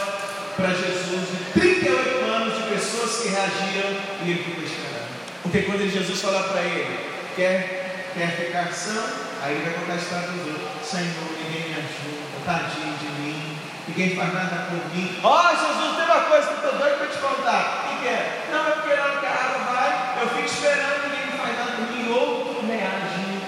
para 0.56 0.68
Jesus 0.68 1.28
de 1.28 1.60
38 1.60 2.24
anos 2.24 2.56
de 2.56 2.62
pessoas 2.70 3.20
que 3.20 3.28
reagiram 3.28 4.00
e 4.24 4.30
ele 4.30 4.42
ficou 4.42 4.64
esperando. 4.64 5.12
Porque 5.42 5.62
quando 5.62 5.92
Jesus 5.92 6.22
falar 6.22 6.44
para 6.44 6.62
ele, 6.62 7.10
quer, 7.36 8.10
quer 8.14 8.30
ficar 8.32 8.72
são, 8.72 9.04
aí 9.42 9.56
ele 9.56 9.64
vai 9.64 9.74
contar 9.74 9.92
a 9.92 9.96
história 9.96 10.28
dos 10.28 10.46
outros. 10.46 10.88
Senhor, 10.88 11.28
ninguém 11.44 11.68
me 11.68 11.74
ajuda, 11.84 12.40
tadinho 12.46 12.96
de 12.96 13.08
mim, 13.20 13.58
ninguém 13.88 14.16
faz 14.16 14.32
nada 14.32 14.68
por 14.70 14.96
mim. 14.96 15.20
Ó 15.22 15.36
oh, 15.36 15.48
Jesus, 15.52 15.96
tem 15.96 16.04
uma 16.06 16.20
coisa 16.32 16.46
que 16.46 16.52
eu 16.52 16.56
estou 16.64 16.78
doido 16.80 16.96
para 16.96 17.06
te 17.08 17.18
contar. 17.18 17.92
O 17.92 18.00
que 18.00 18.08
é? 18.08 18.48
Não, 18.50 18.66
é 18.66 18.70
porque 18.70 18.96
na 18.96 19.02
hora 19.04 19.20
que 19.20 19.26
a 19.26 19.30
água 19.30 19.74
vai, 19.74 20.22
eu 20.22 20.28
fico 20.30 20.46
esperando, 20.46 21.12
ninguém 21.12 21.38
faz 21.38 21.58
nada 21.58 21.72
por 21.76 21.92
mim, 21.92 22.08
outro 22.08 22.66
reage 22.66 23.44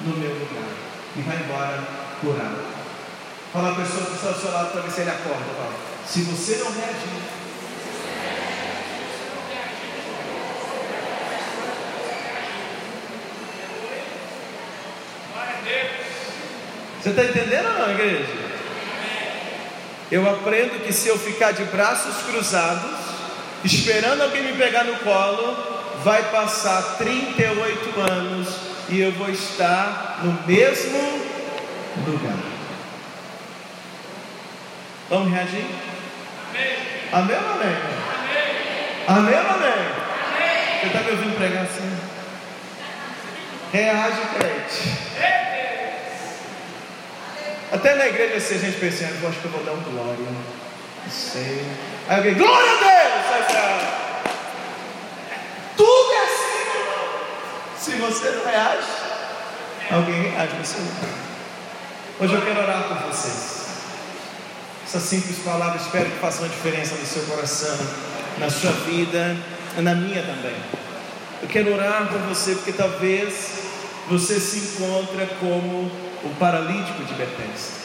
no 0.00 0.16
meu 0.16 0.34
lugar 0.34 0.70
embora 1.60 1.82
curado. 2.20 2.64
Fala 3.52 3.72
a 3.72 3.74
pessoa 3.74 4.06
que 4.06 4.14
está 4.14 4.28
ao 4.28 4.34
seu 4.34 4.50
lado 4.52 4.72
para 4.72 4.80
ver 4.82 4.90
se 4.90 5.00
ele 5.00 5.10
acorda. 5.10 5.44
Fala. 5.56 5.74
Se 6.06 6.22
você 6.22 6.56
não 6.56 6.72
reagir, 6.72 7.40
Você 17.00 17.08
está 17.08 17.24
entendendo 17.24 17.64
ou 17.64 17.78
não, 17.78 17.92
igreja? 17.92 18.26
Eu 20.12 20.28
aprendo 20.28 20.84
que 20.84 20.92
se 20.92 21.08
eu 21.08 21.18
ficar 21.18 21.52
de 21.52 21.64
braços 21.64 22.14
cruzados, 22.26 22.90
esperando 23.64 24.20
alguém 24.20 24.42
me 24.42 24.52
pegar 24.52 24.84
no 24.84 24.96
colo, 24.96 25.56
vai 26.04 26.30
passar 26.30 26.98
38 26.98 28.00
anos 28.00 28.48
e 28.90 29.00
eu 29.00 29.12
vou 29.12 29.30
estar 29.30 30.20
no 30.22 30.46
mesmo 30.46 30.98
lugar. 32.06 32.36
Vamos 35.08 35.32
reagir? 35.32 35.66
Amém. 37.12 37.36
Amém 37.36 37.36
amém? 37.36 37.76
Amém. 39.08 39.34
Amém? 39.34 40.00
Você 40.80 40.86
está 40.86 41.00
me 41.00 41.10
ouvindo 41.10 41.36
pregar 41.36 41.64
assim? 41.64 41.98
Reage, 43.72 44.20
crente. 44.38 45.10
Até 47.72 47.94
na 47.94 48.06
igreja, 48.06 48.40
se 48.40 48.54
a 48.54 48.58
gente 48.58 48.78
pensando, 48.78 49.22
eu 49.22 49.28
acho 49.28 49.38
que 49.38 49.44
eu 49.44 49.50
vou 49.50 49.64
dar 49.64 49.72
um 49.72 49.82
glória. 49.82 50.16
Não 50.18 51.10
sei. 51.10 51.64
Aí 52.08 52.16
alguém, 52.16 52.34
glória 52.34 52.70
a 52.70 52.74
Deus! 52.74 53.20
Tudo 55.76 56.12
é 56.12 56.24
assim. 56.24 56.60
Se 57.78 57.90
você 57.92 58.30
não 58.30 58.44
reage, 58.44 58.88
alguém 59.90 60.22
reage 60.30 60.66
seu 60.66 60.80
lugar. 60.80 61.29
Hoje 62.22 62.34
eu 62.34 62.42
quero 62.42 62.60
orar 62.60 62.82
por 62.86 62.98
vocês. 63.10 63.60
Essas 64.84 65.04
simples 65.04 65.38
palavras 65.38 65.86
espero 65.86 66.10
que 66.10 66.18
façam 66.18 66.42
uma 66.42 66.50
diferença 66.50 66.94
no 66.94 67.06
seu 67.06 67.22
coração, 67.22 67.78
na 68.36 68.50
sua 68.50 68.72
vida, 68.72 69.38
na 69.78 69.94
minha 69.94 70.22
também. 70.22 70.54
Eu 71.40 71.48
quero 71.48 71.72
orar 71.72 72.08
por 72.08 72.18
você 72.28 72.56
porque 72.56 72.72
talvez 72.72 73.62
você 74.06 74.38
se 74.38 74.58
encontre 74.58 75.26
como 75.40 75.90
o 76.22 76.34
paralítico 76.38 77.02
de 77.04 77.14
Betesda. 77.14 77.80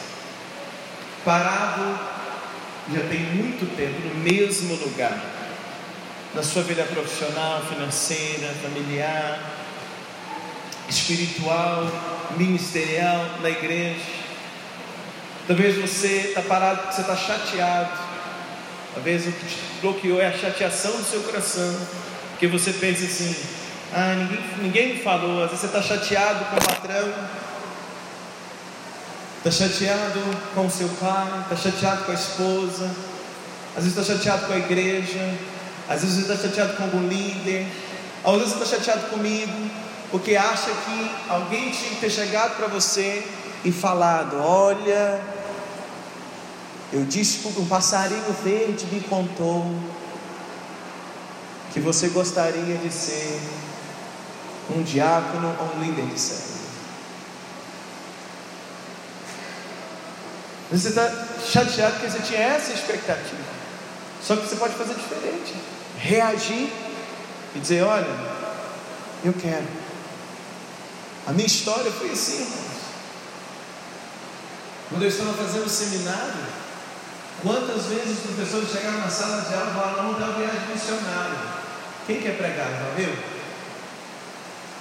parado 1.24 1.98
já 2.92 3.08
tem 3.08 3.20
muito 3.20 3.74
tempo 3.74 4.06
no 4.06 4.16
mesmo 4.16 4.74
lugar, 4.74 5.18
na 6.34 6.42
sua 6.42 6.62
vida 6.62 6.84
profissional, 6.84 7.62
financeira, 7.62 8.52
familiar, 8.62 9.40
espiritual, 10.90 11.90
ministerial, 12.36 13.24
na 13.40 13.48
igreja. 13.48 14.25
Talvez 15.46 15.76
você 15.76 16.28
está 16.28 16.42
parado 16.42 16.92
você 16.92 17.02
está 17.02 17.16
chateado. 17.16 18.06
Talvez 18.94 19.26
o 19.26 19.32
que 19.32 19.46
te 19.46 19.58
bloqueou 19.80 20.20
é 20.20 20.26
a 20.26 20.36
chateação 20.36 20.92
do 20.92 21.04
seu 21.04 21.22
coração. 21.22 21.76
Porque 22.30 22.48
você 22.48 22.72
pensa 22.72 23.04
assim, 23.04 23.34
ah, 23.92 24.14
ninguém, 24.14 24.44
ninguém 24.62 24.94
me 24.94 25.02
falou. 25.02 25.44
Às 25.44 25.50
vezes 25.50 25.60
você 25.60 25.66
está 25.66 25.82
chateado 25.82 26.44
com 26.46 26.56
o 26.56 26.66
patrão, 26.66 27.12
está 29.38 29.50
chateado 29.50 30.20
com 30.54 30.66
o 30.66 30.70
seu 30.70 30.88
pai, 31.00 31.40
está 31.42 31.56
chateado 31.56 32.04
com 32.04 32.10
a 32.10 32.14
esposa, 32.14 32.90
às 33.76 33.84
vezes 33.84 33.98
está 33.98 34.14
chateado 34.14 34.46
com 34.46 34.52
a 34.52 34.58
igreja, 34.58 35.34
às 35.88 36.02
vezes 36.02 36.18
está 36.18 36.36
chateado 36.36 36.76
com 36.76 36.82
algum 36.82 37.06
líder, 37.06 37.66
às 38.24 38.32
vezes 38.32 38.52
está 38.52 38.66
chateado 38.66 39.08
comigo, 39.08 39.70
porque 40.10 40.36
acha 40.36 40.70
que 40.70 41.10
alguém 41.28 41.70
tinha 41.70 41.90
que 41.90 42.00
ter 42.00 42.10
chegado 42.10 42.56
para 42.56 42.66
você 42.66 43.24
e 43.64 43.70
falado: 43.70 44.36
Olha, 44.40 45.20
eu 46.92 47.04
disse 47.04 47.38
que 47.38 47.60
um 47.60 47.66
passarinho 47.66 48.32
verde 48.44 48.86
me 48.86 49.00
contou 49.00 49.74
que 51.72 51.80
você 51.80 52.08
gostaria 52.08 52.78
de 52.78 52.90
ser 52.90 53.40
um 54.74 54.82
diácono 54.82 55.54
ou 55.60 55.76
um 55.76 55.84
líder 55.84 56.06
de. 56.06 56.56
Você 60.70 60.88
está 60.88 61.26
chateado 61.46 61.96
porque 61.96 62.10
você 62.10 62.22
tinha 62.22 62.40
essa 62.40 62.72
expectativa. 62.72 63.44
Só 64.22 64.36
que 64.36 64.48
você 64.48 64.56
pode 64.56 64.74
fazer 64.74 64.94
diferente. 64.94 65.54
Reagir 65.98 66.72
e 67.54 67.58
dizer: 67.58 67.82
Olha, 67.82 68.08
eu 69.24 69.32
quero. 69.34 69.66
A 71.26 71.32
minha 71.32 71.46
história 71.46 71.90
foi 71.92 72.10
assim, 72.10 72.42
irmãos. 72.42 72.76
Quando 74.88 75.02
eu 75.02 75.08
estava 75.08 75.32
fazendo 75.34 75.68
seminário, 75.68 76.55
quantas 77.42 77.86
vezes 77.86 78.18
os 78.18 78.34
professores 78.34 78.70
chegavam 78.70 79.00
na 79.00 79.10
sala 79.10 79.42
de 79.42 79.54
aula 79.54 79.70
e 79.70 79.74
falavam: 79.74 80.02
Vamos 80.02 80.20
dar 80.20 80.38
viagem 80.38 80.68
missionária. 80.72 81.38
Quem 82.06 82.20
quer 82.20 82.36
pregar? 82.36 82.68
Já 82.68 82.94
viu? 82.96 83.12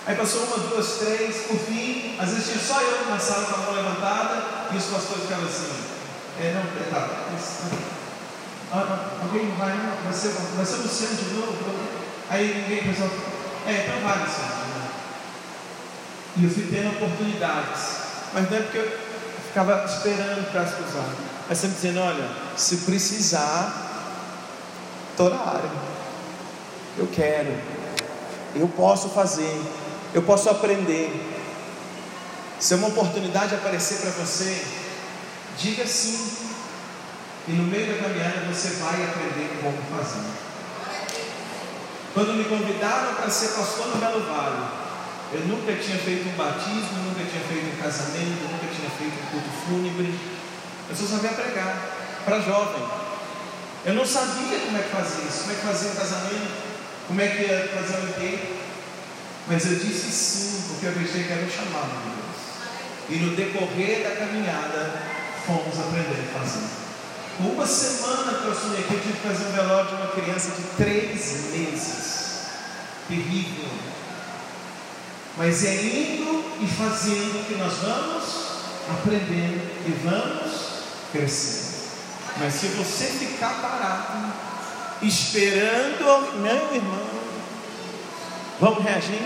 Aí 0.07 0.15
passou 0.15 0.43
uma, 0.43 0.57
duas, 0.69 0.99
três, 0.99 1.47
por 1.47 1.57
fim, 1.57 2.15
às 2.19 2.29
vezes 2.29 2.45
tinha 2.45 2.59
só 2.59 2.79
eu 2.79 3.09
na 3.09 3.17
sala 3.17 3.45
com 3.45 3.55
a 3.55 3.57
mão 3.65 3.73
levantada 3.73 4.43
e 4.71 4.77
os 4.77 4.85
pastores 4.85 5.23
ficavam 5.23 5.45
assim. 5.45 5.73
É, 6.39 6.53
não, 6.53 6.61
é, 6.61 6.89
tá. 6.91 7.09
Ah, 8.71 8.85
não, 8.85 9.27
alguém 9.27 9.49
vai, 9.57 9.75
não, 9.77 10.03
vai 10.03 10.13
ser, 10.13 10.29
vai 10.29 10.65
ser 10.65 10.75
Luciano 10.77 11.15
de 11.15 11.33
novo. 11.33 11.55
Aí 12.29 12.53
ninguém 12.53 12.83
pensou, 12.83 13.09
é, 13.65 13.83
então 13.83 13.99
vai, 14.01 14.19
Luciano. 14.19 14.65
E 16.37 16.43
eu 16.43 16.49
fui 16.49 16.67
tendo 16.69 16.89
oportunidades, 16.89 17.81
mas 18.33 18.51
não 18.51 18.57
é 18.57 18.61
porque 18.61 18.77
eu 18.77 18.99
ficava 19.47 19.85
esperando 19.85 20.51
para 20.51 20.67
se 20.67 20.81
usar, 20.83 21.07
mas 21.47 21.57
sempre 21.57 21.75
dizendo: 21.75 21.99
olha, 21.99 22.29
se 22.57 22.77
precisar, 22.77 24.31
estou 25.11 25.29
na 25.29 25.39
área, 25.39 25.71
eu 26.97 27.07
quero, 27.07 27.57
eu 28.55 28.67
posso 28.69 29.09
fazer 29.09 29.61
eu 30.15 30.23
posso 30.23 30.49
aprender. 30.49 31.11
Se 32.57 32.73
é 32.73 32.77
uma 32.77 32.87
oportunidade 32.87 33.53
aparecer 33.53 33.97
para 33.97 34.11
você, 34.11 34.65
diga 35.59 35.85
sim. 35.85 36.37
E 37.49 37.51
no 37.51 37.63
meio 37.63 37.85
da 37.85 38.01
caminhada 38.01 38.47
você 38.47 38.69
vai 38.81 39.03
aprender 39.03 39.59
como 39.61 39.77
fazer. 39.99 40.25
Quando 42.13 42.33
me 42.33 42.45
convidaram 42.45 43.15
para 43.15 43.29
ser 43.29 43.49
pastor 43.49 43.87
no 43.87 43.97
Belo 43.97 44.21
Vale, 44.21 44.69
eu 45.33 45.41
nunca 45.47 45.73
tinha 45.73 45.97
feito 45.97 46.29
um 46.29 46.37
batismo, 46.37 47.03
nunca 47.03 47.29
tinha 47.29 47.43
feito 47.43 47.75
um 47.75 47.81
casamento, 47.81 48.49
nunca 48.49 48.73
tinha 48.73 48.89
feito 48.91 49.13
um 49.21 49.31
culto 49.31 49.49
fúnebre. 49.67 50.17
Eu 50.89 50.95
só 50.95 51.05
sabia 51.05 51.31
pregar 51.31 51.95
para 52.23 52.39
jovem. 52.39 52.87
Eu 53.85 53.93
não 53.93 54.05
sabia 54.05 54.59
como 54.65 54.77
é 54.77 54.81
que 54.81 54.89
fazia 54.89 55.25
isso, 55.25 55.39
como 55.41 55.51
é 55.51 55.55
que 55.55 55.61
fazia 55.61 55.91
um 55.91 55.95
casamento, 55.95 56.51
como 57.07 57.21
é 57.21 57.27
que 57.27 57.43
ia 57.43 57.69
fazer 57.73 57.97
um 57.97 58.07
enterro. 58.09 58.55
Mas 59.47 59.65
eu 59.65 59.75
disse 59.75 60.11
sim, 60.11 60.63
porque 60.69 60.87
eu 60.87 60.91
acreditei 60.91 61.23
que 61.23 61.31
era 61.31 61.45
o 61.45 61.51
chamado 61.51 61.91
de 62.01 62.09
Deus. 62.15 62.25
E 63.09 63.15
no 63.17 63.35
decorrer 63.35 64.03
da 64.03 64.15
caminhada, 64.15 65.01
fomos 65.45 65.79
aprender 65.79 66.17
a 66.19 66.39
fazer. 66.39 66.65
Uma 67.37 67.67
semana 67.67 68.39
que 68.39 68.45
eu 68.45 68.51
assumi 68.51 68.77
aqui, 68.77 68.93
eu 68.93 69.01
tive 69.01 69.13
que 69.13 69.27
fazer 69.27 69.45
um 69.45 69.51
velório 69.51 69.89
de 69.89 69.95
uma 69.95 70.07
criança 70.07 70.51
de 70.51 70.63
três 70.77 71.51
meses. 71.51 72.25
Terrível. 73.07 73.69
Mas 75.37 75.65
é 75.65 75.75
indo 75.75 76.43
e 76.61 76.67
fazendo 76.67 77.45
que 77.45 77.55
nós 77.55 77.73
vamos 77.83 78.45
aprendendo 78.89 79.61
e 79.85 79.91
vamos 80.03 80.44
crescendo. 81.15 81.75
Mas 82.37 82.53
se 82.53 82.67
você 82.67 83.05
ficar 83.05 83.61
parado, 83.61 84.33
esperando, 85.01 86.39
meu 86.41 86.75
irmão, 86.75 87.15
Vamos 88.59 88.85
reagir? 88.85 89.21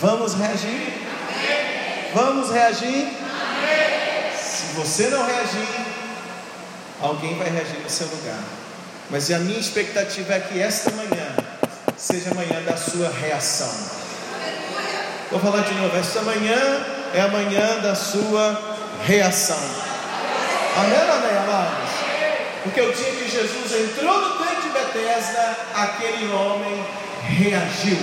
Vamos 0.00 0.34
reagir? 0.34 0.92
Vamos 2.14 2.50
reagir? 2.50 3.08
Se 4.38 4.74
você 4.74 5.08
não 5.08 5.24
reagir, 5.24 5.66
alguém 7.00 7.38
vai 7.38 7.48
reagir 7.48 7.78
no 7.82 7.88
seu 7.88 8.06
lugar. 8.08 8.38
Mas 9.08 9.30
a 9.30 9.38
minha 9.38 9.58
expectativa 9.58 10.34
é 10.34 10.40
que 10.40 10.60
esta 10.60 10.90
manhã 10.90 11.34
seja 11.96 12.32
a 12.32 12.34
manhã 12.34 12.62
da 12.66 12.76
sua 12.76 13.08
reação. 13.08 13.72
Vou 15.30 15.40
falar 15.40 15.62
de 15.62 15.72
novo, 15.74 15.96
esta 15.96 16.20
manhã 16.20 16.84
é 17.14 17.20
a 17.22 17.28
manhã 17.28 17.80
da 17.80 17.94
sua 17.94 18.76
reação. 19.06 19.89
Amém 20.80 20.96
amém, 20.96 21.36
amados? 21.36 21.90
Porque 22.62 22.80
o 22.80 22.92
dia 22.92 23.12
que 23.12 23.30
Jesus 23.30 23.72
entrou 23.72 24.18
no 24.18 24.38
templo 24.38 24.62
de 24.62 24.68
Betesda, 24.70 25.56
aquele 25.74 26.32
homem 26.32 26.86
reagiu. 27.22 27.98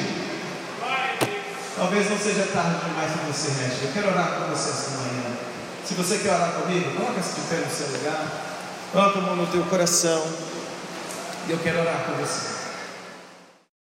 Talvez 1.75 2.09
não 2.09 2.17
seja 2.19 2.47
tarde 2.53 2.85
demais 2.85 3.11
para 3.13 3.33
você 3.33 3.49
reagir. 3.49 3.85
Eu 3.85 3.93
quero 3.93 4.09
orar 4.09 4.31
com 4.33 4.55
você 4.55 4.69
esta 4.69 4.91
manhã. 4.91 5.37
Se 5.83 5.95
você 5.95 6.19
quer 6.19 6.33
orar 6.35 6.51
comigo, 6.51 6.95
coloca-se 6.95 7.33
de 7.33 7.41
pé 7.47 7.55
no 7.55 7.71
seu 7.71 7.87
lugar. 7.97 8.27
Coloca 8.91 9.19
a 9.19 9.21
mão 9.23 9.35
no 9.37 9.47
teu 9.47 9.63
coração. 9.63 10.23
E 11.47 11.51
eu 11.51 11.57
quero 11.57 11.79
orar 11.79 12.03
com 12.05 12.13
você. 12.13 12.56